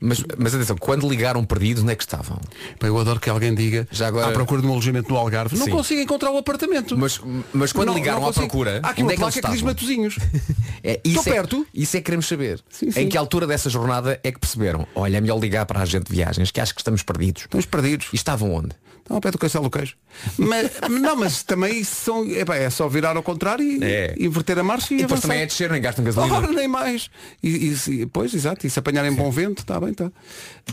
Mas, 0.00 0.24
mas 0.38 0.54
atenção, 0.54 0.76
quando 0.78 1.08
ligaram 1.08 1.44
perdidos, 1.44 1.82
onde 1.82 1.92
é 1.92 1.96
que 1.96 2.02
estavam? 2.02 2.38
Pá, 2.78 2.86
Eu 2.86 2.98
adoro 2.98 3.20
que 3.20 3.28
alguém 3.28 3.54
diga 3.54 3.86
Já 3.90 4.08
agora- 4.08 4.28
à 4.28 4.32
procura 4.32 4.62
de 4.62 4.66
um 4.66 4.72
alojamento 4.72 5.10
no 5.10 5.16
Algarve. 5.18 5.56
Não 5.58 5.66
Sim. 5.66 5.70
consigo 5.72 6.00
encontrar 6.00 6.30
o 6.30 6.38
apartamento. 6.38 6.96
Mas, 6.96 7.20
mas 7.52 7.72
quando 7.72 7.88
Não- 7.88 7.94
ligaram 7.94 8.20
não 8.20 8.28
à 8.28 8.32
consigo. 8.32 8.46
procura, 8.48 8.80
Há 8.82 8.90
aqui 8.90 9.02
onde 9.02 9.02
uma 9.02 9.12
é 9.12 9.16
que 9.16 9.22
eles 9.22 9.34
placa 9.34 9.48
que 9.48 9.52
diz 9.52 9.56
estavam? 9.56 9.74
Matozinhos. 9.74 10.16
É, 10.82 10.98
isso 11.04 11.18
Estou 11.18 11.32
é- 11.34 11.36
perto. 11.36 11.66
Isso 11.74 11.94
é 11.94 12.00
que 12.00 12.04
queremos 12.06 12.26
saber. 12.26 12.58
Sim, 12.70 12.90
sim. 12.90 13.00
Em 13.00 13.08
que 13.10 13.18
altura 13.18 13.46
dessa 13.46 13.68
jornada 13.68 14.18
é 14.24 14.32
que 14.32 14.38
perceberam? 14.38 14.86
Olha, 14.94 15.18
é 15.18 15.20
melhor 15.20 15.38
ligar 15.38 15.66
para 15.66 15.78
a 15.80 15.82
agente 15.82 16.06
de 16.10 16.16
viagens, 16.16 16.50
que 16.50 16.58
acho 16.58 16.74
que 16.74 16.80
estamos 16.80 17.02
perdidos. 17.02 17.42
Estamos 17.42 17.66
perdidos. 17.66 18.06
E 18.14 18.16
estavam 18.16 18.54
onde? 18.54 18.70
Estão 19.10 19.16
ao 19.16 19.20
pé 19.20 19.32
do 19.32 19.38
Castelo 19.38 19.64
do 19.64 19.70
Queijo. 19.70 19.96
Mas, 20.38 20.70
não, 20.88 21.16
mas 21.16 21.42
também 21.42 21.82
são. 21.82 22.24
epá, 22.30 22.54
é 22.54 22.70
só 22.70 22.88
virar 22.88 23.16
ao 23.16 23.24
contrário 23.24 23.64
e 23.64 23.82
É. 23.82 24.14
inverter 24.16 24.56
a 24.56 24.62
marcha 24.62 24.94
e, 24.94 24.98
E 24.98 25.00
depois 25.00 25.14
avançar. 25.18 25.28
também 25.28 25.42
é 25.42 25.46
descer, 25.46 25.68
nem 25.68 25.82
gastam 25.82 26.04
gasolina. 26.04 26.36
Ora, 26.36 26.52
nem 26.52 26.68
mais. 26.68 27.10
E, 27.42 27.70
e 27.70 27.76
se- 27.76 28.06
pois, 28.06 28.32
exato. 28.32 28.64
E 28.64 28.70
se 28.70 28.78
apanharem 28.78 29.12
bom 29.12 29.28
vento, 29.28 29.62
está 29.62 29.80
bem, 29.80 29.90
está. 29.90 30.12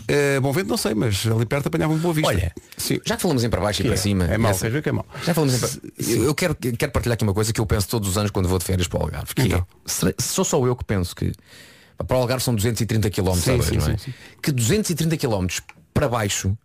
Eh, 0.06 0.38
bom 0.38 0.52
vento 0.52 0.68
não 0.68 0.76
sei, 0.76 0.94
mas 0.94 1.26
ali 1.26 1.44
perto 1.46 1.66
apanhavam 1.66 1.98
boa 1.98 2.14
vista. 2.14 2.28
Olha, 2.28 2.52
Sim. 2.76 3.00
já 3.04 3.16
que 3.16 3.22
falamos 3.22 3.42
em 3.42 3.50
para 3.50 3.60
baixo 3.60 3.82
e 3.82 3.84
para 3.86 3.94
é? 3.94 3.96
cima. 3.96 4.24
É 4.26 4.38
mau, 4.38 4.52
essa- 4.52 4.60
queres 4.60 4.72
ver 4.74 4.82
que 4.84 4.88
é 4.88 4.92
mau? 4.92 5.06
Já 5.24 5.34
falamos 5.34 5.54
em 5.56 5.58
para... 5.58 5.70
Eu 6.12 6.24
eu 6.26 6.34
quero, 6.36 6.54
quero 6.54 6.92
partilhar 6.92 7.14
aqui 7.14 7.24
uma 7.24 7.34
coisa 7.34 7.52
que 7.52 7.60
eu 7.60 7.66
penso 7.66 7.88
todos 7.88 8.08
os 8.08 8.16
anos 8.16 8.30
quando 8.30 8.48
vou 8.48 8.58
de 8.60 8.64
férias 8.64 8.86
para 8.86 9.00
o 9.00 9.02
Algarve. 9.02 9.34
Que 9.34 9.42
Então. 9.42 9.58
é, 9.58 9.64
será- 9.84 10.14
sou 10.20 10.44
só 10.44 10.64
eu 10.64 10.76
que 10.76 10.84
penso 10.84 11.16
que 11.16 11.32
para 12.06 12.16
o 12.16 12.20
Algarve 12.20 12.44
são 12.44 12.54
230 12.54 13.10
km 13.10 13.34
Sim, 13.34 13.40
talvez, 13.46 13.64
sim, 13.66 13.76
não 13.78 13.88
é? 13.88 13.96
sim, 13.98 14.12
sim. 14.12 14.14
Que 14.40 14.52
230 14.52 15.16
km 15.16 15.46
para 15.92 16.08
baixo 16.08 16.56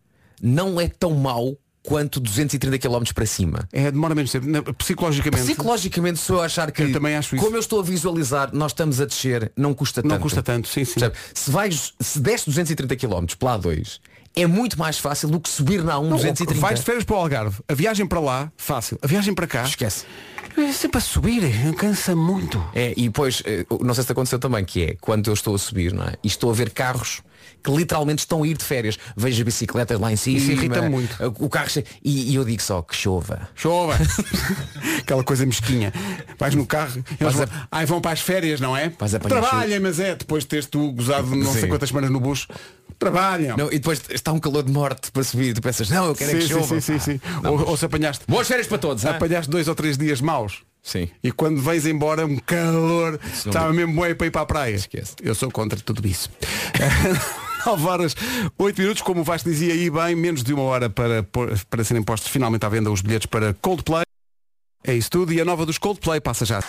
não 0.41 0.79
é 0.79 0.87
tão 0.89 1.11
mau 1.15 1.57
quanto 1.83 2.19
230 2.19 2.79
km 2.79 3.03
para 3.13 3.25
cima. 3.25 3.67
É, 3.71 3.91
demora 3.91 4.15
menos 4.15 4.31
tempo. 4.31 4.73
Psicologicamente. 4.75 5.43
Psicologicamente, 5.43 6.19
se 6.19 6.31
eu 6.31 6.41
achar 6.41 6.71
que 6.71 6.81
Eu 6.81 6.93
também 6.93 7.15
acho 7.15 7.35
isso. 7.35 7.43
como 7.43 7.55
eu 7.55 7.59
estou 7.59 7.79
a 7.79 7.83
visualizar, 7.83 8.49
nós 8.53 8.71
estamos 8.71 9.01
a 9.01 9.05
descer, 9.05 9.51
não 9.55 9.73
custa 9.73 10.01
Não 10.01 10.11
tanto. 10.11 10.21
custa 10.21 10.41
tanto, 10.41 10.67
sim, 10.67 10.85
sim. 10.85 10.93
Percebe? 10.93 11.15
Se 11.33 11.51
vais, 11.51 11.93
se 11.99 12.19
desce 12.19 12.45
230 12.45 12.95
km 12.95 13.25
pela 13.37 13.59
A2, 13.59 13.99
é 14.35 14.47
muito 14.47 14.79
mais 14.79 14.97
fácil 14.97 15.29
do 15.29 15.39
que 15.39 15.49
subir 15.49 15.83
na 15.83 15.95
A1 15.95 16.03
Não, 16.03 16.15
230. 16.17 16.53
vais 16.59 16.79
de 16.79 16.85
férias 16.85 17.03
para 17.03 17.15
o 17.15 17.19
Algarve. 17.19 17.59
A 17.67 17.73
viagem 17.73 18.05
para 18.07 18.19
lá, 18.19 18.51
fácil. 18.57 18.97
A 19.01 19.05
viagem 19.07 19.33
para 19.33 19.45
cá. 19.45 19.63
Esquece. 19.63 20.05
É 20.55 20.71
sempre 20.71 20.99
a 20.99 21.01
subir, 21.01 21.41
cansa 21.77 22.15
muito. 22.15 22.63
É, 22.75 22.93
e 22.95 23.03
depois, 23.09 23.41
eh, 23.43 23.65
não 23.81 23.93
sei 23.93 24.03
se 24.03 24.07
te 24.07 24.11
aconteceu 24.11 24.37
também, 24.37 24.63
que 24.63 24.83
é 24.83 24.95
quando 25.01 25.27
eu 25.27 25.33
estou 25.33 25.55
a 25.55 25.57
subir, 25.57 25.91
não 25.91 26.03
é? 26.03 26.13
E 26.23 26.27
estou 26.27 26.49
a 26.51 26.53
ver 26.53 26.69
carros 26.69 27.21
que 27.63 27.71
literalmente 27.71 28.19
estão 28.19 28.43
a 28.43 28.47
ir 28.47 28.57
de 28.57 28.63
férias. 28.63 28.97
Vejo 29.15 29.41
a 29.41 29.45
bicicleta 29.45 29.97
lá 29.97 30.11
em 30.11 30.15
cima. 30.15 30.37
Isso 30.37 30.51
irrita-me 30.51 30.89
muito. 30.89 31.15
eh, 31.23 31.31
O 31.39 31.49
carro 31.49 31.69
che- 31.69 31.85
e, 32.03 32.31
e 32.31 32.35
eu 32.35 32.43
digo 32.43 32.61
só 32.61 32.81
que 32.81 32.95
chova. 32.95 33.47
Chova. 33.55 33.95
Aquela 34.99 35.23
coisa 35.23 35.45
mesquinha. 35.45 35.93
Vais 36.37 36.55
no 36.55 36.65
carro, 36.65 37.03
eles 37.19 37.33
vão, 37.33 37.43
a- 37.45 37.67
ai, 37.71 37.85
vão 37.85 38.01
para 38.01 38.11
as 38.11 38.19
férias, 38.21 38.59
não 38.59 38.75
é? 38.75 38.89
Trabalhem, 38.89 39.79
mas 39.79 39.99
é, 39.99 40.15
depois 40.15 40.43
de 40.43 40.49
teres 40.49 40.65
tu 40.65 40.91
gozado 40.91 41.33
não 41.35 41.51
sei 41.51 41.61
Sim. 41.61 41.67
quantas 41.67 41.89
semanas 41.89 42.09
no 42.09 42.19
bucho. 42.19 42.47
Trabalham. 42.99 43.57
Não, 43.57 43.67
e 43.67 43.79
depois 43.79 44.01
está 44.09 44.31
um 44.31 44.39
calor 44.39 44.63
de 44.63 44.71
morte 44.71 45.11
para 45.11 45.23
subir 45.23 45.49
e 45.49 45.53
tu 45.53 45.61
pensas, 45.61 45.89
não, 45.89 46.05
eu 46.07 46.15
quero 46.15 46.31
é 46.31 46.33
sim, 46.33 46.39
que 46.39 46.43
sim, 46.53 46.59
chova. 46.59 46.81
sim, 46.81 46.99
sim, 46.99 46.99
sim. 46.99 47.21
Ou, 47.43 47.69
ou 47.69 47.77
se 47.77 47.85
apanhaste, 47.85 48.23
Boas 48.27 48.47
férias 48.47 48.67
para 48.67 48.77
todos, 48.77 49.03
hein? 49.03 49.11
apanhaste 49.11 49.49
dois 49.49 49.67
ou 49.67 49.75
três 49.75 49.97
dias 49.97 50.21
maus. 50.21 50.59
Sim. 50.81 51.07
E 51.23 51.31
quando 51.31 51.61
vens 51.61 51.85
embora, 51.85 52.25
um 52.25 52.37
calor, 52.37 53.19
estava 53.33 53.71
me- 53.71 53.85
mesmo 53.85 54.01
bem 54.01 54.13
para 54.15 54.27
ir 54.27 54.31
para 54.31 54.41
a 54.41 54.45
praia. 54.45 54.75
Esquece. 54.75 55.15
Eu 55.21 55.33
sou 55.33 55.49
contra 55.49 55.79
tudo 55.79 56.05
isso. 56.05 56.29
9 57.65 57.87
horas, 57.87 58.15
8 58.57 58.81
minutos, 58.81 59.01
como 59.01 59.21
o 59.21 59.23
Vasco 59.23 59.49
dizia 59.49 59.73
aí 59.73 59.89
bem, 59.89 60.15
menos 60.15 60.43
de 60.43 60.53
uma 60.53 60.63
hora 60.63 60.89
para, 60.89 61.23
para 61.69 61.83
serem 61.83 62.03
postos 62.03 62.31
finalmente 62.31 62.65
à 62.65 62.69
venda 62.69 62.91
os 62.91 63.01
bilhetes 63.01 63.25
para 63.25 63.53
Coldplay. 63.55 64.03
É 64.83 64.93
isso 64.93 65.09
tudo 65.09 65.31
e 65.31 65.39
a 65.39 65.45
nova 65.45 65.65
dos 65.65 65.77
Coldplay 65.77 66.19
passa 66.19 66.45
já. 66.45 66.61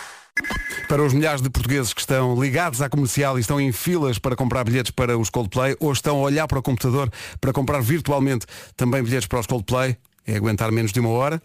Para 0.87 1.03
os 1.03 1.13
milhares 1.13 1.41
de 1.41 1.49
portugueses 1.49 1.93
que 1.93 1.99
estão 1.99 2.39
ligados 2.41 2.81
à 2.81 2.89
comercial 2.89 3.37
e 3.37 3.41
estão 3.41 3.59
em 3.59 3.71
filas 3.71 4.19
para 4.19 4.35
comprar 4.35 4.63
bilhetes 4.63 4.91
para 4.91 5.17
os 5.17 5.29
Coldplay 5.29 5.75
ou 5.79 5.91
estão 5.91 6.17
a 6.17 6.21
olhar 6.21 6.47
para 6.47 6.59
o 6.59 6.63
computador 6.63 7.11
para 7.41 7.51
comprar 7.51 7.81
virtualmente 7.81 8.45
também 8.77 9.03
bilhetes 9.03 9.27
para 9.27 9.39
os 9.39 9.47
Coldplay, 9.47 9.97
é 10.25 10.35
aguentar 10.35 10.71
menos 10.71 10.93
de 10.93 10.99
uma 10.99 11.09
hora. 11.09 11.41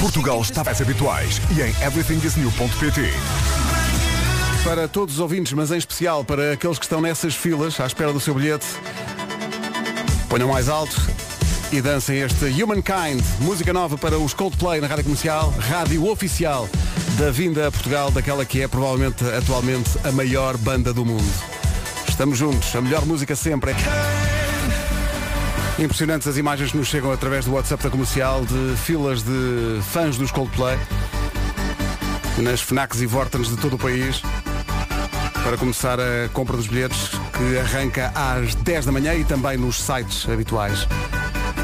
Portugal 0.00 0.40
está 0.42 0.64
mais 0.64 0.80
habituais 0.80 1.40
e 1.56 1.62
em 1.62 1.86
everythingisnew.pt. 1.86 3.69
Para 4.64 4.86
todos 4.86 5.14
os 5.14 5.20
ouvintes, 5.20 5.52
mas 5.52 5.70
em 5.70 5.78
especial 5.78 6.24
para 6.24 6.52
aqueles 6.52 6.78
que 6.78 6.84
estão 6.84 7.00
nessas 7.00 7.34
filas 7.34 7.80
à 7.80 7.86
espera 7.86 8.12
do 8.12 8.20
seu 8.20 8.34
bilhete, 8.34 8.66
ponham 10.28 10.48
mais 10.48 10.68
alto 10.68 10.96
e 11.72 11.80
dancem 11.80 12.18
este 12.18 12.44
Humankind, 12.62 13.22
música 13.40 13.72
nova 13.72 13.96
para 13.96 14.18
os 14.18 14.34
Coldplay 14.34 14.80
na 14.80 14.86
Rádio 14.86 15.04
Comercial, 15.04 15.52
rádio 15.58 16.06
oficial 16.06 16.68
da 17.18 17.30
vinda 17.30 17.68
a 17.68 17.72
Portugal 17.72 18.10
daquela 18.10 18.44
que 18.44 18.60
é 18.60 18.68
provavelmente 18.68 19.24
atualmente 19.24 19.90
a 20.04 20.12
maior 20.12 20.56
banda 20.58 20.92
do 20.92 21.04
mundo. 21.04 21.32
Estamos 22.08 22.38
juntos, 22.38 22.74
a 22.76 22.80
melhor 22.80 23.06
música 23.06 23.34
sempre. 23.34 23.74
Impressionantes 25.78 26.28
as 26.28 26.36
imagens 26.36 26.72
que 26.72 26.76
nos 26.76 26.88
chegam 26.88 27.10
através 27.10 27.46
do 27.46 27.52
WhatsApp 27.52 27.82
da 27.82 27.90
comercial 27.90 28.44
de 28.44 28.76
filas 28.76 29.22
de 29.22 29.80
fãs 29.90 30.18
dos 30.18 30.30
Coldplay 30.30 30.78
nas 32.38 32.60
FNACs 32.60 33.00
e 33.00 33.06
Vortens 33.06 33.48
de 33.48 33.56
todo 33.56 33.74
o 33.74 33.78
país 33.78 34.22
para 35.44 35.56
começar 35.56 35.98
a 35.98 36.28
compra 36.32 36.56
dos 36.56 36.66
bilhetes 36.66 37.10
que 37.36 37.58
arranca 37.58 38.12
às 38.14 38.54
10 38.54 38.86
da 38.86 38.92
manhã 38.92 39.14
e 39.14 39.24
também 39.24 39.56
nos 39.56 39.80
sites 39.80 40.28
habituais. 40.28 40.86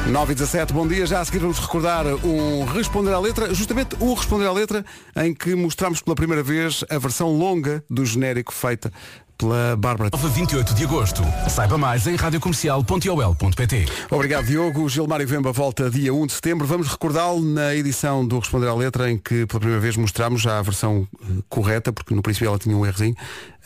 9 0.09 0.31
e 0.31 0.35
17, 0.35 0.73
bom 0.73 0.87
dia. 0.87 1.05
Já 1.05 1.19
a 1.19 1.25
seguir 1.25 1.39
vamos 1.39 1.59
recordar 1.59 2.05
um 2.25 2.63
Responder 2.65 3.13
à 3.13 3.19
Letra, 3.19 3.53
justamente 3.53 3.95
o 3.99 4.13
Responder 4.13 4.47
à 4.47 4.51
Letra, 4.51 4.85
em 5.17 5.33
que 5.33 5.53
mostramos 5.55 6.01
pela 6.01 6.15
primeira 6.15 6.41
vez 6.41 6.83
a 6.89 6.97
versão 6.97 7.29
longa 7.29 7.83
do 7.89 8.05
genérico 8.05 8.53
feita 8.53 8.91
pela 9.37 9.75
Bárbara. 9.75 10.09
28 10.15 10.73
de 10.73 10.83
agosto. 10.83 11.21
Saiba 11.49 11.77
mais 11.77 12.07
em 12.07 12.15
radiocomercial.ol.pt 12.15 13.85
Obrigado, 14.09 14.45
Diogo. 14.45 14.83
O 14.83 14.89
Gilmário 14.89 15.27
Vemba 15.27 15.51
volta 15.51 15.89
dia 15.89 16.13
1 16.13 16.27
de 16.27 16.33
setembro. 16.33 16.65
Vamos 16.65 16.87
recordá-lo 16.87 17.41
na 17.41 17.75
edição 17.75 18.25
do 18.25 18.39
Responder 18.39 18.67
à 18.67 18.73
Letra, 18.73 19.11
em 19.11 19.17
que 19.17 19.45
pela 19.45 19.59
primeira 19.59 19.81
vez 19.81 19.95
mostramos 19.95 20.41
já 20.41 20.59
a 20.59 20.61
versão 20.61 21.07
eh, 21.21 21.25
correta, 21.49 21.93
porque 21.93 22.13
no 22.13 22.21
princípio 22.21 22.47
ela 22.47 22.57
tinha 22.57 22.75
um 22.75 22.85
errozinho, 22.85 23.15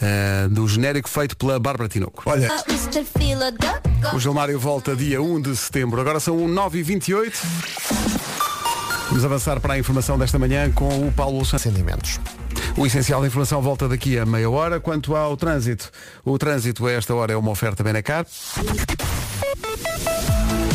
eh, 0.01 0.47
do 0.49 0.67
genérico 0.67 1.09
feito 1.09 1.37
pela 1.37 1.59
Bárbara 1.59 1.87
Tinoco. 1.89 2.23
Olha, 2.25 2.49
o 4.13 4.19
Gilmário 4.19 4.59
volta 4.59 4.95
dia 4.95 5.21
1 5.21 5.41
de 5.41 5.55
setembro. 5.55 6.01
Agora 6.01 6.19
são 6.19 6.37
9h28. 6.47 7.33
Vamos 9.09 9.25
avançar 9.25 9.59
para 9.59 9.73
a 9.73 9.79
informação 9.79 10.17
desta 10.17 10.39
manhã 10.39 10.71
com 10.71 11.07
o 11.07 11.11
Paulo 11.11 11.43
Santos. 11.45 11.63
Sentimentos. 11.63 12.19
O 12.77 12.85
essencial 12.85 13.21
da 13.21 13.27
informação 13.27 13.61
volta 13.61 13.87
daqui 13.87 14.17
a 14.17 14.25
meia 14.25 14.49
hora. 14.49 14.79
Quanto 14.79 15.15
ao 15.15 15.35
trânsito, 15.37 15.89
o 16.23 16.37
trânsito 16.37 16.87
a 16.87 16.91
esta 16.91 17.13
hora 17.13 17.33
é 17.33 17.35
uma 17.35 17.51
oferta 17.51 17.83
Benacar. 17.83 18.25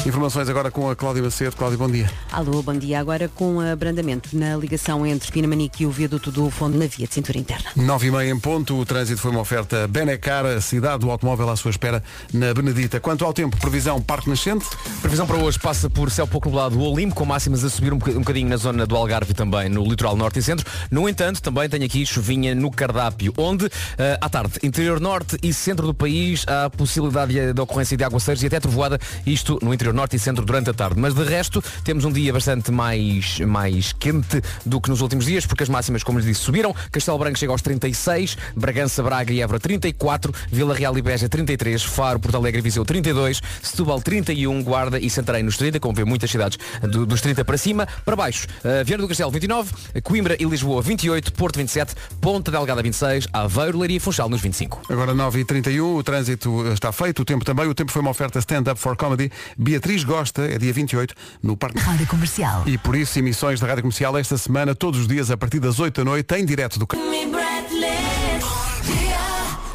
Informações 0.07 0.49
agora 0.49 0.71
com 0.71 0.89
a 0.89 0.95
Cláudia 0.95 1.21
Macedo. 1.21 1.57
Cláudia, 1.57 1.77
bom 1.77 1.91
dia. 1.91 2.09
Alô, 2.31 2.63
bom 2.63 2.75
dia. 2.75 3.01
Agora 3.01 3.29
com 3.29 3.59
abrandamento 3.61 4.29
na 4.39 4.57
ligação 4.57 5.05
entre 5.05 5.33
Pinamanique 5.33 5.83
e 5.83 5.87
o 5.87 5.91
viaduto 5.91 6.31
do 6.31 6.49
Fundo 6.49 6.79
na 6.79 6.87
via 6.87 7.09
de 7.09 7.13
cintura 7.13 7.37
interna. 7.39 7.71
9 7.75 8.07
e 8.07 8.11
meia 8.13 8.31
em 8.31 8.39
ponto, 8.39 8.79
o 8.79 8.87
trânsito 8.87 9.21
foi 9.21 9.33
uma 9.33 9.41
oferta 9.41 9.89
Benacar, 9.89 10.47
a 10.47 10.61
cidade 10.61 11.01
do 11.01 11.11
automóvel 11.11 11.51
à 11.51 11.57
sua 11.57 11.73
espera 11.73 12.01
na 12.33 12.55
Benedita. 12.55 13.01
Quanto 13.01 13.25
ao 13.25 13.33
tempo, 13.33 13.57
previsão 13.57 14.01
Parque 14.01 14.31
Nascente, 14.31 14.65
Previsão 15.03 15.27
para 15.27 15.39
hoje 15.39 15.59
passa 15.59 15.91
por 15.91 16.09
céu 16.09 16.27
pouco 16.27 16.49
nublado 16.49 16.79
o 16.79 16.83
Olimpo, 16.93 17.15
com 17.17 17.25
máximas 17.25 17.65
a 17.65 17.69
subir 17.69 17.93
um 17.93 17.99
boca- 17.99 18.13
um 18.13 18.21
bocadinho 18.21 18.49
na 18.49 18.57
zona 18.57 18.87
do 18.87 18.95
Algarve 18.95 19.33
e 19.33 19.35
também 19.35 19.69
no 19.69 19.83
litoral 19.85 20.15
norte 20.17 20.39
e 20.39 20.43
centro. 20.43 20.65
No 20.89 21.09
entanto, 21.09 21.43
também 21.43 21.69
tenho 21.69 21.85
aqui 21.85 22.07
chuvinha 22.07 22.55
no 22.55 22.71
cardápio, 22.71 23.33
onde, 23.37 23.69
eh, 23.99 24.17
à 24.21 24.29
tarde, 24.29 24.53
interior 24.63 25.01
norte 25.01 25.37
e 25.43 25.53
centro 25.53 25.85
do 25.85 25.95
país, 25.95 26.45
há 26.47 26.71
possibilidade 26.71 27.33
de, 27.33 27.53
de 27.53 27.61
ocorrência 27.61 27.97
de 27.97 28.05
aguaceiros 28.05 28.41
e 28.45 28.47
até 28.47 28.61
trovoada, 28.61 29.01
isto 29.27 29.59
no 29.61 29.75
interior 29.75 29.96
norte 29.97 30.17
e 30.17 30.19
centro 30.19 30.45
durante 30.45 30.71
a 30.71 30.75
tarde. 30.75 31.01
Mas 31.01 31.15
de 31.15 31.25
resto, 31.25 31.63
temos 31.83 32.05
um 32.05 32.13
dia 32.13 32.33
bastante 32.33 32.71
mais, 32.71 33.41
mais 33.41 33.93
quente 33.93 34.41
do 34.65 34.81
que 34.81 34.89
nos 34.91 35.01
últimos 35.01 35.25
dias, 35.25 35.47
porque 35.47 35.63
as 35.63 35.69
máximas, 35.69 36.03
como 36.05 36.19
lhes 36.19 36.27
disse, 36.27 36.41
subiram. 36.41 36.75
Castelo 36.93 37.19
Branco 37.19 37.39
chega 37.39 37.53
aos 37.53 37.63
36, 37.63 38.37
Bragança, 38.55 39.03
Braga 39.03 39.33
e 39.33 39.41
Évora 39.41 39.59
34, 39.59 40.33
Vila 40.51 40.75
Real 40.75 40.97
e 40.97 41.03
Beja 41.03 41.29
33, 41.29 41.83
Faro, 41.83 42.21
Porto 42.21 42.37
Alegre 42.37 42.59
e 42.61 42.63
Viseu 42.63 42.85
32, 42.85 43.41
Setúbal 43.63 44.01
31, 44.01 44.63
Guarda 44.63 44.99
e 45.01 45.09
Santarém 45.09 45.43
nos 45.43 45.57
30, 45.57 45.81
como 45.81 45.95
vê 45.95 46.05
muitas 46.05 46.31
cidades 46.31 46.59
do- 46.83 47.07
dos 47.07 47.21
30 47.21 47.45
para 47.45 47.57
cima. 47.59 47.87
Para 48.05 48.15
baixo, 48.17 48.47
uh, 48.65 48.85
Viana 48.85 49.03
do 49.03 49.09
Castelo 49.09 49.31
29, 49.31 49.73
Coimbra 50.03 50.37
e 50.39 50.45
Lisboa 50.45 50.83
28, 50.83 51.33
Porto 51.33 51.57
27, 51.57 51.95
Ponta 52.21 52.51
Delgada 52.51 52.83
26, 52.83 53.29
Aveiro, 53.33 53.79
Leiria 53.79 53.97
e 53.97 54.01
Funchal 54.01 54.29
nos 54.29 54.41
25. 54.41 54.83
Agora 54.91 55.15
9h31, 55.15 55.97
o 55.97 56.03
trânsito 56.03 56.67
está 56.73 56.93
feito, 56.93 57.23
o 57.23 57.25
tempo 57.25 57.45
também. 57.45 57.67
O 57.67 57.75
tempo 57.75 57.91
foi 57.93 58.03
uma 58.03 58.11
oferta 58.11 58.39
stand-up 58.39 58.79
for 58.79 58.97
comedy. 58.97 59.31
Beatriz 59.57 59.86
Gosta, 60.05 60.43
é 60.43 60.59
dia 60.59 60.73
28, 60.73 61.15
no 61.43 61.57
Parque. 61.57 61.79
Rádio 61.79 62.07
Comercial. 62.07 62.63
E 62.67 62.77
por 62.77 62.97
isso, 62.97 63.19
emissões 63.19 63.61
da 63.61 63.67
Rádio 63.67 63.83
Comercial 63.83 64.17
esta 64.19 64.37
semana, 64.37 64.75
todos 64.75 65.01
os 65.01 65.09
dias, 65.09 65.31
a 65.31 65.37
partir 65.37 65.61
das 65.61 65.79
8 65.79 66.03
da 66.03 66.05
noite, 66.05 66.35
em 66.35 66.45
direto 66.45 66.79
do. 66.79 66.87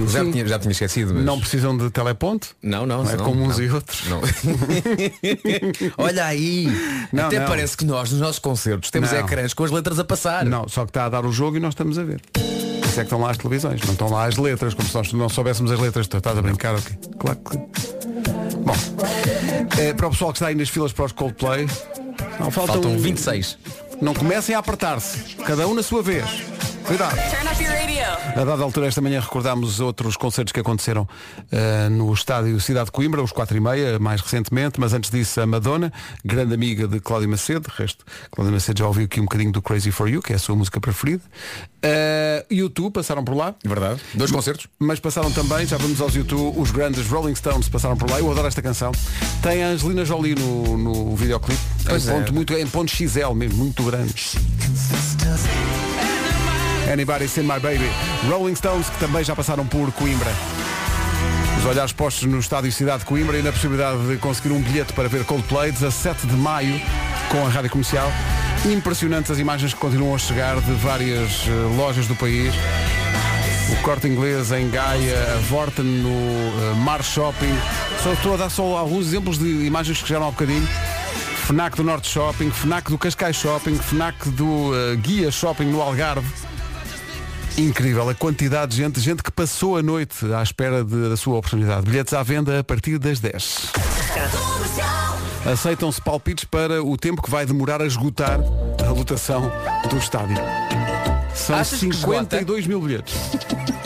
Já 0.08 0.24
tinha, 0.24 0.48
já 0.48 0.60
tinha 0.60 0.72
esquecido. 0.72 1.14
Mas... 1.14 1.24
Não 1.24 1.40
precisam 1.40 1.78
de 1.78 1.90
teleponte? 1.90 2.50
Não, 2.62 2.86
não, 2.86 3.04
Não 3.04 3.12
é 3.12 3.16
não, 3.16 3.26
como 3.26 3.44
uns 3.44 3.58
não. 3.58 3.66
e 3.66 3.72
outros. 3.72 4.04
Não. 4.08 4.22
Olha 5.98 6.26
aí. 6.26 6.68
Não, 7.12 7.28
Até 7.28 7.40
não. 7.40 7.48
parece 7.48 7.78
que 7.78 7.86
nós, 7.86 8.12
nos 8.12 8.20
nossos 8.20 8.40
concertos, 8.40 8.90
temos 8.90 9.12
Não. 9.12 9.20
ecrãs 9.20 9.54
com 9.54 9.64
as 9.64 9.72
letras 9.72 10.00
a 10.00 10.04
passar. 10.04 10.46
Não, 10.46 10.68
só 10.68 10.86
que 10.86 10.90
está 10.90 11.06
a 11.06 11.10
dar 11.10 11.26
o 11.26 11.32
jogo 11.32 11.58
e 11.58 11.60
nós 11.60 11.74
estamos 11.74 12.00
a 12.00 12.04
ver. 12.04 12.22
Isso 12.92 13.00
é 13.00 13.04
que 13.04 13.08
estão 13.08 13.22
lá 13.22 13.32
as 13.32 13.38
televisões, 13.38 13.82
não 13.84 13.94
estão 13.94 14.10
lá 14.10 14.26
as 14.26 14.36
letras, 14.36 14.74
como 14.74 14.86
se 14.86 14.94
nós 14.94 15.14
não 15.14 15.30
soubéssemos 15.30 15.72
as 15.72 15.80
letras. 15.80 16.10
Estás 16.14 16.38
a 16.38 16.42
brincar, 16.42 16.76
ok? 16.76 16.98
Claro 17.18 17.40
que. 17.40 17.58
Bom, 18.58 18.76
eh, 19.80 19.94
para 19.94 20.08
o 20.08 20.10
pessoal 20.10 20.34
que 20.34 20.40
está 20.40 20.48
aí 20.48 20.56
nas 20.56 20.68
filas 20.68 20.92
para 20.92 21.06
os 21.06 21.14
Coldplay, 21.14 21.68
não, 22.38 22.52
faltam, 22.52 22.82
Faltam 22.82 22.98
26. 23.00 23.58
Não 24.02 24.14
comecem 24.14 24.54
a 24.56 24.60
apertar-se, 24.60 25.36
cada 25.38 25.66
um 25.70 25.74
na 25.74 25.82
sua 25.82 26.04
vez. 26.04 26.26
Cuidado. 26.86 27.16
Turn 27.16 27.48
up 27.48 27.64
your 27.64 27.74
radio. 27.74 28.04
A 28.36 28.44
dada 28.44 28.64
altura 28.64 28.88
esta 28.88 29.02
manhã 29.02 29.20
recordámos 29.20 29.80
outros 29.80 30.16
concertos 30.18 30.52
que 30.52 30.60
aconteceram 30.60 31.08
eh, 31.52 31.90
no 31.90 32.12
estádio 32.14 32.60
Cidade 32.60 32.86
de 32.86 32.92
Coimbra, 32.92 33.22
os 33.22 33.32
4 33.32 33.58
e 33.58 33.60
meia, 33.60 34.00
mais 34.00 34.22
recentemente, 34.22 34.80
mas 34.80 34.94
antes 34.94 35.10
disso 35.10 35.40
a 35.42 35.46
Madonna, 35.46 35.92
grande 36.24 36.54
amiga 36.54 36.88
de 36.88 37.00
Cláudia 37.00 37.28
Macedo, 37.28 37.70
de 37.70 37.76
resto, 37.76 38.06
Cláudia 38.32 38.54
Macedo 38.54 38.80
já 38.80 38.88
ouviu 38.88 39.06
aqui 39.06 39.20
um 39.20 39.24
bocadinho 39.24 39.52
do 39.52 39.62
Crazy 39.62 39.92
For 39.92 40.10
You, 40.10 40.22
que 40.22 40.34
é 40.34 40.36
a 40.36 40.40
sua 40.40 40.56
música 40.56 40.80
preferida. 40.80 41.22
Uh, 41.84 42.54
YouTube 42.54 42.94
passaram 42.94 43.24
por 43.24 43.36
lá. 43.36 43.56
Verdade. 43.64 44.00
Dois 44.14 44.32
concertos. 44.32 44.68
Mas 44.80 45.00
passaram 45.00 45.32
também, 45.32 45.66
já 45.66 45.78
vamos 45.78 46.00
aos 46.00 46.16
YouTube, 46.16 46.60
os 46.60 46.72
grandes 46.72 47.08
Rolling 47.08 47.36
Stones 47.36 47.70
passaram 47.70 47.98
por 47.98 48.10
lá. 48.10 48.20
Eu 48.20 48.32
adoro 48.32 48.48
esta 48.48 48.62
canção. 48.62 48.92
Tem 49.42 49.64
a 49.64 49.68
Angelina 49.68 50.06
Jolie 50.06 50.36
no, 50.36 50.78
no 50.78 51.16
videoclipe. 51.16 51.62
Em 51.90 51.96
é. 51.96 52.00
ponto, 52.00 52.34
muito, 52.34 52.54
em 52.54 52.68
ponto 52.68 52.92
XL 52.92 53.34
mesmo, 53.34 53.58
muito 53.58 53.84
grande. 53.84 54.14
Anybody 56.92 57.28
Seen 57.28 57.46
My 57.46 57.60
Baby. 57.60 57.90
Rolling 58.30 58.56
Stones 58.56 58.90
que 58.90 59.00
também 59.00 59.24
já 59.24 59.36
passaram 59.36 59.66
por 59.66 59.92
Coimbra. 59.94 60.32
Os 61.58 61.66
olhares 61.66 61.94
postos 61.94 62.28
no 62.28 62.40
estádio 62.40 62.72
Cidade 62.72 63.00
de 63.00 63.06
Coimbra 63.06 63.38
e 63.38 63.42
na 63.42 63.52
possibilidade 63.52 64.08
de 64.08 64.18
conseguir 64.18 64.52
um 64.52 64.62
bilhete 64.62 64.92
para 64.94 65.08
ver 65.08 65.24
Coldplay 65.24 65.72
17 65.72 66.28
de 66.28 66.36
maio 66.36 66.82
com 67.30 67.46
a 67.46 67.50
rádio 67.50 67.70
comercial. 67.70 68.12
Impressionantes 68.66 69.32
as 69.32 69.40
imagens 69.40 69.74
que 69.74 69.80
continuam 69.80 70.16
a 70.16 70.18
chegar 70.18 70.60
de 70.60 70.72
várias 70.74 71.48
eh, 71.48 71.76
lojas 71.78 72.08
do 72.08 72.16
país. 72.16 72.54
O 73.72 73.82
Corte 73.84 74.08
Inglês 74.08 74.52
em 74.52 74.70
Gaia, 74.70 75.36
a 75.36 75.38
Vorten 75.48 75.86
no 75.86 76.10
eh, 76.10 76.76
Mar 76.78 77.04
Shopping. 77.04 77.56
Só 78.04 78.12
estou 78.14 78.34
a 78.34 78.38
dar 78.38 78.50
só 78.50 78.78
alguns 78.78 79.08
exemplos 79.08 79.38
de 79.38 79.66
imagens 79.66 80.02
que 80.02 80.08
chegaram 80.08 80.28
há 80.28 80.32
bocadinho. 80.32 80.68
FNAC 81.46 81.78
do 81.78 81.84
Norte 81.84 82.10
Shopping, 82.10 82.50
FNAC 82.50 82.90
do 82.90 82.98
Cascais 82.98 83.36
Shopping, 83.36 83.76
FNAC 83.76 84.30
do 84.30 84.74
eh, 84.76 84.96
Guia 84.98 85.32
Shopping 85.32 85.66
no 85.66 85.82
Algarve. 85.82 86.51
Incrível 87.58 88.10
a 88.10 88.16
quantidade 88.16 88.72
de 88.72 88.78
gente, 88.78 89.00
gente 89.00 89.22
que 89.22 89.32
passou 89.32 89.78
a 89.78 89.84
noite 89.84 90.26
à 90.34 90.42
espera 90.42 90.84
de- 90.84 91.10
da 91.10 91.18
sua 91.18 91.38
oportunidade. 91.38 91.82
Bilhetes 91.86 92.14
à 92.14 92.24
venda 92.24 92.60
a 92.60 92.64
partir 92.64 92.98
das 92.98 93.20
10. 93.20 93.68
Aceitam-se 95.46 96.02
palpites 96.02 96.46
para 96.46 96.84
o 96.84 96.96
tempo 96.98 97.22
que 97.22 97.30
vai 97.30 97.46
demorar 97.46 97.82
a 97.82 97.86
esgotar 97.86 98.40
a 98.86 98.90
lotação 98.92 99.52
do 99.90 99.98
estádio. 99.98 100.38
São 101.36 101.56
Achas 101.56 101.80
que 101.80 101.92
52 101.94 102.68
mil 102.68 102.80
bilhetes. 102.82 103.14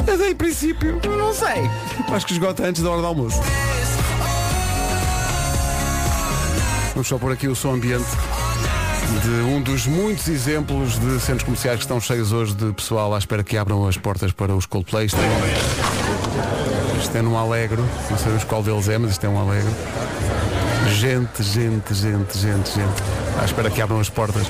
Mas 0.05 0.21
em 0.21 0.35
princípio, 0.35 0.99
Não 1.17 1.33
sei. 1.33 1.69
acho 2.13 2.25
que 2.25 2.33
esgota 2.33 2.63
antes 2.63 2.81
da 2.83 2.89
hora 2.91 3.01
do 3.01 3.07
almoço. 3.07 3.39
Vamos 6.93 7.07
só 7.07 7.17
pôr 7.17 7.31
aqui 7.33 7.47
o 7.47 7.55
som 7.55 7.73
ambiente 7.73 8.05
de 9.21 9.29
um 9.43 9.61
dos 9.61 9.85
muitos 9.85 10.27
exemplos 10.27 10.99
de 10.99 11.19
centros 11.19 11.43
comerciais 11.43 11.77
que 11.77 11.83
estão 11.83 11.99
cheios 11.99 12.31
hoje 12.31 12.53
de 12.55 12.71
pessoal 12.73 13.13
à 13.13 13.17
espera 13.17 13.43
que 13.43 13.57
abram 13.57 13.87
as 13.87 13.97
portas 13.97 14.31
para 14.31 14.55
os 14.55 14.65
Coldplay. 14.65 15.05
Isto 15.05 15.17
é, 15.19 16.99
isto 17.01 17.17
é 17.17 17.21
num 17.21 17.37
alegro, 17.37 17.83
não 18.09 18.17
sabemos 18.17 18.43
qual 18.43 18.63
deles 18.63 18.89
é, 18.89 18.97
mas 18.97 19.11
isto 19.11 19.25
é 19.25 19.29
um 19.29 19.39
alegro. 19.39 19.71
Gente, 20.93 21.43
gente, 21.43 21.93
gente, 21.93 22.37
gente, 22.37 22.69
gente. 22.69 23.03
À 23.39 23.45
espera 23.45 23.69
que 23.69 23.81
abram 23.81 23.99
as 23.99 24.09
portas 24.09 24.47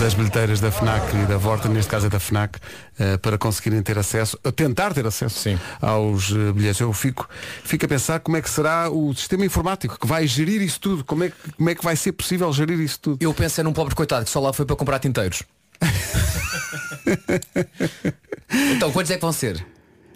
das 0.00 0.14
bilheteiras 0.14 0.60
da 0.60 0.70
FNAC 0.72 1.14
e 1.16 1.26
da 1.26 1.36
Vorta, 1.36 1.68
neste 1.68 1.90
caso 1.90 2.06
é 2.06 2.08
da 2.08 2.18
FNAC, 2.18 2.58
eh, 2.98 3.16
para 3.18 3.38
conseguirem 3.38 3.80
ter 3.82 3.96
acesso, 3.98 4.36
a 4.42 4.50
tentar 4.50 4.92
ter 4.92 5.06
acesso 5.06 5.38
Sim. 5.38 5.58
aos 5.80 6.32
eh, 6.32 6.52
bilhetes. 6.52 6.80
Eu 6.80 6.92
fico, 6.92 7.28
fico 7.62 7.84
a 7.84 7.88
pensar 7.88 8.18
como 8.20 8.36
é 8.36 8.42
que 8.42 8.50
será 8.50 8.90
o 8.90 9.14
sistema 9.14 9.44
informático 9.44 9.98
que 9.98 10.06
vai 10.06 10.26
gerir 10.26 10.60
isso 10.60 10.80
tudo, 10.80 11.04
como 11.04 11.24
é, 11.24 11.28
que- 11.30 11.52
como 11.56 11.70
é 11.70 11.74
que 11.74 11.84
vai 11.84 11.94
ser 11.94 12.12
possível 12.12 12.52
gerir 12.52 12.80
isso 12.80 12.98
tudo. 13.00 13.18
Eu 13.22 13.32
pensei 13.32 13.62
num 13.62 13.72
pobre 13.72 13.94
coitado 13.94 14.24
que 14.24 14.30
só 14.30 14.40
lá 14.40 14.52
foi 14.52 14.66
para 14.66 14.74
comprar 14.76 14.98
tinteiros. 14.98 15.42
então, 18.74 18.90
quantos 18.92 19.10
é 19.10 19.14
que 19.16 19.20
vão 19.22 19.32
ser? 19.32 19.64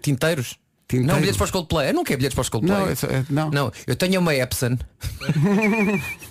Tinteiros? 0.03 0.59
Tinteiros? 0.89 1.13
Não, 1.13 1.21
bilhetes 1.21 1.37
para 1.37 1.45
os 1.47 1.51
Coldplay. 1.51 1.89
Eu 1.91 1.95
não 1.95 2.05
quero 2.05 2.19
bilhetes 2.19 2.35
para 2.35 2.43
os 2.43 2.49
Coldplay. 2.49 2.79
Não, 2.79 2.89
é 2.89 2.93
é- 2.93 3.25
não. 3.31 3.51
Não, 3.51 3.73
eu 3.87 3.97
tenho 3.97 4.21
uma 4.21 4.35
Epson. 4.35 4.77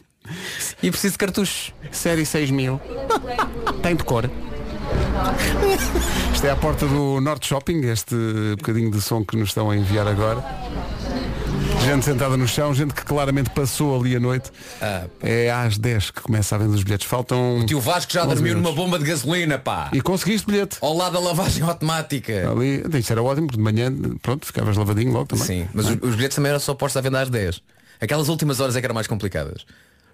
e 0.81 0.89
preciso 0.91 1.13
de 1.13 1.17
cartuchos. 1.17 1.73
Série 1.91 2.25
6000. 2.25 2.79
Tem 3.81 3.95
de 3.95 4.03
cor. 4.03 4.29
Isto 6.33 6.47
é 6.47 6.51
a 6.51 6.55
porta 6.55 6.85
do 6.87 7.19
Norte 7.21 7.47
Shopping, 7.47 7.81
este 7.87 8.15
bocadinho 8.57 8.91
de 8.91 9.01
som 9.01 9.23
que 9.23 9.35
nos 9.37 9.49
estão 9.49 9.69
a 9.71 9.77
enviar 9.77 10.07
agora. 10.07 10.43
Gente 11.83 12.05
sentada 12.05 12.35
no 12.35 12.47
chão, 12.47 12.73
gente 12.73 12.93
que 12.93 13.03
claramente 13.03 13.49
passou 13.51 13.99
ali 13.99 14.15
a 14.15 14.19
noite. 14.19 14.51
Ah, 14.81 15.05
É 15.21 15.51
às 15.51 15.77
10 15.77 16.11
que 16.11 16.21
começa 16.21 16.55
a 16.55 16.57
venda 16.57 16.73
os 16.75 16.83
bilhetes. 16.83 17.05
Faltam. 17.07 17.63
Tio 17.67 17.79
Vasco 17.79 18.11
já 18.11 18.21
11 18.23 18.35
dormiu 18.35 18.55
minutos. 18.55 18.75
numa 18.75 18.83
bomba 18.83 18.97
de 18.97 19.05
gasolina, 19.05 19.59
pá. 19.59 19.89
E 19.93 20.01
conseguiste 20.01 20.47
bilhete. 20.47 20.77
Ao 20.81 20.95
lado 20.95 21.13
da 21.13 21.19
lavagem 21.19 21.63
automática. 21.63 22.49
Ali, 22.49 22.83
isso 22.97 23.11
era 23.11 23.21
ótimo, 23.21 23.47
porque 23.47 23.57
de 23.57 23.63
manhã, 23.63 23.93
pronto, 24.21 24.45
ficavas 24.45 24.77
lavadinho 24.77 25.11
logo 25.11 25.27
também. 25.27 25.45
Sim, 25.45 25.67
mas 25.73 25.85
os, 25.87 25.97
os 26.01 26.15
bilhetes 26.15 26.35
também 26.35 26.49
eram 26.49 26.59
só 26.59 26.73
postos 26.73 26.97
à 26.97 27.01
venda 27.01 27.21
às 27.21 27.29
10. 27.29 27.61
Aquelas 28.01 28.29
últimas 28.29 28.59
horas 28.59 28.75
é 28.75 28.79
que 28.79 28.85
eram 28.85 28.95
mais 28.95 29.07
complicadas. 29.07 29.65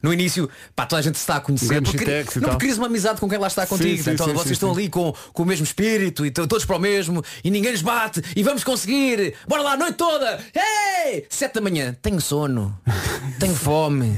No 0.01 0.11
início, 0.11 0.49
pá, 0.75 0.85
toda 0.85 0.99
a 0.99 1.03
gente 1.03 1.15
se 1.15 1.21
está 1.21 1.35
a 1.35 1.39
conhecer. 1.39 1.81
Porque, 1.81 2.39
não 2.39 2.49
porque 2.49 2.57
crias 2.57 2.77
uma 2.77 2.87
amizade 2.87 3.19
com 3.19 3.29
quem 3.29 3.37
lá 3.37 3.47
está 3.47 3.65
contigo. 3.67 4.03
sim, 4.03 4.11
então 4.11 4.27
sim, 4.27 4.33
vocês 4.33 4.47
sim, 4.47 4.53
estão 4.53 4.73
sim. 4.73 4.79
ali 4.79 4.89
com, 4.89 5.13
com 5.31 5.43
o 5.43 5.45
mesmo 5.45 5.63
espírito 5.63 6.25
e 6.25 6.29
estão 6.29 6.47
todos 6.47 6.65
para 6.65 6.75
o 6.75 6.79
mesmo 6.79 7.23
e 7.43 7.51
ninguém 7.51 7.71
lhes 7.71 7.81
bate 7.81 8.21
e 8.35 8.41
vamos 8.43 8.63
conseguir. 8.63 9.35
Bora 9.47 9.61
lá 9.61 9.73
a 9.73 9.77
noite 9.77 9.95
toda. 9.95 10.39
Ei! 10.55 11.25
Sete 11.29 11.55
da 11.55 11.61
manhã. 11.61 11.95
Tenho 12.01 12.19
sono. 12.19 12.77
Tenho 13.39 13.55
fome. 13.55 14.17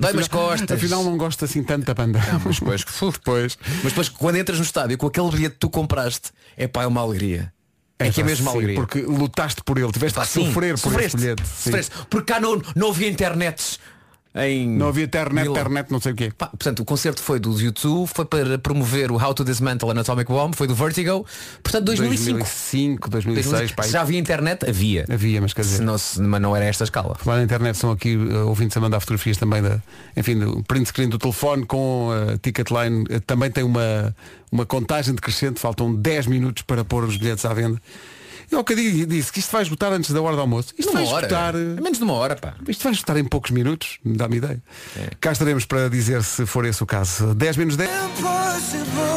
Dói-me 0.00 0.20
as 0.20 0.28
costas. 0.28 0.78
Afinal 0.78 1.04
não 1.04 1.16
gosto 1.16 1.44
assim 1.44 1.62
tanto 1.62 1.84
da 1.84 1.94
banda. 1.94 2.20
mas 2.44 2.58
depois, 2.58 2.84
depois. 3.12 3.58
mas 3.82 3.92
depois 3.92 4.08
quando 4.08 4.36
entras 4.36 4.58
no 4.58 4.64
estádio 4.64 4.96
com 4.96 5.06
aquele 5.06 5.30
bilhete 5.30 5.54
que 5.54 5.60
tu 5.60 5.70
compraste, 5.70 6.30
é 6.56 6.66
pá, 6.66 6.84
é 6.84 6.86
uma 6.86 7.00
alegria. 7.00 7.52
É, 7.98 8.10
que 8.10 8.20
é 8.20 8.24
mesmo 8.24 8.48
sim, 8.48 8.56
alegria. 8.56 8.76
Porque 8.76 9.00
lutaste 9.02 9.62
por 9.64 9.76
ele, 9.76 9.90
tiveste 9.90 10.14
Pá, 10.14 10.24
que 10.24 10.28
sim, 10.28 10.46
sofrer 10.46 10.74
por 10.74 10.78
sofreste, 10.78 11.16
esse 11.16 11.16
bilhete. 11.16 11.42
Sim. 11.46 11.72
Porque 12.08 12.32
cá 12.32 12.40
não, 12.40 12.62
não 12.76 12.90
havia 12.90 13.08
internet 13.08 13.78
em. 14.38 14.68
Não 14.68 14.88
havia 14.88 15.04
internet, 15.04 15.48
internet, 15.48 15.90
não 15.90 16.00
sei 16.00 16.12
o 16.12 16.14
quê. 16.14 16.32
Pá, 16.36 16.46
portanto, 16.46 16.80
o 16.80 16.84
concerto 16.84 17.22
foi 17.22 17.38
do 17.38 17.58
YouTube, 17.60 18.08
foi 18.08 18.24
para 18.24 18.58
promover 18.58 19.10
o 19.10 19.16
How 19.16 19.34
to 19.34 19.44
Dismantle 19.44 19.90
an 19.90 20.00
Atomic 20.00 20.30
Bomb, 20.30 20.54
foi 20.54 20.66
do 20.66 20.74
Vertigo, 20.74 21.24
portanto 21.62 21.84
2005. 21.84 22.38
2005, 22.38 23.10
2006, 23.10 23.72
pá. 23.72 23.82
Se 23.82 23.90
já 23.92 24.00
havia 24.02 24.18
internet? 24.18 24.68
Havia. 24.68 25.04
Havia, 25.10 25.40
mas 25.40 25.52
quer 25.52 25.62
dizer. 25.62 25.76
Se 25.76 25.82
não, 25.82 25.98
se- 25.98 26.20
mas 26.20 26.40
não 26.40 26.54
era 26.54 26.64
esta 26.64 26.84
escala. 26.84 27.16
Lá 27.24 27.36
na 27.36 27.42
internet 27.42 27.76
são 27.76 27.90
aqui 27.90 28.16
uh, 28.16 28.46
ouvintes 28.48 28.76
a 28.76 28.80
mandar 28.80 29.00
fotografias 29.00 29.36
também 29.36 29.62
da, 29.62 29.80
enfim, 30.16 30.38
do 30.38 30.62
print 30.64 30.86
screen 30.86 31.08
do 31.08 31.18
telefone 31.18 31.64
com 31.66 32.10
a 32.12 32.38
Ticketline. 32.38 33.02
Uh, 33.04 33.20
também 33.26 33.50
tem 33.50 33.64
uma, 33.64 34.14
uma 34.50 34.64
contagem 34.66 35.14
decrescente, 35.14 35.60
faltam 35.60 35.94
10 35.94 36.26
minutos 36.26 36.62
para 36.62 36.84
pôr 36.84 37.04
os 37.04 37.16
bilhetes 37.16 37.44
à 37.44 37.52
venda. 37.52 37.80
Eu 38.50 38.58
ao 38.58 38.64
bocadinho 38.64 39.06
disse 39.06 39.32
que 39.32 39.40
isto 39.40 39.50
vai 39.52 39.62
esgotar 39.62 39.92
antes 39.92 40.10
da 40.10 40.22
hora 40.22 40.34
do 40.34 40.40
almoço. 40.40 40.72
Isto 40.78 40.92
vai 40.92 41.04
hora. 41.04 41.26
esgotar. 41.26 41.54
É 41.54 41.80
menos 41.80 41.98
de 41.98 42.04
uma 42.04 42.14
hora, 42.14 42.36
pá. 42.36 42.54
Isto 42.66 42.84
vai 42.84 42.92
esgotar 42.92 43.16
em 43.16 43.24
poucos 43.24 43.50
minutos, 43.50 43.98
dá-me 44.04 44.36
ideia. 44.38 44.62
É. 44.96 45.10
Cá 45.20 45.32
estaremos 45.32 45.64
para 45.64 45.88
dizer 45.88 46.22
se 46.22 46.46
for 46.46 46.64
esse 46.64 46.82
o 46.82 46.86
caso. 46.86 47.34
10 47.34 47.56
menos 47.56 47.76
10. 47.76 47.90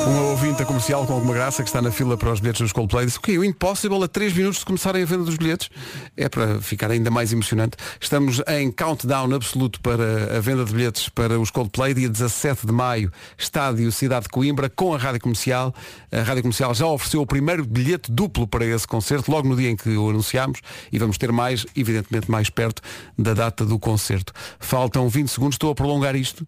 Uma 0.08 0.22
ouvinte 0.32 0.66
comercial 0.66 1.06
com 1.06 1.14
alguma 1.14 1.34
graça 1.34 1.62
que 1.62 1.70
está 1.70 1.82
na 1.82 1.92
fila 1.92 2.18
para 2.18 2.32
os 2.32 2.40
bilhetes 2.40 2.62
dos 2.62 2.72
Coldplay 2.72 3.06
disse 3.06 3.20
o 3.20 3.22
que 3.22 3.38
o 3.38 3.44
Impossible 3.44 4.04
a 4.04 4.08
3 4.08 4.34
minutos 4.34 4.60
de 4.60 4.66
começarem 4.66 5.04
a 5.04 5.06
venda 5.06 5.24
dos 5.24 5.36
bilhetes 5.36 5.70
é 6.18 6.28
para 6.28 6.60
ficar 6.60 6.90
ainda 6.90 7.12
mais 7.12 7.32
emocionante. 7.32 7.78
Estamos 8.00 8.42
em 8.48 8.72
countdown 8.72 9.34
absoluto 9.34 9.80
para 9.80 10.38
a 10.38 10.40
venda 10.40 10.66
de 10.66 10.74
bilhetes 10.74 11.08
para 11.10 11.40
os 11.40 11.52
Coldplay, 11.52 11.94
dia 11.94 12.10
17 12.10 12.66
de 12.66 12.72
maio, 12.72 13.12
estádio 13.38 13.92
Cidade 13.92 14.24
de 14.24 14.30
Coimbra, 14.30 14.70
com 14.70 14.94
a 14.94 14.98
Rádio 14.98 15.22
Comercial. 15.22 15.74
A 16.12 16.24
Rádio 16.24 16.44
Comercial 16.44 16.74
já 16.74 16.88
ofereceu 16.88 17.22
o 17.22 17.26
primeiro 17.28 17.64
bilhete 17.64 18.12
duplo 18.12 18.48
para 18.48 18.66
esse 18.66 18.88
concerto, 18.88 19.21
logo 19.30 19.48
no 19.50 19.56
dia 19.56 19.70
em 19.70 19.76
que 19.76 19.90
o 19.90 20.10
anunciámos, 20.10 20.60
e 20.92 20.98
vamos 20.98 21.18
ter 21.18 21.32
mais, 21.32 21.66
evidentemente, 21.76 22.32
mais 22.32 22.50
perto 22.50 22.82
da 23.18 23.34
data 23.34 23.66
do 23.66 23.78
concerto. 23.78 24.32
Faltam 24.60 25.08
20 25.10 25.28
segundos, 25.30 25.56
estou 25.56 25.70
a 25.72 25.76
prolongar 25.76 26.16
isto 26.16 26.48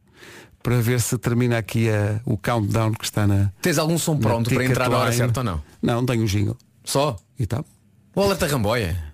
para 0.64 0.80
ver 0.82 1.02
se 1.02 1.18
termina 1.18 1.58
aqui 1.58 1.90
a- 1.90 2.22
o 2.24 2.38
countdown 2.38 2.94
que 2.94 3.04
está 3.04 3.28
na. 3.28 3.52
Tens 3.62 3.78
algum 3.78 3.98
som 3.98 4.18
pronto 4.18 4.50
para 4.50 4.64
entrar 4.66 4.90
na 4.90 4.98
hora 4.98 5.12
certa 5.12 5.42
ou 5.42 5.44
não? 5.44 5.64
Não, 5.82 6.06
tenho 6.06 6.24
um 6.24 6.26
jingle. 6.26 6.58
Só? 6.86 7.18
E 7.38 7.46
tal. 7.46 7.66
O 8.16 8.22
alerta 8.22 8.48
ramboia. 8.48 9.14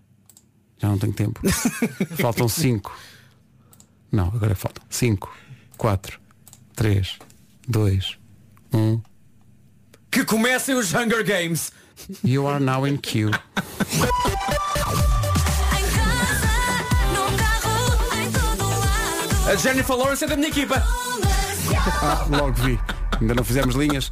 Já 0.78 0.88
não 0.89 0.97
tenho 0.99 1.12
tempo. 1.14 1.41
Faltam 2.22 2.47
5. 2.47 2.95
Não, 4.12 4.28
agora 4.28 4.55
faltam 4.55 4.84
5, 4.89 5.30
4, 5.78 6.20
3, 6.76 7.18
2, 7.68 8.18
1. 8.74 8.99
Que 10.10 10.26
comecem 10.26 10.74
os 10.76 10.93
Hunger 10.93 11.24
Games. 11.24 11.72
You 12.24 12.47
are 12.47 12.60
now 12.60 12.86
in 12.86 12.97
queue. 12.97 13.32
A 19.47 19.56
Jennifer 19.56 19.95
Lawrence 19.95 20.24
é 20.24 20.28
da 20.28 20.36
minha 20.36 20.50
equipa. 20.50 20.84
Ah, 22.02 22.26
logo 22.30 22.54
vi. 22.64 22.80
Ainda 23.22 23.36
não 23.36 23.43
fizemos 23.43 23.76
linhas. 23.76 24.12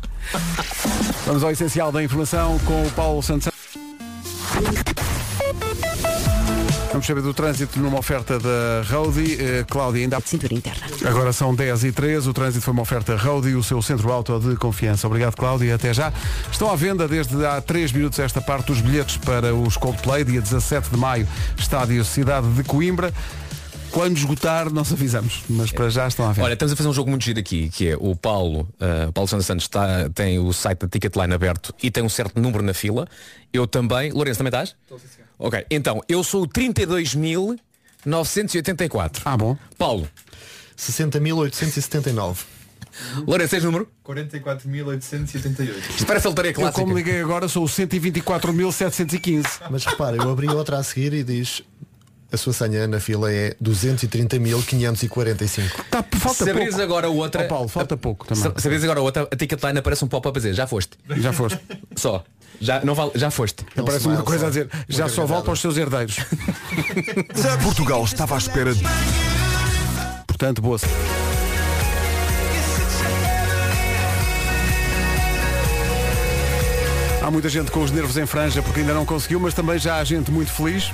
Vamos 1.26 1.44
ao 1.44 1.52
essencial 1.52 1.92
da 1.92 2.04
informação 2.04 2.60
com 2.60 2.86
o 2.86 2.92
Paulo 2.92 3.22
Santos. 3.24 3.52
Vamos 6.98 7.06
saber 7.06 7.22
do 7.22 7.32
trânsito 7.32 7.80
numa 7.80 8.00
oferta 8.00 8.40
da 8.40 8.82
Roadie. 8.90 9.38
Eh, 9.40 9.66
Cláudia, 9.70 10.02
ainda 10.02 10.18
há... 10.18 10.22
Cintura 10.22 10.52
interna. 10.52 10.82
Agora 11.06 11.32
são 11.32 11.54
10 11.54 11.84
e 11.84 11.92
13 11.92 12.28
o 12.28 12.34
trânsito 12.34 12.66
foi 12.66 12.74
uma 12.74 12.82
oferta 12.82 13.16
Roadie, 13.16 13.54
o 13.54 13.62
seu 13.62 13.80
centro 13.84 14.12
auto 14.12 14.40
de 14.40 14.56
confiança. 14.56 15.06
Obrigado, 15.06 15.36
Cláudia, 15.36 15.76
até 15.76 15.94
já. 15.94 16.12
Estão 16.52 16.72
à 16.72 16.76
venda 16.76 17.08
desde 17.08 17.46
há 17.46 17.62
3 17.62 17.92
minutos 17.92 18.18
esta 18.18 18.42
parte 18.42 18.72
os 18.72 18.82
bilhetes 18.82 19.18
para 19.18 19.54
os 19.54 19.78
Coldplay, 19.78 20.24
dia 20.24 20.42
17 20.42 20.90
de 20.90 20.98
maio, 20.98 21.28
estádio 21.56 22.04
Cidade 22.04 22.52
de 22.54 22.64
Coimbra. 22.64 23.14
Quando 23.92 24.18
esgotar, 24.18 24.74
nós 24.74 24.92
avisamos, 24.92 25.44
mas 25.48 25.72
para 25.72 25.92
já 25.92 26.08
estão 26.08 26.28
à 26.28 26.34
venda. 26.34 26.46
Olha, 26.46 26.54
estamos 26.54 26.74
a 26.74 26.76
fazer 26.76 26.90
um 26.90 26.94
jogo 26.94 27.12
muito 27.12 27.24
giro 27.24 27.40
aqui, 27.40 27.70
que 27.70 27.90
é 27.90 27.96
o 27.96 28.16
Paulo, 28.16 28.68
uh, 28.82 29.12
Paulo 29.14 29.28
Santos 29.28 29.46
Santos 29.46 29.66
está, 29.66 30.10
tem 30.10 30.40
o 30.40 30.52
site 30.52 30.80
da 30.80 30.88
Ticketline 30.88 31.32
aberto 31.32 31.76
e 31.82 31.92
tem 31.92 32.04
um 32.04 32.10
certo 32.10 32.42
número 32.42 32.64
na 32.64 32.74
fila. 32.74 33.08
Eu 33.54 33.68
também. 33.68 34.12
Lourenço, 34.12 34.40
também 34.40 34.50
estás? 34.50 34.76
Ok, 35.40 35.66
então, 35.70 36.02
eu 36.10 36.24
sou 36.24 36.44
o 36.44 36.48
32.984. 36.48 39.22
Ah, 39.26 39.38
bom. 39.38 39.56
Paulo, 39.78 40.08
60.879. 40.78 42.38
Lourenço, 43.28 43.52
tens 43.52 43.64
número? 43.64 43.88
44.888. 44.04 45.90
Isto 45.92 46.06
parece 46.08 46.26
a 46.26 46.30
lotaria 46.30 46.50
Eu 46.52 46.56
clássica. 46.56 46.82
como 46.82 46.96
liguei 46.96 47.22
agora 47.22 47.48
sou 47.48 47.64
o 47.64 47.68
124.715. 47.68 49.62
Mas 49.70 49.86
repara, 49.86 50.18
eu 50.18 50.28
abri 50.32 50.48
outra 50.50 50.80
a 50.80 50.84
seguir 50.84 51.14
e 51.14 51.24
diz 51.24 51.62
a 52.32 52.38
sua 52.38 52.54
senha 52.54 52.88
na 52.88 53.00
fila 53.00 53.32
é 53.32 53.56
230.545. 53.64 55.70
Tá, 55.92 56.04
falta 56.18 56.44
Se 56.44 56.50
abrires 56.50 56.72
pouco. 56.76 56.84
agora 56.84 57.08
outra. 57.10 57.46
Ó, 57.46 57.48
Paulo, 57.48 57.68
falta 57.68 57.96
pouco 57.96 58.26
também. 58.26 58.44
Se, 58.44 58.50
se 58.62 58.68
abrires 58.68 58.84
agora 58.84 59.00
outra, 59.02 59.28
a 59.32 59.36
Ticketline 59.36 59.78
aparece 59.78 60.04
um 60.04 60.08
pop-up 60.08 60.36
a 60.36 60.40
dizer, 60.40 60.56
já 60.56 60.66
foste. 60.66 60.98
Já 61.18 61.32
foste. 61.32 61.60
Só. 61.96 62.24
Já, 62.60 62.84
não 62.84 62.96
vale, 62.96 63.12
já 63.16 63.30
foste. 63.30 63.66
Parece 63.76 64.08
uma 64.08 64.24
coisa 64.24 64.48
a 64.48 64.50
dizer, 64.50 64.70
já 64.90 65.08
só 65.08 65.26
volta 65.26 65.50
aos 65.52 65.60
seus 65.60 65.78
herdeiros. 65.78 66.18
Portugal 67.64 68.04
estava 68.04 68.36
à 68.36 68.38
espera 68.38 68.74
de... 68.74 68.84
Portanto, 70.26 70.62
boa. 70.62 70.80
Há 77.22 77.32
muita 77.32 77.50
gente 77.50 77.72
com 77.72 77.82
os 77.82 77.92
nervos 77.92 78.18
em 78.18 78.26
franja 78.26 78.62
porque 78.62 78.80
ainda 78.80 78.94
não 78.94 79.06
conseguiu, 79.06 79.40
mas 79.40 79.54
também 79.54 79.78
já 79.78 79.98
há 79.98 80.04
gente 80.04 80.32
muito 80.32 80.52
feliz. 80.52 80.92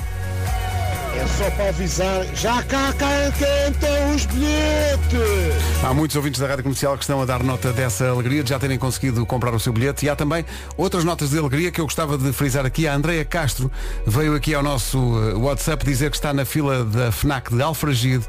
É 1.16 1.28
só 1.28 1.52
para 1.52 1.70
avisar, 1.70 2.26
já 2.36 2.64
cá 2.64 2.92
cantam 2.94 4.16
os 4.16 4.26
bilhetes! 4.26 5.84
Há 5.84 5.94
muitos 5.94 6.16
ouvintes 6.16 6.40
da 6.42 6.48
Rádio 6.48 6.64
Comercial 6.64 6.98
que 6.98 7.04
estão 7.04 7.22
a 7.22 7.26
dar 7.26 7.44
nota 7.44 7.72
dessa 7.72 8.10
alegria 8.10 8.44
de 8.44 8.50
já 8.50 8.58
terem 8.58 8.80
conseguido 8.80 9.24
comprar 9.24 9.54
o 9.54 9.60
seu 9.60 9.72
bilhete 9.72 10.08
e 10.08 10.10
há 10.10 10.16
também 10.16 10.44
outras 10.76 11.04
notas 11.04 11.30
de 11.30 11.38
alegria 11.38 11.72
que 11.72 11.80
eu 11.80 11.86
gostava 11.86 12.18
de 12.18 12.34
frisar 12.34 12.66
aqui. 12.66 12.88
A 12.88 12.96
Andreia 12.96 13.24
Castro 13.24 13.72
veio 14.08 14.34
aqui 14.34 14.56
ao 14.56 14.64
nosso 14.64 14.98
eh, 14.98 15.36
WhatsApp 15.36 15.86
dizer 15.86 16.10
que 16.10 16.16
está 16.16 16.34
na 16.34 16.46
fila 16.46 16.84
da 16.84 17.12
FNAC 17.12 17.54
de 17.54 17.62
Alfragide 17.62 18.26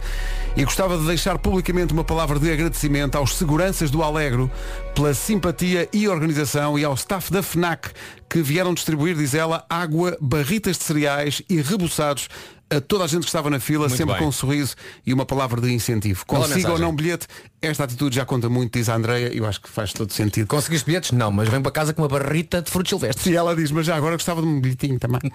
e 0.55 0.63
gostava 0.65 0.99
de 0.99 1.07
deixar 1.07 1.39
publicamente 1.39 1.93
uma 1.93 2.05
palavra 2.05 2.39
de 2.39 2.53
agradecimento 2.53 3.17
aos 3.17 3.35
seguranças 3.35 3.91
do 3.91 4.03
Alegro 4.03 4.51
pela 4.95 5.15
simpatia 5.15 5.89
e 5.91 6.07
organização 6.07 6.79
e 6.79 6.85
ao 6.85 6.95
staff 6.95 7.33
da 7.33 7.43
FNAC 7.43 7.93
que 8.29 8.43
vieram 8.43 8.75
distribuir, 8.75 9.15
diz 9.15 9.33
ela, 9.33 9.65
água, 9.71 10.17
barritas 10.21 10.77
de 10.77 10.83
cereais 10.83 11.41
e 11.49 11.63
rebuçados 11.63 12.29
a 12.75 12.81
toda 12.81 13.05
a 13.05 13.07
gente 13.07 13.23
que 13.23 13.29
estava 13.29 13.49
na 13.51 13.61
fila, 13.61 13.87
Muito 13.89 13.97
sempre 13.97 14.15
bem. 14.15 14.23
com 14.23 14.29
um 14.29 14.33
sorriso 14.33 14.75
e 15.07 15.13
uma 15.13 15.25
palavra 15.25 15.61
de 15.61 15.73
incentivo. 15.73 16.25
Consiga 16.27 16.73
ou 16.73 16.79
não 16.79 16.95
bilhete, 16.95 17.27
esta 17.71 17.85
atitude 17.85 18.17
já 18.17 18.25
conta 18.25 18.49
muito, 18.49 18.79
diz 18.79 18.89
a 18.89 18.97
Andreia, 18.97 19.33
e 19.33 19.39
eu 19.39 19.47
acho 19.47 19.61
que 19.61 19.69
faz 19.69 19.93
todo 19.93 20.13
sentido. 20.13 20.47
Conseguiste 20.47 20.87
bilhetes? 20.87 21.13
Não, 21.13 21.31
mas 21.31 21.49
vem 21.49 21.61
para 21.61 21.73
casa 21.73 21.93
com 21.93 22.03
uma 22.03 22.09
barrita 22.09 22.63
de 22.63 22.71
frutos 22.71 22.91
silvestres. 22.91 23.27
E 23.27 23.37
ela 23.37 23.55
diz, 23.55 23.71
mas 23.71 23.87
já 23.87 23.97
agora 23.97 24.15
gostava 24.15 24.41
de 24.41 24.47
um 24.47 24.61
bilhetinho 24.61 24.99
também. 24.99 25.21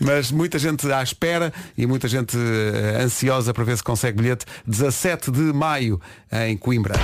mas 0.00 0.30
muita 0.30 0.58
gente 0.58 0.90
à 0.92 1.02
espera 1.02 1.52
e 1.76 1.86
muita 1.86 2.08
gente 2.08 2.36
eh, 2.36 3.02
ansiosa 3.02 3.52
para 3.52 3.64
ver 3.64 3.76
se 3.76 3.82
consegue 3.82 4.18
bilhete. 4.18 4.46
17 4.66 5.30
de 5.30 5.52
maio 5.52 6.00
em 6.32 6.56
Coimbra. 6.56 6.94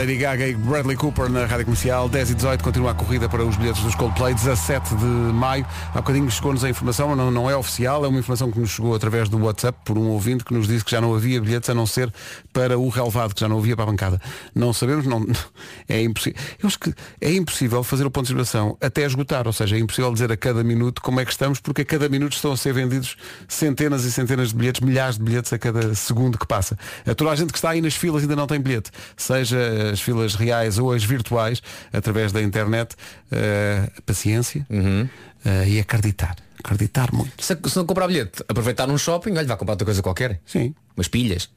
Lady 0.00 0.16
Gaga 0.16 0.46
e 0.46 0.54
Bradley 0.54 0.96
Cooper 0.96 1.28
na 1.28 1.44
Rádio 1.44 1.66
Comercial 1.66 2.08
10 2.08 2.30
e 2.30 2.34
18 2.34 2.64
continua 2.64 2.92
a 2.92 2.94
corrida 2.94 3.28
para 3.28 3.44
os 3.44 3.54
bilhetes 3.56 3.82
dos 3.82 3.94
Coldplay 3.94 4.32
17 4.32 4.94
de 4.94 5.04
maio 5.04 5.66
há 5.92 5.98
bocadinho 5.98 6.30
chegou-nos 6.30 6.64
a 6.64 6.70
informação 6.70 7.14
não, 7.14 7.30
não 7.30 7.50
é 7.50 7.54
oficial, 7.54 8.02
é 8.04 8.08
uma 8.08 8.18
informação 8.18 8.50
que 8.50 8.58
nos 8.58 8.70
chegou 8.70 8.94
através 8.94 9.28
do 9.28 9.36
WhatsApp 9.44 9.78
por 9.84 9.98
um 10.00 10.08
ouvinte 10.08 10.44
que 10.44 10.54
nos 10.54 10.66
disse 10.66 10.84
que 10.84 10.90
já 10.90 11.00
não 11.00 11.14
havia 11.14 11.40
bilhetes 11.40 11.68
a 11.70 11.74
não 11.74 11.86
ser 11.86 12.12
para 12.52 12.78
o 12.78 12.88
relevado 12.88 13.34
que 13.34 13.40
já 13.40 13.48
não 13.48 13.58
havia 13.58 13.76
para 13.76 13.84
a 13.84 13.86
bancada. 13.86 14.20
Não 14.54 14.72
sabemos, 14.72 15.06
não, 15.06 15.26
é 15.88 16.02
impossível 16.02 16.40
eu 16.62 16.66
acho 16.66 16.78
que 16.78 16.94
é 17.20 17.32
impossível 17.32 17.82
fazer 17.82 18.06
o 18.06 18.10
ponto 18.10 18.24
de 18.24 18.28
situação 18.28 18.76
até 18.80 19.04
esgotar, 19.04 19.46
ou 19.46 19.52
seja, 19.52 19.76
é 19.76 19.78
impossível 19.78 20.12
dizer 20.12 20.30
a 20.30 20.36
cada 20.36 20.62
minuto 20.62 21.00
como 21.00 21.20
é 21.20 21.24
que 21.24 21.30
estamos 21.30 21.60
porque 21.60 21.82
a 21.82 21.84
cada 21.84 22.08
minuto 22.08 22.34
estão 22.34 22.52
a 22.52 22.56
ser 22.56 22.72
vendidos 22.72 23.16
centenas 23.48 24.04
e 24.04 24.12
centenas 24.12 24.50
de 24.50 24.56
bilhetes 24.56 24.80
milhares 24.80 25.16
de 25.16 25.22
bilhetes 25.24 25.52
a 25.52 25.58
cada 25.58 25.94
segundo 25.94 26.38
que 26.38 26.46
passa. 26.46 26.78
A 27.06 27.14
toda 27.14 27.30
a 27.30 27.36
gente 27.36 27.52
que 27.52 27.58
está 27.58 27.70
aí 27.70 27.80
nas 27.80 27.94
filas 27.94 28.22
ainda 28.22 28.36
não 28.36 28.46
tem 28.46 28.60
bilhete 28.60 28.90
seja 29.16 29.58
as 29.92 30.00
filas 30.00 30.34
reais 30.34 30.78
ou 30.78 30.92
as 30.92 31.04
virtuais 31.04 31.62
através 31.92 32.32
da 32.32 32.42
internet 32.42 32.94
eh, 33.30 33.90
paciência 34.04 34.66
eh, 34.70 35.68
e 35.68 35.78
acreditar 35.78 36.36
acreditar 36.64 37.12
muito. 37.12 37.42
Se, 37.42 37.56
se 37.68 37.76
não 37.76 37.84
comprar 37.84 38.06
bilhete, 38.06 38.42
aproveitar 38.48 38.86
num 38.86 38.98
shopping, 38.98 39.32
olha, 39.32 39.46
vai 39.46 39.56
comprar 39.56 39.72
outra 39.72 39.84
coisa 39.84 40.02
qualquer. 40.02 40.40
Sim. 40.46 40.74
Umas 40.96 41.08
pilhas. 41.08 41.50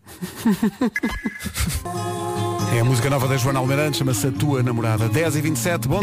é 2.75 2.79
a 2.79 2.83
música 2.83 3.09
nova 3.09 3.27
da 3.27 3.37
Joana 3.37 3.59
Almeirante 3.59 3.97
chama-se 3.97 4.27
a 4.27 4.31
tua 4.31 4.63
namorada. 4.63 5.07
10 5.09 5.35
e 5.35 5.41
27 5.41 5.87
bom 5.87 6.01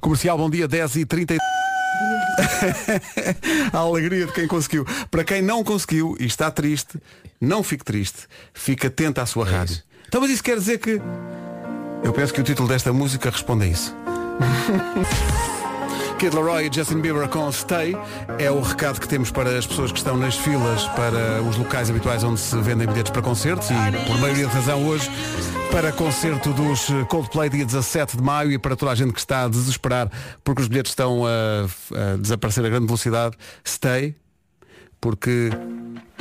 comercial. 0.00 0.38
Bom 0.38 0.50
dia 0.50 0.68
10 0.68 0.96
e 0.96 1.06
30 1.06 1.36
a 3.72 3.78
alegria 3.78 4.26
de 4.26 4.32
quem 4.32 4.46
conseguiu. 4.46 4.86
Para 5.10 5.24
quem 5.24 5.42
não 5.42 5.64
conseguiu 5.64 6.16
e 6.18 6.26
está 6.26 6.50
triste 6.50 6.98
não 7.40 7.62
fique 7.62 7.84
triste. 7.84 8.26
Fique 8.52 8.86
atento 8.86 9.20
à 9.20 9.26
sua 9.26 9.44
rádio. 9.44 9.82
então 10.06 10.20
mas 10.20 10.30
isso 10.30 10.42
quer 10.42 10.56
dizer 10.56 10.78
que 10.78 11.00
eu 12.02 12.12
penso 12.12 12.32
que 12.32 12.40
o 12.40 12.44
título 12.44 12.68
desta 12.68 12.92
música 12.92 13.30
responde 13.30 13.64
a 13.64 13.68
isso 13.68 13.94
Kid 16.24 16.34
Laroi 16.34 16.68
e 16.68 16.74
Justin 16.74 17.02
Bieber 17.02 17.28
com 17.28 17.52
Stay 17.52 17.94
é 18.38 18.50
o 18.50 18.58
recado 18.62 18.98
que 18.98 19.06
temos 19.06 19.30
para 19.30 19.58
as 19.58 19.66
pessoas 19.66 19.92
que 19.92 19.98
estão 19.98 20.16
nas 20.16 20.34
filas 20.34 20.82
para 20.96 21.42
os 21.42 21.58
locais 21.58 21.90
habituais 21.90 22.24
onde 22.24 22.40
se 22.40 22.56
vendem 22.62 22.86
bilhetes 22.86 23.12
para 23.12 23.20
concertos 23.20 23.68
e 23.68 23.74
por 24.06 24.18
maioria 24.18 24.46
de 24.46 24.54
razão 24.54 24.86
hoje 24.86 25.10
para 25.70 25.92
concerto 25.92 26.50
dos 26.54 26.86
Coldplay 27.10 27.50
dia 27.50 27.66
17 27.66 28.16
de 28.16 28.22
maio 28.22 28.52
e 28.52 28.58
para 28.58 28.74
toda 28.74 28.92
a 28.92 28.94
gente 28.94 29.12
que 29.12 29.18
está 29.18 29.44
a 29.44 29.48
desesperar 29.48 30.10
porque 30.42 30.62
os 30.62 30.68
bilhetes 30.68 30.92
estão 30.92 31.26
a, 31.26 31.66
a 31.94 32.16
desaparecer 32.16 32.64
a 32.64 32.70
grande 32.70 32.86
velocidade. 32.86 33.36
Stay 33.62 34.16
porque 35.02 35.50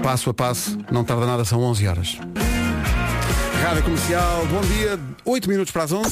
passo 0.02 0.30
a 0.30 0.34
passo 0.34 0.78
não 0.92 1.06
tarda 1.06 1.26
nada, 1.26 1.46
são 1.46 1.62
11 1.62 1.88
horas. 1.88 2.18
Rádio 3.64 3.84
Comercial, 3.84 4.46
bom 4.48 4.60
dia. 4.64 5.00
8 5.24 5.48
minutos 5.48 5.72
para 5.72 5.84
as 5.84 5.94
11 5.94 6.12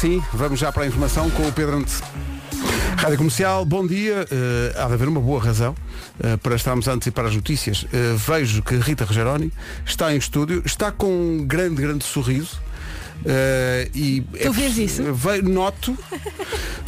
Sim, 0.00 0.22
vamos 0.32 0.58
já 0.58 0.72
para 0.72 0.84
a 0.84 0.86
informação 0.86 1.28
com 1.28 1.46
o 1.46 1.52
Pedro 1.52 1.76
Ante. 1.76 1.92
Rádio 2.96 3.18
Comercial, 3.18 3.66
bom 3.66 3.86
dia. 3.86 4.26
Eh, 4.30 4.72
há 4.74 4.86
de 4.86 4.94
haver 4.94 5.06
uma 5.06 5.20
boa 5.20 5.38
razão 5.38 5.74
eh, 6.24 6.38
para 6.38 6.56
estarmos 6.56 6.88
antes 6.88 7.08
e 7.08 7.10
para 7.10 7.28
as 7.28 7.34
notícias. 7.34 7.84
Eh, 7.92 8.14
vejo 8.16 8.62
que 8.62 8.76
Rita 8.76 9.04
Rogeroni 9.04 9.52
está 9.84 10.10
em 10.14 10.16
estúdio, 10.16 10.62
está 10.64 10.90
com 10.90 11.06
um 11.06 11.46
grande, 11.46 11.82
grande 11.82 12.02
sorriso. 12.02 12.58
Eh, 13.24 13.88
e 13.94 14.20
Tu 14.42 14.52
vês 14.52 14.78
isso? 14.78 15.02
Ve- 15.12 15.42
noto, 15.42 15.96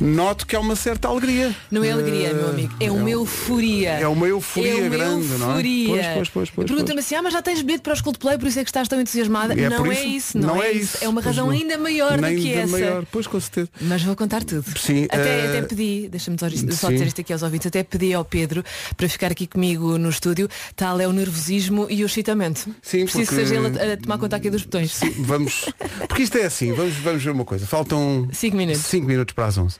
noto 0.00 0.46
que 0.46 0.56
há 0.56 0.60
uma 0.60 0.74
certa 0.76 1.08
alegria. 1.08 1.54
Não 1.70 1.84
é 1.84 1.90
alegria, 1.90 2.32
meu 2.34 2.48
amigo. 2.48 2.74
É 2.80 2.90
uma 2.90 3.10
euforia. 3.10 3.90
É 3.90 4.08
uma 4.08 4.26
euforia 4.26 4.72
é 4.72 4.74
uma 4.76 4.88
grande, 4.88 5.26
não 5.38 5.46
é? 5.46 5.50
euforia. 5.50 5.88
Pois, 5.88 6.06
pois, 6.14 6.28
pois, 6.30 6.50
pois, 6.50 6.66
Pergunta-me 6.68 7.00
assim, 7.00 7.14
ah, 7.14 7.22
mas 7.22 7.32
já 7.32 7.42
tens 7.42 7.62
bilhete 7.62 7.82
para 7.82 7.92
os 7.92 8.00
Coldplay, 8.00 8.38
por 8.38 8.48
isso 8.48 8.58
é 8.58 8.64
que 8.64 8.70
estás 8.70 8.88
tão 8.88 9.00
entusiasmada. 9.00 9.54
É 9.54 9.68
não 9.68 9.76
por 9.76 9.92
é 9.92 10.00
isso, 10.04 10.38
não, 10.38 10.62
é, 10.62 10.72
isso. 10.72 10.98
É 11.02 11.08
uma 11.08 11.22
Pois 11.22 11.36
razão 11.36 11.46
não. 11.46 11.52
ainda 11.52 11.76
maior 11.78 12.16
do 12.20 12.26
que 12.26 12.52
essa. 12.52 12.66
maior, 12.72 13.04
pois 13.10 13.26
com 13.26 13.38
certeza. 13.40 13.68
Mas 13.80 14.02
vou 14.02 14.16
contar 14.16 14.42
tudo. 14.44 14.64
Sim, 14.78 15.04
Até, 15.10 15.40
eh, 15.46 15.48
até 15.58 15.62
pedi, 15.62 16.08
deixa-me 16.08 16.38
só, 16.38 16.48
sim. 16.48 16.92
dizer 16.94 17.06
isto 17.06 17.20
aqui 17.20 17.32
aos 17.32 17.42
ouvintes, 17.42 17.66
até 17.66 17.82
pedi 17.82 18.12
ao 18.14 18.24
Pedro 18.24 18.64
para 18.96 19.08
ficar 19.08 19.30
aqui 19.32 19.46
comigo 19.46 19.98
no 19.98 20.08
estúdio. 20.08 20.48
Tal 20.74 21.00
é 21.00 21.06
o 21.06 21.12
nervosismo 21.12 21.86
e 21.90 22.02
o 22.02 22.06
excitamento. 22.06 22.60
Sim, 22.82 23.04
Preciso 23.04 23.10
porque- 23.12 23.26
que 23.26 23.34
seja 23.34 23.54
ele 23.56 23.78
a, 23.78 23.92
a 23.94 23.96
tomar 23.96 24.18
conta 24.18 24.36
aqui 24.36 24.50
dos 24.50 24.62
botões. 24.62 24.98
Vamos. 25.18 25.66
Porque 26.08 26.21
isto 26.22 26.38
é 26.38 26.44
assim, 26.44 26.72
vamos, 26.72 26.94
vamos 26.96 27.22
ver 27.22 27.30
uma 27.30 27.44
coisa. 27.44 27.66
Faltam 27.66 28.28
5 28.32 28.56
minutos. 28.56 28.82
cinco 28.82 29.06
minutos 29.06 29.34
para 29.34 29.46
as 29.46 29.58
11. 29.58 29.76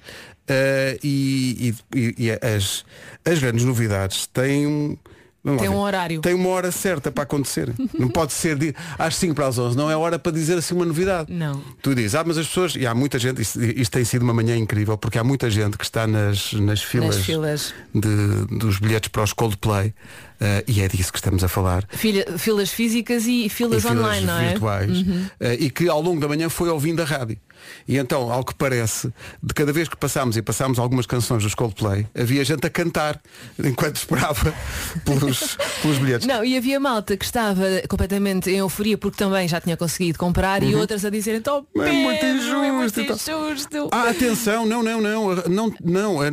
Eh, 0.49 0.99
e 1.03 1.75
e- 1.95 2.15
e 2.19 2.31
as, 2.31 2.85
as 3.25 3.39
grandes 3.39 3.65
novidades 3.65 4.27
têm 4.27 4.67
um. 4.67 4.97
vamos 5.45 5.61
Tem 5.61 5.71
ver, 5.71 5.75
um 5.77 5.79
horário. 5.79 6.21
Tem 6.21 6.35
uma 6.35 6.49
hora 6.51 6.71
certa 6.73 7.11
para 7.13 7.23
acontecer. 7.23 7.73
não 7.99 8.09
pode 8.09 8.33
ser 8.33 8.57
de, 8.57 8.75
às 8.99 9.15
5 9.17 9.35
para 9.35 9.47
as 9.47 9.57
11. 9.59 9.77
Não 9.77 9.89
é 9.91 9.97
hora 9.97 10.19
para 10.19 10.33
dizer 10.33 10.59
assim 10.59 10.75
uma 10.75 10.85
novidade. 10.85 11.33
Não. 11.33 11.61
Tu 11.81 11.95
dizes, 11.95 12.15
ah, 12.17 12.25
mas 12.27 12.37
as 12.39 12.47
pessoas, 12.49 12.75
e 12.75 12.87
há 12.87 12.95
muita 12.95 13.19
gente, 13.21 13.41
isto, 13.41 13.63
isto 13.63 13.93
tem 13.93 14.05
sido 14.05 14.23
uma 14.23 14.35
manhã 14.35 14.57
incrível, 14.57 14.99
porque 14.99 15.17
há 15.19 15.25
muita 15.25 15.49
gente 15.49 15.79
que 15.79 15.85
está 15.85 16.07
nas, 16.09 16.53
nas 16.55 16.83
filas, 16.83 17.17
Nas 17.17 17.25
filas. 17.25 17.75
de- 17.95 18.59
dos 18.59 18.79
bilhetes 18.79 19.09
para 19.09 19.23
os 19.23 19.33
Coldplay, 19.33 19.95
eh, 20.43 20.65
e 20.67 20.81
é 20.81 20.89
disso 20.89 21.13
que 21.13 21.19
estamos 21.19 21.45
a 21.45 21.49
falar. 21.49 21.87
Filha- 21.89 22.27
filas 22.37 22.71
físicas 22.71 23.27
e 23.27 23.49
filas 23.49 23.85
e 23.85 23.87
online, 23.87 24.27
não 24.27 24.39
é? 24.41 24.49
virtuais 24.51 24.91
eh, 25.39 25.57
e 25.61 25.71
que 25.71 25.89
ao 25.89 26.03
longo 26.03 26.21
da 26.21 26.27
manhã 26.27 26.49
foi 26.49 26.69
ouvindo 26.69 27.01
a 27.01 27.05
rádio. 27.05 27.39
E 27.87 27.97
então, 27.97 28.33
ao 28.33 28.43
que 28.45 28.53
parece, 28.57 29.13
de 29.41 29.55
cada 29.55 29.73
vez 29.73 29.87
que 29.89 29.97
passámos 29.97 30.37
e 30.37 30.43
passámos 30.43 30.81
algumas 30.81 31.07
canções 31.07 31.45
dos 31.45 31.55
Coldplay, 31.55 32.09
havia 32.13 32.45
gente 32.45 32.67
a 32.67 32.71
cantar 32.71 33.21
enquanto 33.63 33.95
esperava 33.97 34.53
pelos, 35.05 35.57
pelos 35.81 35.99
bilhetes. 35.99 36.27
Não, 36.27 36.45
e 36.45 36.57
havia 36.57 36.81
malta 36.81 37.17
que 37.17 37.25
estava 37.25 37.65
completamente 37.89 38.51
em 38.51 38.57
euforia 38.57 38.99
porque 38.99 39.17
também 39.17 39.47
já 39.47 39.61
tinha 39.61 39.77
conseguido 39.77 40.19
comprar 40.19 40.61
e 40.65 40.75
outras 40.75 41.05
a 41.05 41.11
dizer 41.11 41.37
então 41.37 41.65
Uhum. 41.75 41.83
É 41.85 41.93
muito 41.93 42.25
injusto 42.27 42.55
é 42.65 42.73
muito 42.73 43.01
injusto. 43.01 43.89
Ah, 43.93 44.09
atenção, 44.11 44.67
não, 44.67 44.83
não, 44.83 45.01
não, 45.01 45.35
não, 45.49 45.75
não, 45.85 46.25
é- 46.25 46.31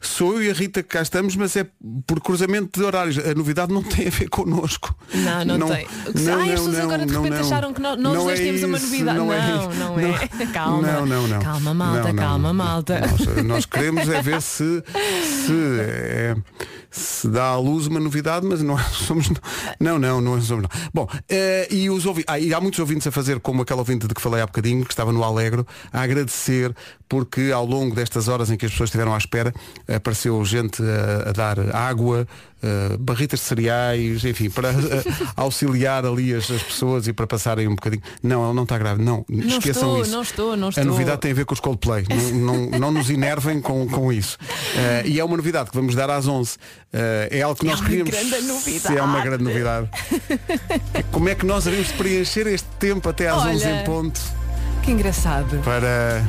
sou 0.00 0.34
eu 0.34 0.42
e 0.44 0.50
a 0.50 0.52
Rita 0.54 0.82
que 0.82 0.88
cá 0.90 1.02
estamos, 1.02 1.34
mas 1.36 1.56
é 1.56 1.66
por 2.06 2.20
cruzamento 2.20 2.78
de 2.78 2.86
horários. 2.86 3.16
A 3.32 3.34
novidade 3.34 3.72
não 3.72 3.82
tem 3.82 4.06
a 4.08 4.10
ver 4.10 4.28
connosco. 4.28 4.94
Não, 5.14 5.56
não, 5.58 5.68
tem. 5.68 5.86
Ah, 5.86 6.42
as 6.44 6.50
pessoas 6.50 6.78
agora 6.78 7.06
de 7.06 7.14
repente 7.14 7.34
acharam 7.36 7.72
que 7.72 7.80
nós, 7.80 7.98
nós 7.98 8.14
Não 8.14 8.24
dois 8.24 8.38
é 8.38 8.44
temos 8.44 8.62
uma 8.62 8.76
isso, 8.76 8.86
novidade. 8.86 9.18
não 9.18 9.26
Não, 9.26 9.32
é 9.32 9.46
não, 9.78 10.00
isso. 10.00 10.42
é. 10.42 10.46
Calma. 10.52 10.82
Não, 10.92 11.06
não, 11.06 11.28
não. 11.28 11.40
Calma, 11.40 11.74
malta, 11.74 11.98
Não, 12.02 12.12
não. 12.12 12.14
calma, 12.22 12.52
malta. 12.52 13.00
Nós, 13.00 13.44
nós 13.44 13.66
queremos 13.66 14.08
é 14.08 14.20
ver 14.22 14.42
se 14.42 14.82
se, 15.46 15.52
é, 15.80 16.36
se 16.92 17.26
dá 17.28 17.46
à 17.46 17.58
luz 17.58 17.86
uma 17.86 17.98
novidade, 17.98 18.46
mas 18.46 18.62
não 18.62 18.78
somos. 18.92 19.28
Não, 19.80 19.98
não, 19.98 20.20
não 20.20 20.40
somos. 20.40 20.62
Não. 20.62 20.70
Bom, 20.92 21.08
eh, 21.28 21.66
e 21.70 21.90
os 21.90 22.06
ouvi 22.06 22.22
ah, 22.28 22.38
e 22.38 22.52
há 22.54 22.60
muitos 22.60 22.78
ouvintes 22.78 23.06
a 23.06 23.10
fazer 23.10 23.40
como 23.40 23.62
aquele 23.62 23.78
ouvinte 23.80 24.06
de 24.06 24.14
que 24.14 24.20
falei 24.20 24.40
há 24.42 24.46
bocadinho, 24.46 24.84
que 24.84 24.92
estava 24.92 25.10
no 25.12 25.24
Alegro, 25.24 25.66
a 25.92 26.02
agradecer 26.02 26.74
porque 27.08 27.50
ao 27.52 27.66
longo 27.66 27.94
destas 27.94 28.28
horas 28.28 28.50
em 28.50 28.56
que 28.56 28.64
as 28.66 28.72
pessoas 28.72 28.88
estiveram 28.88 29.14
à 29.14 29.18
espera, 29.18 29.52
apareceu 29.88 30.42
gente 30.44 30.82
a, 30.82 31.28
a 31.28 31.32
dar 31.32 31.74
água, 31.76 32.26
eh, 32.62 32.96
barritas 32.98 33.40
de 33.40 33.44
cereais, 33.46 34.24
enfim, 34.24 34.48
para 34.48 34.70
eh, 34.70 35.02
auxiliar 35.36 36.06
ali 36.06 36.32
as, 36.32 36.50
as 36.50 36.62
pessoas 36.62 37.06
e 37.06 37.12
para 37.12 37.26
passarem 37.26 37.68
um 37.68 37.74
bocadinho. 37.74 38.02
Não, 38.22 38.46
ele 38.46 38.54
não 38.54 38.62
está 38.62 38.78
grave. 38.78 39.02
Não, 39.02 39.26
Não 39.28 39.58
esqueçam 39.58 39.82
estou, 39.90 40.02
isso. 40.02 40.10
não 40.10 40.22
estou, 40.22 40.56
não 40.56 40.66
A 40.68 40.70
estou. 40.70 40.84
novidade 40.86 41.20
tem 41.20 41.32
a 41.32 41.34
ver 41.34 41.44
com 41.44 41.52
os 41.52 41.60
Coldplay. 41.60 42.04
não, 42.08 42.70
não, 42.70 42.78
não 42.78 42.90
nos 42.92 43.10
enervem 43.10 43.60
com, 43.60 43.86
com 43.88 44.10
isso. 44.10 44.38
Eh, 44.74 45.02
e 45.08 45.20
é 45.20 45.24
uma 45.24 45.36
novidade 45.36 45.68
que 45.70 45.76
vamos 45.76 45.94
dar 45.94 46.08
às 46.08 46.26
11. 46.26 46.56
Eh, 46.92 47.28
é 47.38 47.42
algo 47.42 47.58
que 47.58 47.66
É 47.66 47.70
nós 47.70 47.80
queríamos. 47.80 48.14
Se 48.14 48.96
é 48.96 49.02
uma 49.02 49.20
grande 49.22 49.42
novidade. 49.44 49.88
Como 51.10 51.28
é 51.28 51.34
que 51.34 51.46
nós 51.46 51.66
iremos 51.66 51.90
preencher 51.92 52.46
este 52.46 52.68
tempo 52.78 53.08
até 53.08 53.28
às 53.28 53.38
Olha. 53.42 53.52
11 53.54 53.68
em 53.68 53.84
ponto 53.84 54.20
Que 54.82 54.90
engraçado. 54.92 55.58
para. 55.64 56.22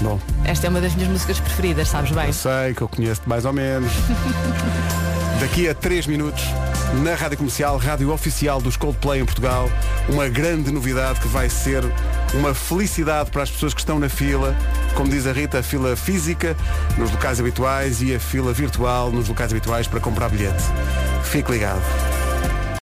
Bom, 0.00 0.18
Esta 0.44 0.66
é 0.66 0.70
uma 0.70 0.80
das 0.80 0.94
minhas 0.94 1.10
músicas 1.10 1.40
preferidas, 1.40 1.88
sabes 1.88 2.12
bem? 2.12 2.26
eu 2.26 2.32
sei 2.32 2.72
que 2.74 2.82
eu 2.82 2.88
conheço-te 2.88 3.28
mais 3.28 3.44
ou 3.44 3.52
menos. 3.52 3.90
Daqui 5.40 5.68
a 5.68 5.74
3 5.74 6.08
minutos, 6.08 6.42
na 7.04 7.14
Rádio 7.14 7.38
Comercial, 7.38 7.76
Rádio 7.78 8.10
Oficial 8.10 8.60
dos 8.60 8.76
Coldplay 8.76 9.20
em 9.20 9.24
Portugal, 9.24 9.70
uma 10.08 10.28
grande 10.28 10.72
novidade 10.72 11.20
que 11.20 11.28
vai 11.28 11.48
ser 11.48 11.84
uma 12.34 12.52
felicidade 12.52 13.30
para 13.30 13.44
as 13.44 13.50
pessoas 13.50 13.72
que 13.72 13.78
estão 13.78 14.00
na 14.00 14.08
fila, 14.08 14.56
como 14.96 15.08
diz 15.08 15.28
a 15.28 15.32
Rita, 15.32 15.60
a 15.60 15.62
fila 15.62 15.94
física 15.94 16.56
nos 16.96 17.12
locais 17.12 17.38
habituais 17.38 18.02
e 18.02 18.12
a 18.12 18.18
fila 18.18 18.52
virtual 18.52 19.12
nos 19.12 19.28
locais 19.28 19.52
habituais 19.52 19.86
para 19.86 20.00
comprar 20.00 20.28
bilhete. 20.28 20.64
Fique 21.22 21.52
ligado. 21.52 22.17